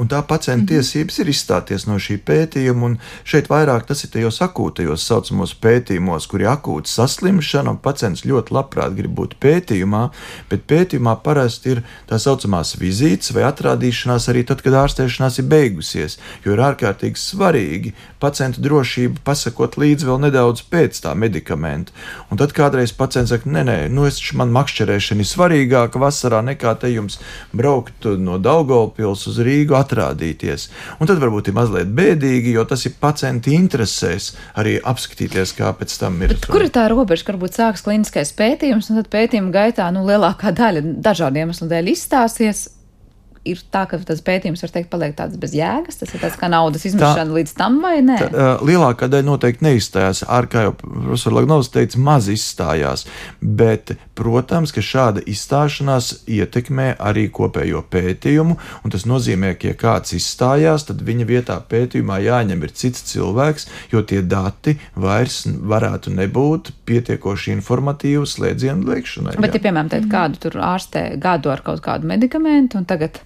Un 0.00 0.08
tā 0.08 0.22
pacienta 0.22 0.62
mm 0.62 0.64
-hmm. 0.64 0.68
tiesības 0.68 1.18
ir 1.18 1.28
izstāties 1.28 1.86
no 1.86 1.94
šī 1.94 2.16
pētījuma, 2.24 2.84
un 2.84 2.98
šeit 3.24 3.48
vairāk 3.48 3.84
tas 3.86 4.04
ir 4.04 4.10
tajos 4.10 4.40
akūtajos 4.40 5.04
saucamos 5.04 5.54
pētījumos, 5.54 6.26
kur 6.28 6.40
ir 6.40 6.48
akūta 6.48 6.88
saslimšana, 6.88 7.70
un 7.70 7.76
pacients 7.76 8.24
ļoti 8.24 8.50
labprāt 8.50 8.94
grib 8.96 9.12
būt 9.18 9.34
pētījumā, 9.40 10.08
bet 10.50 10.60
pētījumā 10.66 11.16
parasti 11.22 11.70
ir 11.70 11.82
tā 12.08 12.18
saucamās 12.18 12.76
vizītes 12.80 13.34
vai 13.34 13.42
atrādīšanās 13.42 14.28
arī 14.28 14.44
tad, 14.46 14.62
kad 14.62 14.72
ārstēšanās 14.72 15.38
ir 15.38 15.44
beigusies, 15.44 16.18
jo 16.44 16.52
ir 16.52 16.58
ārkārtīgi 16.58 17.16
svarīgi 17.16 17.92
pacientu 18.20 18.60
drošību 18.60 19.20
pasakot 19.24 19.76
līdzi 19.76 20.06
vēl 20.06 20.18
nedaudz 20.26 20.62
pēc 20.62 21.00
tā 21.04 21.14
medikamenta. 21.14 21.92
Un 22.30 22.38
tad 22.40 22.52
kādreiz 22.56 22.92
pacients 22.96 23.30
saka, 23.30 23.48
nē, 23.48 23.64
nē, 23.68 23.78
nu 23.92 24.06
es 24.08 24.20
man 24.32 24.52
makšķerēšana 24.56 25.20
ir 25.20 25.28
svarīgāka 25.28 26.00
vasarā 26.00 26.40
nekā 26.44 26.74
te 26.80 26.88
jums 26.88 27.18
braukt 27.52 28.04
no 28.18 28.38
Daugopils 28.38 29.26
uz 29.30 29.38
Rīgu 29.44 29.76
atrādīties. 29.90 30.68
Un 31.00 31.10
tad 31.10 31.20
varbūt 31.22 31.50
ir 31.50 31.56
mazliet 31.56 31.90
bēdīgi, 31.96 32.54
jo 32.54 32.64
tas 32.68 32.86
ir 32.86 32.96
pacienta 33.02 33.52
interesēs 33.54 34.32
arī 34.60 34.78
apskatīties, 34.78 35.54
kā 35.58 35.72
pēc 35.76 35.96
tam 36.00 36.20
ir. 36.22 36.34
Bet 36.34 36.50
kur 36.50 36.64
ir 36.64 36.72
tā 36.74 36.86
robeža, 36.92 37.26
ka 37.26 37.34
varbūt 37.34 37.58
sāks 37.58 37.86
kliniskais 37.86 38.34
pētījums, 38.38 38.90
un 38.90 39.00
tad 39.02 39.10
pētījuma 39.12 39.54
gaitā 39.54 39.90
nu, 39.94 40.06
lielākā 40.08 40.54
daļa 40.56 40.84
dažādiem 41.02 41.48
iemesliem 41.50 41.72
dēļ 41.72 41.94
izstāsies? 41.94 42.68
Ir 43.48 43.60
tā, 43.72 43.86
ka 43.88 43.98
tas 44.04 44.20
pētījums, 44.24 44.60
var 44.64 44.72
teikt, 44.74 44.90
paliek 44.92 45.14
tāds 45.16 45.38
bez 45.40 45.54
jēgas. 45.56 45.96
Tas 46.00 46.12
ir 46.12 46.20
tāds 46.20 46.36
kā 46.40 46.50
naudas 46.52 46.84
izmešana 46.88 47.32
līdz 47.32 47.54
tam, 47.56 47.78
vai 47.84 48.00
ne? 48.04 48.18
Tā, 48.20 48.28
uh, 48.28 48.64
lielākā 48.66 49.08
daļa 49.10 49.26
noteikti 49.26 49.64
neizstājās. 49.64 50.22
Ar 50.28 50.48
kā 50.50 50.66
jau 50.66 50.74
profesors 50.76 51.36
Lagnovs 51.36 51.70
teica, 51.72 52.00
maz 52.04 52.28
izstājās. 52.32 53.06
Bet, 53.40 53.94
protams, 54.18 54.74
ka 54.76 54.84
šāda 54.84 55.24
izstāšanās 55.24 56.12
ietekmē 56.28 56.92
arī 57.00 57.28
kopējo 57.32 57.82
pētījumu. 57.90 58.58
Tas 58.92 59.06
nozīmē, 59.08 59.54
ka, 59.56 59.72
ja 59.72 59.78
kāds 59.78 60.12
izstājās, 60.18 60.84
tad 60.90 61.00
viņa 61.06 61.28
vietā 61.28 61.56
pētījumā 61.70 62.20
jāņem 62.26 62.66
ir 62.66 62.76
cits 62.76 63.06
cilvēks, 63.12 63.68
jo 63.94 64.04
tie 64.04 64.20
dati 64.20 64.76
vairs 65.00 65.46
varētu 65.48 66.12
nebūt 66.18 66.74
pietiekoši 66.90 67.54
informatīvi 67.56 68.26
slēdzienu 68.28 68.90
liekšanai. 68.90 69.38
Bet, 69.38 69.54
jā. 69.54 69.60
ja, 69.60 69.64
piemēram, 69.68 69.92
teikt, 69.94 70.10
kādu 70.12 70.42
tur 70.44 70.60
ārstē 70.66 71.06
gadu 71.22 71.54
ar 71.54 71.64
kaut 71.64 71.80
kādu 71.84 72.10
medikamentu, 72.10 72.80
un 72.80 72.88
tagad 72.90 73.22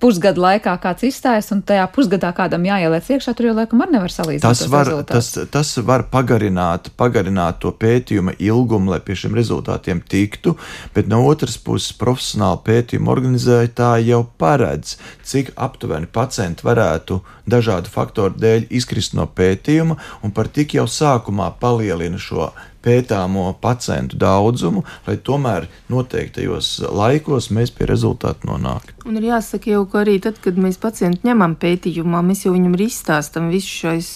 pusgada 0.00 0.40
laikā 0.42 0.74
kāds 0.82 1.06
izstājas, 1.08 1.50
un 1.54 1.62
tajā 1.66 1.86
pusgadā 1.94 2.30
kādam 2.36 2.66
jāieliec 2.68 3.08
iekšā, 3.14 3.34
tur 3.36 3.50
jau 3.50 3.54
laikam 3.56 3.82
arī 3.84 3.96
nevar 3.96 4.14
salīdzināt. 4.14 4.60
Tas 4.60 4.70
var, 4.72 4.90
tas, 5.08 5.30
tas 5.52 5.72
var 5.86 6.06
pagarināt, 6.12 6.92
pagarināt 6.98 7.60
to 7.64 7.72
pētījuma 7.74 8.36
ilgumu, 8.38 8.92
lai 8.94 9.00
pie 9.04 9.18
šiem 9.18 9.36
rezultātiem 9.38 10.02
tiktu, 10.06 10.54
bet 10.94 11.10
no 11.10 11.24
otras 11.26 11.58
puses 11.62 11.96
profesionāli 11.98 12.62
pētījuma 12.68 13.12
organizētāji 13.14 14.12
jau 14.12 14.22
paredz, 14.40 14.96
cik 15.26 15.52
aptuveni 15.58 16.10
pacienti 16.10 16.66
varētu 16.66 17.20
dažādu 17.48 17.90
faktoru 17.92 18.38
dēļ 18.38 18.68
izkrist 18.78 19.16
no 19.18 19.26
pētījuma, 19.26 19.98
un 20.22 20.34
par 20.36 20.50
tik 20.52 20.78
jau 20.78 20.86
sākumā 20.90 21.52
palielina 21.60 22.20
šo 22.22 22.52
pētāmo 22.88 23.50
pacientu 23.60 24.18
daudzumu, 24.20 24.84
lai 25.06 25.16
tomēr 25.28 25.68
noteiktajos 25.92 26.72
laikos 26.88 27.50
mēs 27.54 27.72
pie 27.76 27.88
rezultātu 27.90 28.48
nonāktu. 28.48 28.96
Un 29.08 29.20
ir 29.20 29.28
jāsaka 29.30 29.74
jau, 29.74 29.84
ka 29.90 30.02
arī 30.04 30.18
tad, 30.24 30.40
kad 30.44 30.58
mēs 30.60 30.80
pacientu 30.80 31.28
ņemam 31.28 31.58
pētījumā, 31.60 32.24
mēs 32.24 32.46
jau 32.46 32.54
viņam 32.56 32.78
arī 32.78 32.88
izstāstam 32.88 33.52
visu 33.52 33.74
šais 33.82 34.14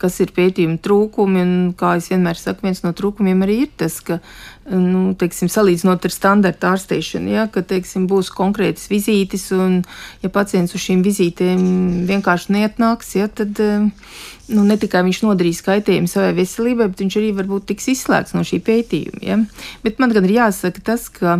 kas 0.00 0.18
ir 0.24 0.32
pētījuma 0.36 0.80
trūkumi. 0.82 1.42
Un, 1.44 1.52
kā 1.78 1.94
jau 1.98 2.14
vienmēr 2.14 2.40
saku, 2.40 2.66
viens 2.68 2.82
no 2.84 2.94
trūkumiem 2.96 3.44
arī 3.46 3.60
ir 3.66 3.70
tas, 3.80 4.00
ka, 4.04 4.20
nu, 4.70 5.12
teiksim, 5.20 5.50
salīdzinot 5.52 6.06
ar 6.06 6.14
standarta 6.14 6.74
ārstēšanu, 6.74 7.32
ja, 7.34 7.46
ka 7.52 7.62
teiksim, 7.66 8.08
būs 8.10 8.32
konkrētas 8.34 8.90
vizītes, 8.92 9.50
un, 9.56 9.80
ja 10.24 10.32
pacients 10.32 10.76
uz 10.76 10.84
šīm 10.84 11.04
vizītēm 11.06 11.64
vienkārši 12.10 12.56
neatnāks, 12.58 13.16
ja, 13.18 13.28
tad 13.28 13.60
nu, 14.50 14.64
ne 14.66 14.76
tikai 14.80 15.02
viņš 15.06 15.22
nodarīs 15.24 15.62
kaitējumu 15.66 16.10
savai 16.10 16.32
veselībai, 16.38 16.88
bet 16.90 17.02
viņš 17.04 17.16
arī 17.20 17.30
varbūt 17.38 17.68
tiks 17.70 17.90
izslēgts 17.94 18.34
no 18.36 18.44
šī 18.46 18.60
pētījuma. 18.66 19.22
Ja? 19.24 19.38
Bet 19.84 20.00
man 20.02 20.14
gan 20.14 20.26
ir 20.26 20.36
jāsaka 20.36 20.82
tas, 20.90 21.06
ka, 21.14 21.38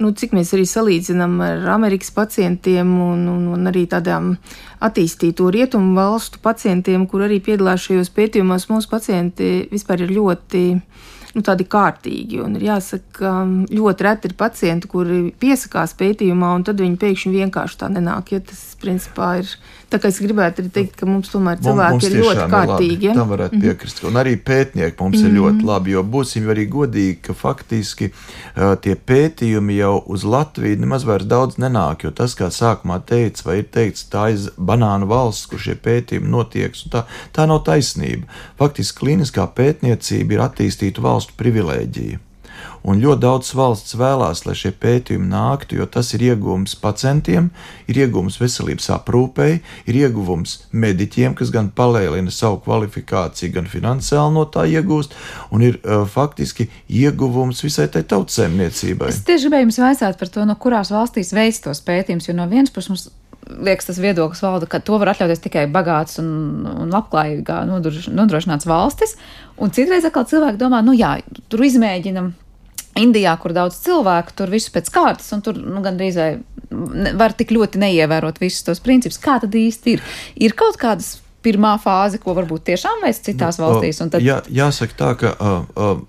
nu, 0.00 0.12
cik 0.18 0.34
mēs 0.36 0.52
arī 0.56 0.66
salīdzinām 0.68 1.38
ar 1.44 1.68
Amerikas 1.76 2.10
pacientiem 2.14 2.90
un, 3.04 3.26
un, 3.30 3.46
un 3.54 3.70
arī 3.70 3.86
tādām 3.90 4.34
attīstīto 4.84 5.48
rietumu 5.54 5.96
valstu 5.98 6.42
pacientiem, 6.42 7.06
kur 7.10 7.26
arī 7.26 7.40
piedalās 7.42 7.88
šajos 7.98 8.14
pētījumos, 8.14 8.68
mūsu 8.70 8.90
pacienti 8.90 9.68
vispār 9.72 10.06
ir 10.06 10.14
ļoti 10.14 10.64
nu, 11.34 11.42
tādi 11.44 11.66
kārtīgi. 11.68 12.40
Ir 12.40 12.66
jāsaka, 12.68 13.10
ka 13.18 13.32
ļoti 13.74 14.06
reti 14.06 14.30
ir 14.30 14.36
pacienti, 14.38 14.90
kuri 14.90 15.20
piesakās 15.40 15.96
pētījumā, 15.98 16.54
un 16.58 16.66
tad 16.66 16.80
viņi 16.82 16.98
pēkšņi 17.02 17.34
vienkārši 17.34 17.80
tā 17.82 17.90
nenāk. 17.92 18.32
Ja 18.34 18.42
tas 18.44 18.62
principā 18.82 19.38
ir 19.42 19.56
Tā 19.88 19.96
kā 19.96 20.10
es 20.12 20.18
gribētu 20.20 20.60
arī 20.60 20.70
teikt, 20.72 20.98
ka 21.00 21.06
mums 21.08 21.30
tomēr 21.32 21.60
cilvēki 21.64 21.94
mums 21.94 22.06
ir 22.06 22.16
ļoti 22.20 22.46
kārtīgi. 22.52 23.06
Ja? 23.08 23.14
Tam 23.16 23.30
varētu 23.32 23.56
mhm. 23.56 23.62
piekrist. 23.64 24.02
Un 24.04 24.18
arī 24.20 24.34
pētnieki 24.36 25.00
mums 25.00 25.16
mm 25.16 25.24
-hmm. 25.24 25.30
ir 25.30 25.40
ļoti 25.40 25.56
mhm. 25.56 25.68
labi, 25.70 25.94
jo 25.94 26.02
būsim 26.16 26.50
arī 26.52 26.66
godīgi, 26.68 27.16
ka 27.24 27.32
faktiski 27.32 28.10
uh, 28.10 28.74
tie 28.84 28.96
pētījumi 29.10 29.78
jau 29.78 29.94
uz 30.06 30.24
Latviju 30.28 30.80
nemaz 30.84 31.08
vairs 31.08 31.24
daudz 31.24 31.56
nenāk, 31.56 32.04
jo 32.04 32.10
tas, 32.10 32.36
kā 32.36 32.50
sākumā 32.52 33.00
teica, 33.00 33.42
vai 33.46 33.58
ir 33.58 33.64
teikts, 33.72 34.04
tā 34.12 34.28
ir 34.34 34.52
banānu 34.60 35.08
valsts, 35.08 35.46
kur 35.46 35.58
šie 35.58 35.74
pētījumi 35.74 36.28
notiek, 36.28 36.76
tā, 36.92 37.06
tā 37.32 37.46
nav 37.46 37.64
taisnība. 37.64 38.28
Faktiski 38.58 39.00
klīniskā 39.00 39.48
pētniecība 39.56 40.32
ir 40.32 40.44
attīstīta 40.50 41.00
valstu 41.00 41.32
privilēģija. 41.36 42.27
Un 42.88 43.02
ļoti 43.02 43.20
daudz 43.20 43.50
valsts 43.58 43.96
vēlās, 44.00 44.46
lai 44.46 44.54
šie 44.56 44.70
pētījumi 44.72 45.28
nāktu, 45.28 45.76
jo 45.76 45.86
tas 45.92 46.14
ir 46.16 46.22
iegūms 46.30 46.76
pacientiem, 46.80 47.50
ir 47.90 48.00
iegūms 48.04 48.38
veselības 48.40 48.88
aprūpei, 48.94 49.58
ir 49.90 49.98
ieguvums 50.06 50.54
mediķiem, 50.72 51.34
kas 51.36 51.52
gan 51.52 51.68
palielina 51.76 52.32
savu 52.32 52.62
kvalifikāciju, 52.64 53.52
gan 53.58 53.68
finansiāli 53.68 54.36
no 54.38 54.46
tā 54.48 54.64
iegūst, 54.72 55.16
un 55.52 55.66
ir 55.68 55.76
uh, 55.82 56.06
faktiski 56.08 56.70
ieguvums 56.88 57.60
visai 57.66 57.90
tai 57.92 58.06
tautsēmniecībai. 58.08 59.12
Es 59.12 59.20
tieši 59.28 59.48
gribēju 59.48 59.68
jums 59.68 59.82
vaicāt 59.84 60.18
par 60.22 60.32
to, 60.32 60.48
no 60.48 60.56
kurās 60.56 60.94
valstīs 60.94 61.34
veids 61.36 61.60
tos 61.68 61.84
pētījumus, 61.84 62.30
jo 62.30 62.38
no 62.40 62.48
vienas 62.48 62.72
puses 62.72 62.94
mums 62.94 63.08
liekas, 63.48 63.88
tas 63.88 64.00
viedoklis 64.00 64.42
valda, 64.44 64.66
ka 64.68 64.80
to 64.84 64.96
var 65.00 65.12
atļauties 65.12 65.44
tikai 65.44 65.68
bagāts 65.72 66.18
un, 66.22 66.28
un 66.68 66.90
labklājīgā 66.92 67.62
nodrošināts 67.68 68.68
valstis. 68.68 69.16
Un 69.60 69.72
citreiz 69.74 70.04
atkal 70.08 70.26
cilvēki 70.28 70.60
domā, 70.60 70.82
nu 70.84 70.96
jā, 70.96 71.16
tur 71.48 71.64
izmēģinam 71.68 72.32
Indijā, 72.98 73.34
kur 73.40 73.54
daudz 73.56 73.78
cilvēku, 73.84 74.34
tur 74.38 74.52
viss 74.52 74.72
pēc 74.74 74.90
kārtas, 74.94 75.30
un 75.36 75.44
tur 75.44 75.58
nu, 75.60 75.82
gandrīz 75.84 76.18
vai 76.18 76.30
var 77.18 77.32
tik 77.38 77.54
ļoti 77.54 77.80
neievērot 77.80 78.42
visus 78.42 78.66
tos 78.66 78.82
principus. 78.84 79.20
Kā 79.22 79.38
tad 79.42 79.54
īsti 79.56 79.96
ir? 79.96 80.04
Ir 80.36 80.56
kaut 80.58 80.76
kādas 80.80 81.16
pirmā 81.44 81.76
fāze, 81.80 82.20
ko 82.20 82.34
varbūt 82.36 82.66
tiešām 82.68 83.04
veids 83.06 83.22
citās 83.24 83.60
nu, 83.60 83.66
valstīs? 83.66 84.02
Tad... 84.02 84.22
Jā, 84.24 84.42
jāsaka 84.52 84.98
tā, 84.98 85.16
ka. 85.22 85.34
Uh, 85.38 85.58
uh, 85.78 86.06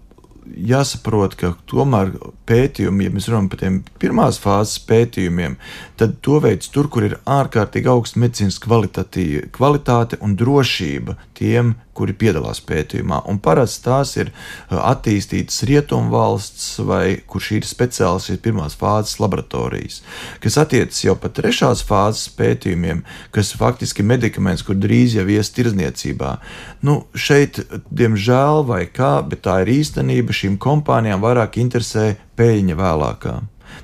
jāsaprot, 0.50 1.36
ka 1.38 1.52
tomēr 1.70 2.12
pētījumi, 2.50 3.06
ja 3.06 3.14
mēs 3.14 3.28
runājam 3.30 3.50
par 3.52 3.62
tiem 3.62 3.76
pirmās 4.02 4.40
fāzes 4.42 4.80
pētījumiem, 4.90 5.58
tad 6.00 6.18
to 6.26 6.40
veids 6.44 6.72
tur, 6.74 6.90
kur 6.92 7.06
ir 7.06 7.18
ārkārtīgi 7.30 7.92
augsta 7.92 8.22
medicīnas 8.24 8.60
kvalitāte 8.64 10.20
un 10.26 10.36
drošība 10.40 11.18
tiem, 11.38 11.76
kuri 12.00 12.16
piedalās 12.16 12.64
pētījumā. 12.64 13.22
Un 13.30 13.42
parasti 13.44 13.84
tās 13.86 14.16
ir 14.18 14.32
uh, 14.32 14.80
attīstītas 14.80 15.64
rietumvalsts 15.70 16.80
vai 16.88 17.20
kur 17.28 17.44
šī 17.44 17.60
ir 17.60 17.68
speciāls 17.68 18.30
ir 18.32 18.40
pirmās 18.44 18.78
fāzes 18.80 19.20
laboratorijas, 19.20 20.02
kas 20.44 20.60
attiecas 20.64 21.04
jau 21.04 21.18
pat 21.20 21.36
trešās 21.40 21.84
fāzes 21.88 22.32
pētījumiem, 22.40 23.04
kas 23.36 23.52
faktiski 23.60 24.04
ir 24.04 24.12
medikaments, 24.14 24.64
kur 24.66 24.80
drīz 24.80 25.18
jau 25.20 25.28
ies 25.30 25.52
tirzniecībā. 25.56 26.36
Nu, 26.88 27.02
šeit, 27.14 27.62
diemžēl, 27.92 28.64
vai 28.70 28.86
kā, 28.88 29.20
bet 29.28 29.44
tā 29.48 29.60
ir 29.66 29.76
īstenība, 29.80 30.36
šīm 30.36 30.60
kompānijām 30.62 31.24
vairāk 31.24 31.60
interesē 31.62 32.14
peļņa 32.40 32.80
vēlākā. 32.80 33.40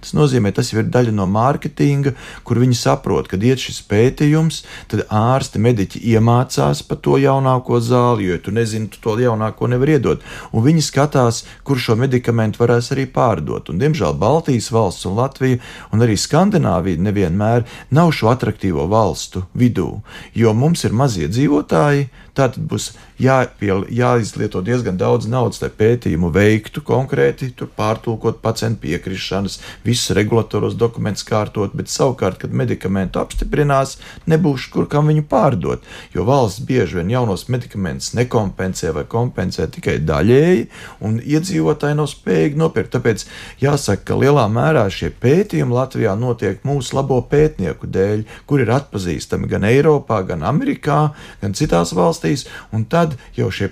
Tas 0.05 0.13
nozīmē, 0.13 0.51
tas 0.53 0.67
jau 0.69 0.83
ir 0.83 0.89
daļa 0.93 1.11
no 1.17 1.25
mārketinga, 1.25 2.11
kur 2.45 2.59
viņi 2.61 2.75
saprot, 2.77 3.25
kad 3.31 3.41
iet 3.41 3.63
šis 3.63 3.79
pētījums, 3.89 4.59
tad 4.91 5.07
ārsti, 5.09 5.57
mediķi 5.65 6.01
iemācās 6.11 6.83
par 6.85 6.99
to 7.01 7.17
jaunāko 7.17 7.79
zāli, 7.81 8.27
jo 8.29 8.37
tu 8.45 8.53
nezini, 8.53 8.91
tu 8.93 9.01
to 9.01 9.15
jaunāko 9.17 9.65
nevar 9.71 9.95
iedot. 9.95 10.21
Un 10.53 10.61
viņi 10.67 10.83
skatās, 10.85 11.41
kur 11.65 11.81
šo 11.81 11.97
medikamentu 11.97 12.61
varēs 12.61 12.91
arī 12.93 13.07
pārdot. 13.09 13.73
Un, 13.73 13.81
diemžēl 13.81 14.13
Baltijas 14.21 14.69
valsts 14.75 15.09
un 15.09 15.17
Latvija 15.17 15.57
un 15.89 16.05
arī 16.05 16.19
Skandināvija 16.21 17.01
nevienmēr 17.01 17.65
nav 17.89 18.13
šo 18.13 18.29
attraktīvo 18.35 18.85
valstu 18.91 19.47
vidū, 19.57 19.89
jo 20.37 20.53
mums 20.53 20.85
ir 20.85 20.93
mazie 20.93 21.31
dzīvotāji, 21.33 22.11
Tātad 22.35 22.65
būs 22.67 22.89
jāpiel, 23.15 23.85
jāizlieto 23.87 24.59
diezgan 24.65 24.97
daudz 24.99 25.23
naudas, 25.31 25.61
lai 25.63 25.69
pētījumu 25.71 26.33
veiktu 26.35 26.81
konkrēti, 26.83 27.53
tur 27.55 27.69
pārtulkot 27.77 28.41
pacientu 28.43 28.81
piekrišanas, 28.83 29.61
visus 29.85 30.11
regulatoros 30.17 30.75
dokumentus 30.75 31.23
kārtot, 31.23 31.71
bet 31.79 31.87
savukārt, 31.87 32.41
kad 32.41 32.51
medikamentu 32.51 33.21
apstiprinās, 33.21 33.95
nebūs 34.27 34.65
kur 34.73 34.89
kam 34.91 35.07
viņu 35.07 35.23
pārdot, 35.31 35.85
jo 36.11 36.25
valsts 36.27 36.65
bieži 36.67 36.99
vien 36.99 37.13
jaunos 37.13 37.45
medikamentus 37.47 38.11
nekompensē 38.19 38.91
vai 38.97 39.05
kompensē 39.07 39.69
tikai 39.71 40.01
daļēji, 40.03 40.67
un 41.07 41.15
iedzīvotāji 41.23 41.99
nav 42.01 42.11
spējīgi 42.11 42.59
nopirkt. 42.59 42.97
Tāpēc 42.97 43.25
jāsaka, 43.63 44.09
ka 44.11 44.19
lielā 44.19 44.43
mērā 44.51 44.83
šie 44.91 45.13
pētījumi 45.23 45.79
Latvijā 45.79 46.17
notiek 46.19 46.59
mūsu 46.67 46.99
labo 46.99 47.21
pētnieku 47.31 47.87
dēļ, 47.95 48.27
kur 48.43 48.59
ir 48.63 48.75
atpazīstami 48.75 49.47
gan 49.55 49.63
Eiropā, 49.71 50.19
gan 50.27 50.43
Amerikā, 50.43 50.99
gan 51.39 51.55
citās 51.55 51.95
valstīs 51.95 52.24
valstīs, 52.25 52.47
un 52.73 52.85
tad 52.85 53.17
jau 53.35 53.51
šie 53.51 53.71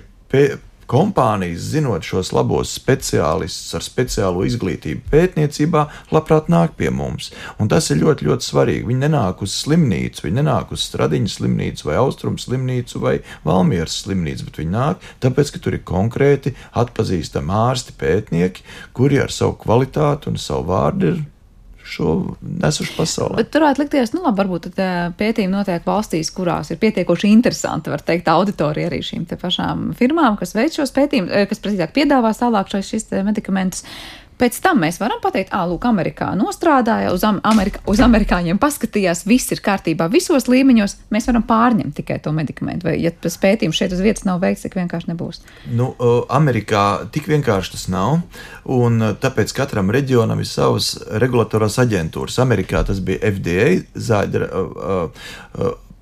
kompānijas, 0.84 1.70
zinot 1.72 2.04
šos 2.04 2.32
labos 2.34 2.74
speciālistus 2.76 3.72
ar 3.74 3.82
speciālo 3.82 4.44
izglītību 4.44 5.08
pētniecībā, 5.08 5.86
labprāt 6.12 6.50
nāk 6.52 6.74
pie 6.76 6.90
mums. 6.92 7.30
Un 7.58 7.70
tas 7.72 7.88
ir 7.90 8.02
ļoti, 8.02 8.26
ļoti 8.28 8.44
svarīgi. 8.44 8.84
Viņi 8.90 9.06
nenāk 9.06 9.40
uz 9.46 9.54
slimnīcu, 9.62 10.26
viņi 10.26 10.42
nenāk 10.42 10.74
uz 10.76 10.84
Stradiņas 10.84 11.38
slimnīcu 11.38 11.88
vai 11.88 11.96
Austrumu 12.02 12.38
slimnīcu 12.42 13.00
vai 13.00 13.18
Valmieras 13.46 14.02
slimnīcu, 14.04 14.50
bet 14.50 14.60
viņi 14.60 14.74
nāk 14.76 15.08
tāpēc, 15.24 15.54
ka 15.54 15.64
tur 15.64 15.78
ir 15.78 15.86
konkrēti 15.88 16.52
atpazīstami 16.76 17.60
ārsti, 17.64 17.96
pētnieki, 18.04 18.66
kuri 18.92 19.24
ar 19.24 19.32
savu 19.32 19.56
kvalitāti 19.64 20.28
un 20.28 20.36
savu 20.36 20.68
vārdu 20.74 21.14
ir 21.14 21.24
šo 21.84 22.14
nesuši 22.40 22.96
pasaulē. 22.96 23.38
Bet 23.38 23.52
tur 23.52 23.66
varētu 23.66 23.84
likties, 23.84 24.14
nu 24.16 24.24
labi, 24.24 24.40
varbūt 24.40 24.68
tad, 24.70 24.80
pētījumi 25.20 25.52
notiek 25.52 25.86
valstīs, 25.86 26.32
kurās 26.34 26.72
ir 26.72 26.80
pietiekoši 26.82 27.30
interesanti, 27.30 27.92
var 27.92 28.02
teikt, 28.04 28.30
auditorija 28.32 28.88
arī 28.90 29.02
šīm 29.04 29.26
pašām 29.28 29.90
firmām, 29.98 30.38
kas 30.40 30.56
veic 30.56 30.76
šos 30.78 30.94
pētījumus, 30.96 31.48
kas 31.50 31.62
precīzāk 31.64 31.94
piedāvā 31.96 32.32
tālāk 32.38 32.72
šis 32.74 33.10
medikamentus. 33.24 33.84
Pēc 34.34 34.56
tam 34.64 34.80
mēs 34.82 34.98
varam 34.98 35.20
pateikt, 35.22 35.52
ah, 35.54 35.62
lūk, 35.70 35.84
Amerikā 35.86 36.32
nostrādāja, 36.38 37.12
uz, 37.14 37.22
Amerika, 37.22 37.78
uz 37.90 38.00
amerikāņiem 38.02 38.58
paskatījās, 38.62 39.22
viss 39.30 39.54
ir 39.54 39.62
kārtībā 39.62 40.08
visos 40.10 40.48
līmeņos. 40.50 40.96
Mēs 41.14 41.28
varam 41.30 41.44
pārņemt 41.46 41.94
tikai 42.00 42.18
to 42.24 42.32
medikamentu. 42.34 42.88
Vai, 42.88 42.96
ja 43.02 43.12
tas 43.14 43.38
pētījums 43.38 43.78
šeit 43.78 43.94
uz 43.94 44.02
vietas 44.02 44.26
nav 44.26 44.42
veikts, 44.42 44.66
tik 44.66 44.74
vienkārši 44.80 45.12
nebūs. 45.12 45.44
Nu, 45.70 45.92
Amerikā 46.34 46.84
tik 47.14 47.30
vienkārši 47.30 47.76
tas 47.76 47.86
nav, 47.94 48.18
un 48.66 49.14
tāpēc 49.22 49.54
katram 49.54 49.94
reģionam 49.94 50.42
ir 50.42 50.50
savas 50.50 50.96
regulatorās 51.22 51.78
aģentūras. 51.84 52.40
Amerikā 52.42 52.82
tas 52.90 52.98
bija 53.04 53.22
FDA, 53.30 53.70
zāļu 53.94 54.50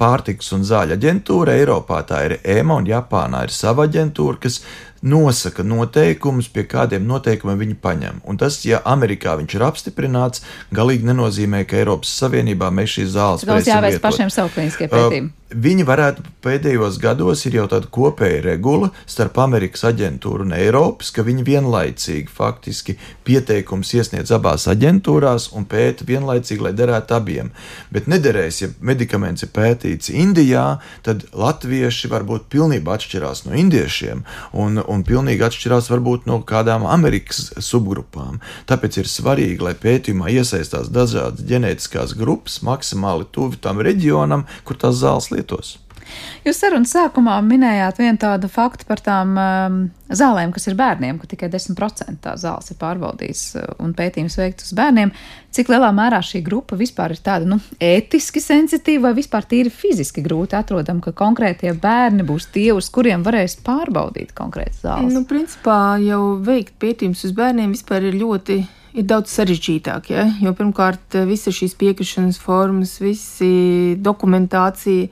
pārtiks 0.02 0.50
un 0.56 0.64
zāļu 0.66 0.96
aģentūra, 0.96 1.58
Eiropā 1.60 2.00
tā 2.08 2.24
ir 2.26 2.38
EMA 2.42 2.80
un 2.80 2.88
Japānā 2.88 3.44
ir 3.46 3.54
sava 3.54 3.86
aģentūra, 3.86 4.40
kas 4.42 4.62
nosaka 5.02 5.64
noteikumus, 5.66 6.48
pie 6.52 6.64
kādiem 6.70 7.04
noteikumiem 7.08 7.58
viņi 7.64 7.76
paņem. 7.82 8.22
Un 8.28 8.38
tas, 8.38 8.60
ja 8.66 8.80
Amerikā 8.86 9.34
viņš 9.40 9.56
ir 9.58 9.66
apstiprināts, 9.66 10.44
galīgi 10.74 11.08
nenozīmē, 11.10 11.64
ka 11.66 11.80
Eiropas 11.80 12.12
Savienībā 12.22 12.70
mēs 12.74 12.96
šīs 12.98 13.14
zāles 13.16 13.46
Daudz 13.48 13.70
jāveic 13.70 13.98
pašiem 14.02 14.30
savu 14.32 14.52
klīniskie 14.54 14.90
pētījumi. 14.92 15.32
Uh, 15.32 15.41
Viņi 15.52 15.84
varētu 15.84 16.22
pēdējos 16.42 16.96
gados 17.02 17.44
ir 17.46 17.58
jau 17.58 17.66
tāda 17.68 17.88
kopēja 17.92 18.40
regula 18.46 18.88
starp 19.04 19.36
Amerikas 19.42 19.84
aģentūru 19.84 20.46
un 20.46 20.54
Eiropas, 20.56 21.10
ka 21.12 21.24
viņi 21.26 21.44
vienlaicīgi 21.44 22.32
faktiski 22.32 22.96
pieteikums 23.26 23.92
iesniedz 23.92 24.32
abās 24.32 24.64
aģentūrās 24.70 25.50
un 25.56 25.66
pēta 25.68 26.06
vienlaicīgi, 26.08 26.62
lai 26.64 26.72
derētu 26.76 27.16
abiem. 27.18 27.50
Bet 27.92 28.08
nederēs, 28.08 28.62
ja 28.62 28.70
medikaments 28.80 29.44
ir 29.44 29.52
pētīts 29.52 30.12
Indijā, 30.12 30.80
tad 31.04 31.26
latvieši 31.36 32.10
varbūt 32.12 32.48
pilnībā 32.52 32.96
atšķirās 32.96 33.44
no 33.46 33.56
indiešiem 33.58 34.24
un, 34.56 34.80
un 34.80 35.04
pilnīgi 35.04 35.44
atšķirās 35.46 35.92
varbūt 35.92 36.26
no 36.30 36.40
kādām 36.48 36.88
Amerikas 36.88 37.50
subgrupām. 37.60 38.40
Tāpēc 38.70 39.02
ir 39.02 39.12
svarīgi, 39.12 39.60
lai 39.68 39.76
pētījumā 39.76 40.32
iesaistās 40.32 40.88
dažādas 40.92 41.44
ģenētiskās 41.44 42.16
grupas 42.16 42.62
maksimāli 42.64 43.28
tuvu 43.34 43.60
tam 43.60 43.84
reģionam, 43.84 44.46
kur 44.64 44.80
tās 44.80 45.02
zāles 45.02 45.28
lietas 45.32 45.41
lietos. 45.42 45.76
Jūs 46.42 46.58
sarunas 46.58 46.92
sākumā 46.92 47.36
minējāt 47.46 48.00
vienu 48.02 48.20
tādu 48.20 48.48
faktu 48.50 48.86
par 48.88 49.00
tām 49.04 49.36
um, 49.38 49.76
zālēm, 50.12 50.52
kas 50.54 50.66
ir 50.68 50.76
bērniem, 50.78 51.20
ka 51.20 51.28
tikai 51.30 51.48
10% 51.52 52.18
tā 52.24 52.34
zāles 52.40 52.72
ir 52.72 52.78
pārbaudījis 52.80 53.44
uh, 53.60 53.68
un 53.82 53.94
pētījums 53.96 54.38
veikts 54.40 54.68
uz 54.68 54.76
bērniem. 54.78 55.12
Cik 55.52 55.70
lielā 55.72 55.92
mērā 55.94 56.22
šī 56.24 56.42
grupa 56.44 56.78
vispār 56.80 57.14
ir 57.14 57.22
tāda 57.24 57.48
nu, 57.48 57.60
ētiski 57.82 58.42
sensitīva 58.42 59.10
vai 59.10 59.14
vispār 59.20 59.46
tīri 59.48 59.72
fiziski 59.72 60.24
grūti 60.24 60.56
atrodama, 60.58 61.04
ka 61.04 61.14
konkrētie 61.16 61.74
bērni 61.78 62.26
būs 62.26 62.50
tie, 62.54 62.70
uz 62.74 62.90
kuriem 62.92 63.24
varēs 63.26 63.58
pārbaudīt 63.64 64.34
konkrētas 64.36 64.82
zāles? 64.86 65.12
Nu, 65.14 65.26
principā 65.28 65.98
jau 66.02 66.22
veikt 66.42 66.78
pētījumus 66.82 67.26
uz 67.28 67.36
bērniem 67.36 67.76
vispār 67.76 68.10
ir 68.10 68.18
ļoti 68.18 68.62
ir 68.92 69.06
daudz 69.08 69.32
sarežģītāk. 69.32 70.10
Ja? 70.12 70.26
Jo 70.42 70.54
pirmkārt, 70.56 71.16
visas 71.28 71.56
šīs 71.56 71.76
piekrišanas 71.80 72.40
formas, 72.42 72.98
visi 73.02 73.96
dokumentācija, 74.00 75.08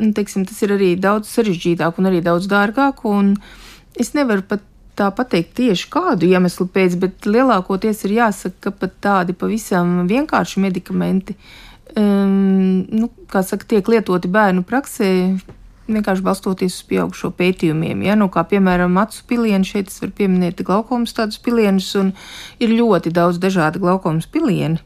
nu, 0.00 0.12
teiksim, 0.16 0.46
tas 0.48 0.60
ir 0.64 0.74
arī 0.76 0.94
daudz 1.00 1.30
sarežģītāk 1.32 2.00
un 2.00 2.10
arī 2.10 2.22
daudz 2.24 2.48
dārgāk. 2.50 3.04
Es 4.00 4.14
nevaru 4.16 4.46
pat 4.48 4.64
tā 4.98 5.10
pateikt 5.14 5.56
tieši 5.58 5.90
kādu 5.90 6.28
iemeslu 6.30 6.68
pēc, 6.70 6.96
bet 7.02 7.26
lielākoties 7.26 8.04
ir 8.06 8.16
jāsaka, 8.20 8.68
ka 8.68 8.74
pat 8.84 8.96
tādi 9.02 9.34
pavisam 9.36 10.04
vienkārši 10.10 10.62
medikamenti, 10.62 11.34
um, 11.98 12.84
nu, 12.86 13.10
kā 13.30 13.42
saka, 13.46 13.66
tiek 13.74 13.90
lietoti 13.90 14.30
bērnu 14.30 14.62
praksē 14.66 15.10
vienkārši 15.88 16.24
balstoties 16.24 16.78
uz 16.78 16.86
pieaugušo 16.88 17.30
pētījumiem. 17.36 18.02
Ja? 18.06 18.16
Nu, 18.18 18.30
kā 18.32 18.44
piemēram, 18.48 18.96
acu 19.00 19.22
pilieni, 19.28 19.68
šeit 19.68 19.92
es 19.92 20.00
varu 20.02 20.14
pieminēt 20.18 20.62
glaukomas 20.64 21.14
tādus 21.16 21.40
pilienus, 21.44 21.90
un 22.00 22.12
ir 22.62 22.74
ļoti 22.74 23.12
daudz 23.14 23.40
dažādu 23.42 23.82
glaukomas 23.84 24.28
pilieni. 24.30 24.80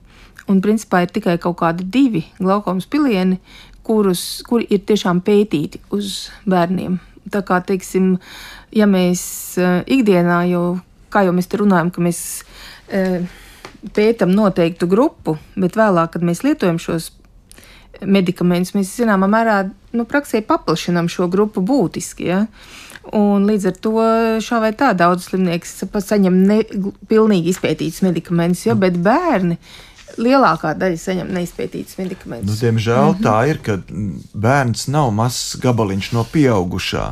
Un 0.48 0.62
principā 0.64 1.02
ir 1.04 1.12
tikai 1.12 1.36
kaut 1.42 1.58
kādi 1.60 1.84
divi 1.84 2.24
glaukomas 2.40 2.88
pilieni, 2.88 3.38
kurus, 3.84 4.42
kuri 4.48 4.66
ir 4.72 4.84
tiešām 4.88 5.20
pētīti 5.24 5.80
uz 5.94 6.28
bērniem. 6.48 6.98
Tā 7.32 7.42
kā, 7.44 7.60
teiksim, 7.64 8.14
ja 8.72 8.88
mēs 8.88 9.22
uh, 9.60 9.82
ikdienā 9.84 10.42
jau, 10.48 10.64
kā 11.12 11.26
jau 11.26 11.34
mēs 11.36 11.50
te 11.52 11.60
runājam, 11.60 11.92
ka 11.92 12.04
mēs 12.04 12.22
uh, 12.40 13.28
pētam 13.96 14.32
noteiktu 14.32 14.88
grupu, 14.88 15.36
bet 15.56 15.76
vēlāk, 15.76 16.14
kad 16.16 16.24
mēs 16.24 16.42
lietojam 16.46 16.80
šos 16.80 17.12
medikamentus, 18.04 18.74
mēs 18.76 18.94
zināmā 18.96 19.28
mērā 19.30 19.58
nu, 19.98 20.06
praksē 20.08 20.42
paplašinām 20.46 21.10
šo 21.12 21.28
grupu 21.32 21.62
būtiski. 21.64 22.28
Ja? 22.30 22.44
Un 23.16 23.46
līdz 23.48 23.68
ar 23.70 23.76
to 23.82 24.06
šā 24.44 24.62
vai 24.62 24.72
tā 24.76 24.92
daudz 24.96 25.28
slimnieks 25.28 25.78
saņem 25.82 26.40
ne, 26.48 26.62
pilnīgi 27.10 27.54
izpētītus 27.54 28.04
medikamentus, 28.06 28.66
ja? 28.68 28.78
bet 28.78 28.98
bērni 29.02 29.58
lielākā 30.18 30.74
daļa 30.78 30.98
saņem 31.00 31.30
neizpētītus 31.36 31.98
medikamentus. 32.00 32.50
Nu, 32.50 32.56
diemžēl 32.60 33.04
mm 33.06 33.14
-hmm. 33.14 33.24
tā 33.24 33.36
ir, 33.50 33.60
ka 33.62 33.78
bērns 34.34 34.88
nav 34.88 35.10
mazs 35.14 35.56
gabaliņš 35.62 36.10
no 36.16 36.24
pieaugušā. 36.32 37.04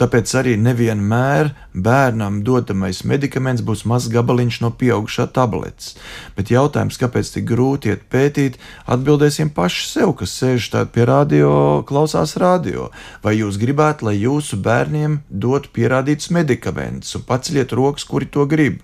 Tāpēc 0.00 0.34
arī 0.40 0.54
nevienmēr 0.60 1.50
bērnam 1.74 2.42
dotamais 2.46 3.02
medikaments 3.04 3.62
būs 3.62 3.84
mazs 3.84 4.08
gabaliņš 4.14 4.60
no 4.62 4.70
pieaugušā 4.70 5.26
tabletes. 5.32 5.96
Bet 6.36 6.50
jautājums, 6.50 6.98
kāpēc 6.98 7.34
tik 7.34 7.44
grūti 7.50 7.92
iet 7.92 8.06
pētīt, 8.10 8.58
atbildēsim 8.86 9.50
paši 9.50 9.88
sev, 9.90 10.14
kas 10.14 10.38
sēž 10.40 10.70
tādā 10.70 10.90
pie 10.94 11.04
radio, 11.04 11.82
klausās 11.86 12.36
radio. 12.36 12.90
Vai 13.22 13.36
jūs 13.38 13.58
gribētu, 13.58 14.06
lai 14.06 14.16
jūsu 14.22 14.56
bērniem 14.56 15.20
dotu 15.28 15.68
pierādītus 15.74 16.30
medikamentus 16.30 17.14
un 17.14 17.22
paceļiet 17.22 17.72
rokas, 17.72 18.04
kuri 18.04 18.26
to 18.26 18.46
grib? 18.46 18.82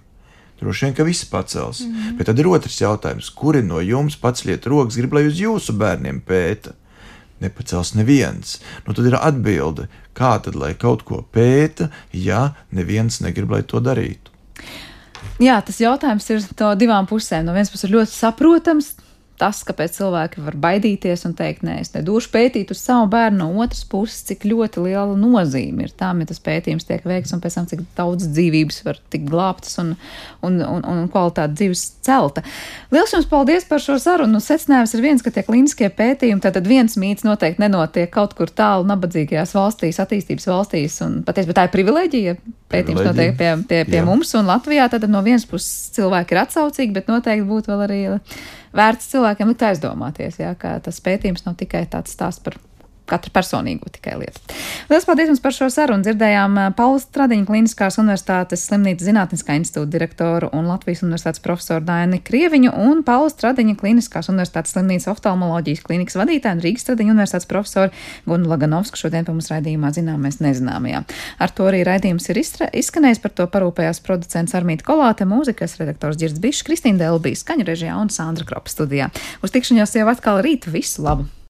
Droši 0.61 0.87
vien, 0.87 0.95
ka 0.95 1.05
visi 1.05 1.27
pacels. 1.31 1.81
Mm 1.81 1.95
-hmm. 1.95 2.17
Bet 2.17 2.27
tad 2.27 2.39
ir 2.39 2.49
otrs 2.49 2.81
jautājums, 2.81 3.31
kuri 3.35 3.63
no 3.63 3.81
jums 3.81 4.17
paceliet 4.17 4.67
rokas, 4.67 4.97
grib, 4.97 5.13
lai 5.13 5.27
uz 5.27 5.41
jūsu 5.41 5.73
bērniem 5.73 6.21
pēta? 6.27 6.73
Nepacels 7.41 7.95
neviens. 7.95 8.61
Nu, 8.87 8.95
tad 8.95 9.07
ir 9.07 9.17
atbilde, 9.17 9.89
kā 10.15 10.43
tad 10.43 10.55
lai 10.55 10.75
kaut 10.75 11.03
ko 11.03 11.25
pēta, 11.33 11.89
ja 12.13 12.55
neviens 12.71 13.21
negrib, 13.21 13.51
lai 13.51 13.63
to 13.63 13.81
darītu. 13.81 14.31
Jā, 15.41 15.61
tas 15.65 15.81
jautājums 15.81 16.31
ir 16.31 16.43
no 16.61 16.75
divām 16.75 17.07
pusēm. 17.09 17.45
No 17.45 17.53
vienas 17.53 17.71
puses 17.71 17.89
ir 17.89 17.97
ļoti 17.97 18.13
saprotams, 18.13 18.95
tas, 19.41 19.63
kāpēc 19.65 19.97
cilvēki 19.97 20.43
var 20.45 20.57
baidīties 20.61 21.25
un 21.29 21.35
teikt, 21.39 21.65
nē, 21.67 21.79
es 21.81 21.95
nedošu 21.95 22.31
pētīt 22.35 22.73
uz 22.75 22.83
savu 22.85 23.09
bērnu, 23.13 23.41
no 23.41 23.65
otras 23.65 23.87
puses, 23.89 24.21
cik 24.29 24.45
ļoti 24.49 24.85
liela 24.85 25.17
nozīme 25.17 25.87
ir 25.87 25.95
tam, 25.97 26.21
ja 26.21 26.29
tas 26.29 26.43
pētījums 26.45 26.87
tiek 26.89 27.07
veikts, 27.09 27.33
un 27.35 27.41
pēc 27.43 27.57
tam, 27.57 27.69
cik 27.71 27.85
daudz 27.97 28.29
dzīvības 28.29 28.83
var 28.87 29.01
tikt 29.13 29.29
glābtas 29.31 29.81
un, 29.83 29.95
un, 30.47 30.61
un, 30.67 30.85
un 30.85 31.09
kvalitāte 31.13 31.57
dzīves 31.57 31.87
celta. 32.05 32.45
Lielas 32.93 33.15
jums 33.17 33.29
paldies 33.31 33.67
par 33.69 33.83
šo 33.83 33.97
sarunu. 34.03 34.37
Nu, 34.37 34.43
secinājums 34.45 34.95
ir 34.95 35.05
viens, 35.05 35.25
ka 35.25 35.33
tie 35.35 35.45
klīniskie 35.47 35.89
pētījumi, 35.97 36.45
tad 36.45 36.61
viens 36.69 36.97
mīts 37.01 37.27
noteikti 37.27 37.65
nenotiek 37.65 38.13
kaut 38.13 38.37
kur 38.39 38.53
tālu 38.53 38.87
nabadzīgajās 38.91 39.57
valstīs, 39.57 40.01
attīstības 40.03 40.49
valstīs, 40.51 41.01
un 41.07 41.21
patiesībā 41.27 41.57
tā 41.57 41.67
ir 41.67 41.75
privileģija. 41.75 42.37
Pētījums 42.71 43.03
notiek 43.03 43.35
pie, 43.35 43.51
pie, 43.67 43.83
pie 43.89 43.99
Jā. 43.99 44.07
mums 44.07 44.31
un 44.39 44.47
Latvijā, 44.47 44.87
tad 44.93 45.09
no 45.11 45.25
vienas 45.27 45.43
puses 45.51 45.91
cilvēki 45.97 46.37
ir 46.37 46.43
atsaucīgi, 46.45 46.95
bet 46.95 47.11
noteikti 47.11 47.49
būtu 47.49 47.73
vēl 47.73 47.87
arī 47.89 48.01
vērts 48.77 49.11
cilvēkiem 49.13 49.53
likt 49.53 49.65
aizdomāties, 49.67 50.41
jā, 50.43 50.55
ka 50.59 50.79
tas 50.85 51.01
pētījums 51.05 51.47
nav 51.47 51.57
tikai 51.61 51.85
tāds 51.91 52.15
stāsts 52.15 52.43
par 52.45 52.59
katra 53.11 53.33
personīgo 53.35 53.91
tikai 53.93 54.17
lietu. 54.21 54.43
Lielas 54.91 55.07
paldies 55.09 55.31
jums 55.31 55.43
par 55.43 55.55
šo 55.55 55.69
sarunu. 55.73 56.05
Dzirdējām 56.07 56.59
Paulas 56.79 57.07
Stradiņa 57.09 57.47
Kliniskās 57.49 57.99
universitātes 58.01 58.65
slimnīcas 58.69 59.09
zinātniskā 59.09 59.57
institūta 59.59 59.91
direktoru 59.93 60.51
un 60.57 60.69
Latvijas 60.71 61.05
universitātes 61.07 61.43
profesoru 61.45 61.85
Daini 61.87 62.21
Krieviņu 62.25 62.75
un 62.87 63.03
Paulas 63.07 63.37
Stradiņa 63.37 63.77
Kliniskās 63.81 64.31
universitātes 64.33 64.75
slimnīcas 64.77 65.11
oftalmoloģijas 65.15 65.85
klinikas 65.87 66.19
vadītāju 66.21 66.59
un 66.59 66.65
Rīgas 66.67 66.87
Stradiņa 66.87 67.15
universitātes 67.17 67.51
profesoru 67.51 67.95
Gunu 68.29 68.51
Laganovsku 68.51 69.01
šodien 69.01 69.27
pie 69.27 69.35
mums 69.35 69.51
raidījumā 69.53 69.93
zināmais 69.97 70.41
nezināmajā. 70.43 71.03
Ar 71.41 71.55
to 71.55 71.69
arī 71.71 71.83
raidījums 71.87 72.29
ir 72.31 72.43
izskanējis, 72.43 73.23
par 73.23 73.35
to 73.37 73.49
parūpējās 73.51 74.03
producents 74.07 74.57
Armīta 74.59 74.87
Kolāte, 74.87 75.29
mūzikas 75.29 75.79
redaktors 75.81 76.21
Girds 76.21 76.41
Bišs, 76.43 76.65
Kristīna 76.67 77.07
Delbīs, 77.07 77.45
skaņu 77.45 77.69
režijā 77.71 77.99
un 78.01 78.13
Sandra 78.13 78.49
Kropa 78.49 78.73
studijā. 78.73 79.11
Uz 79.45 79.55
tikšanos 79.55 79.99
jau 79.99 80.09
atkal 80.13 80.43
rīt 80.45 80.71
visu 80.71 81.07
labu! 81.07 81.31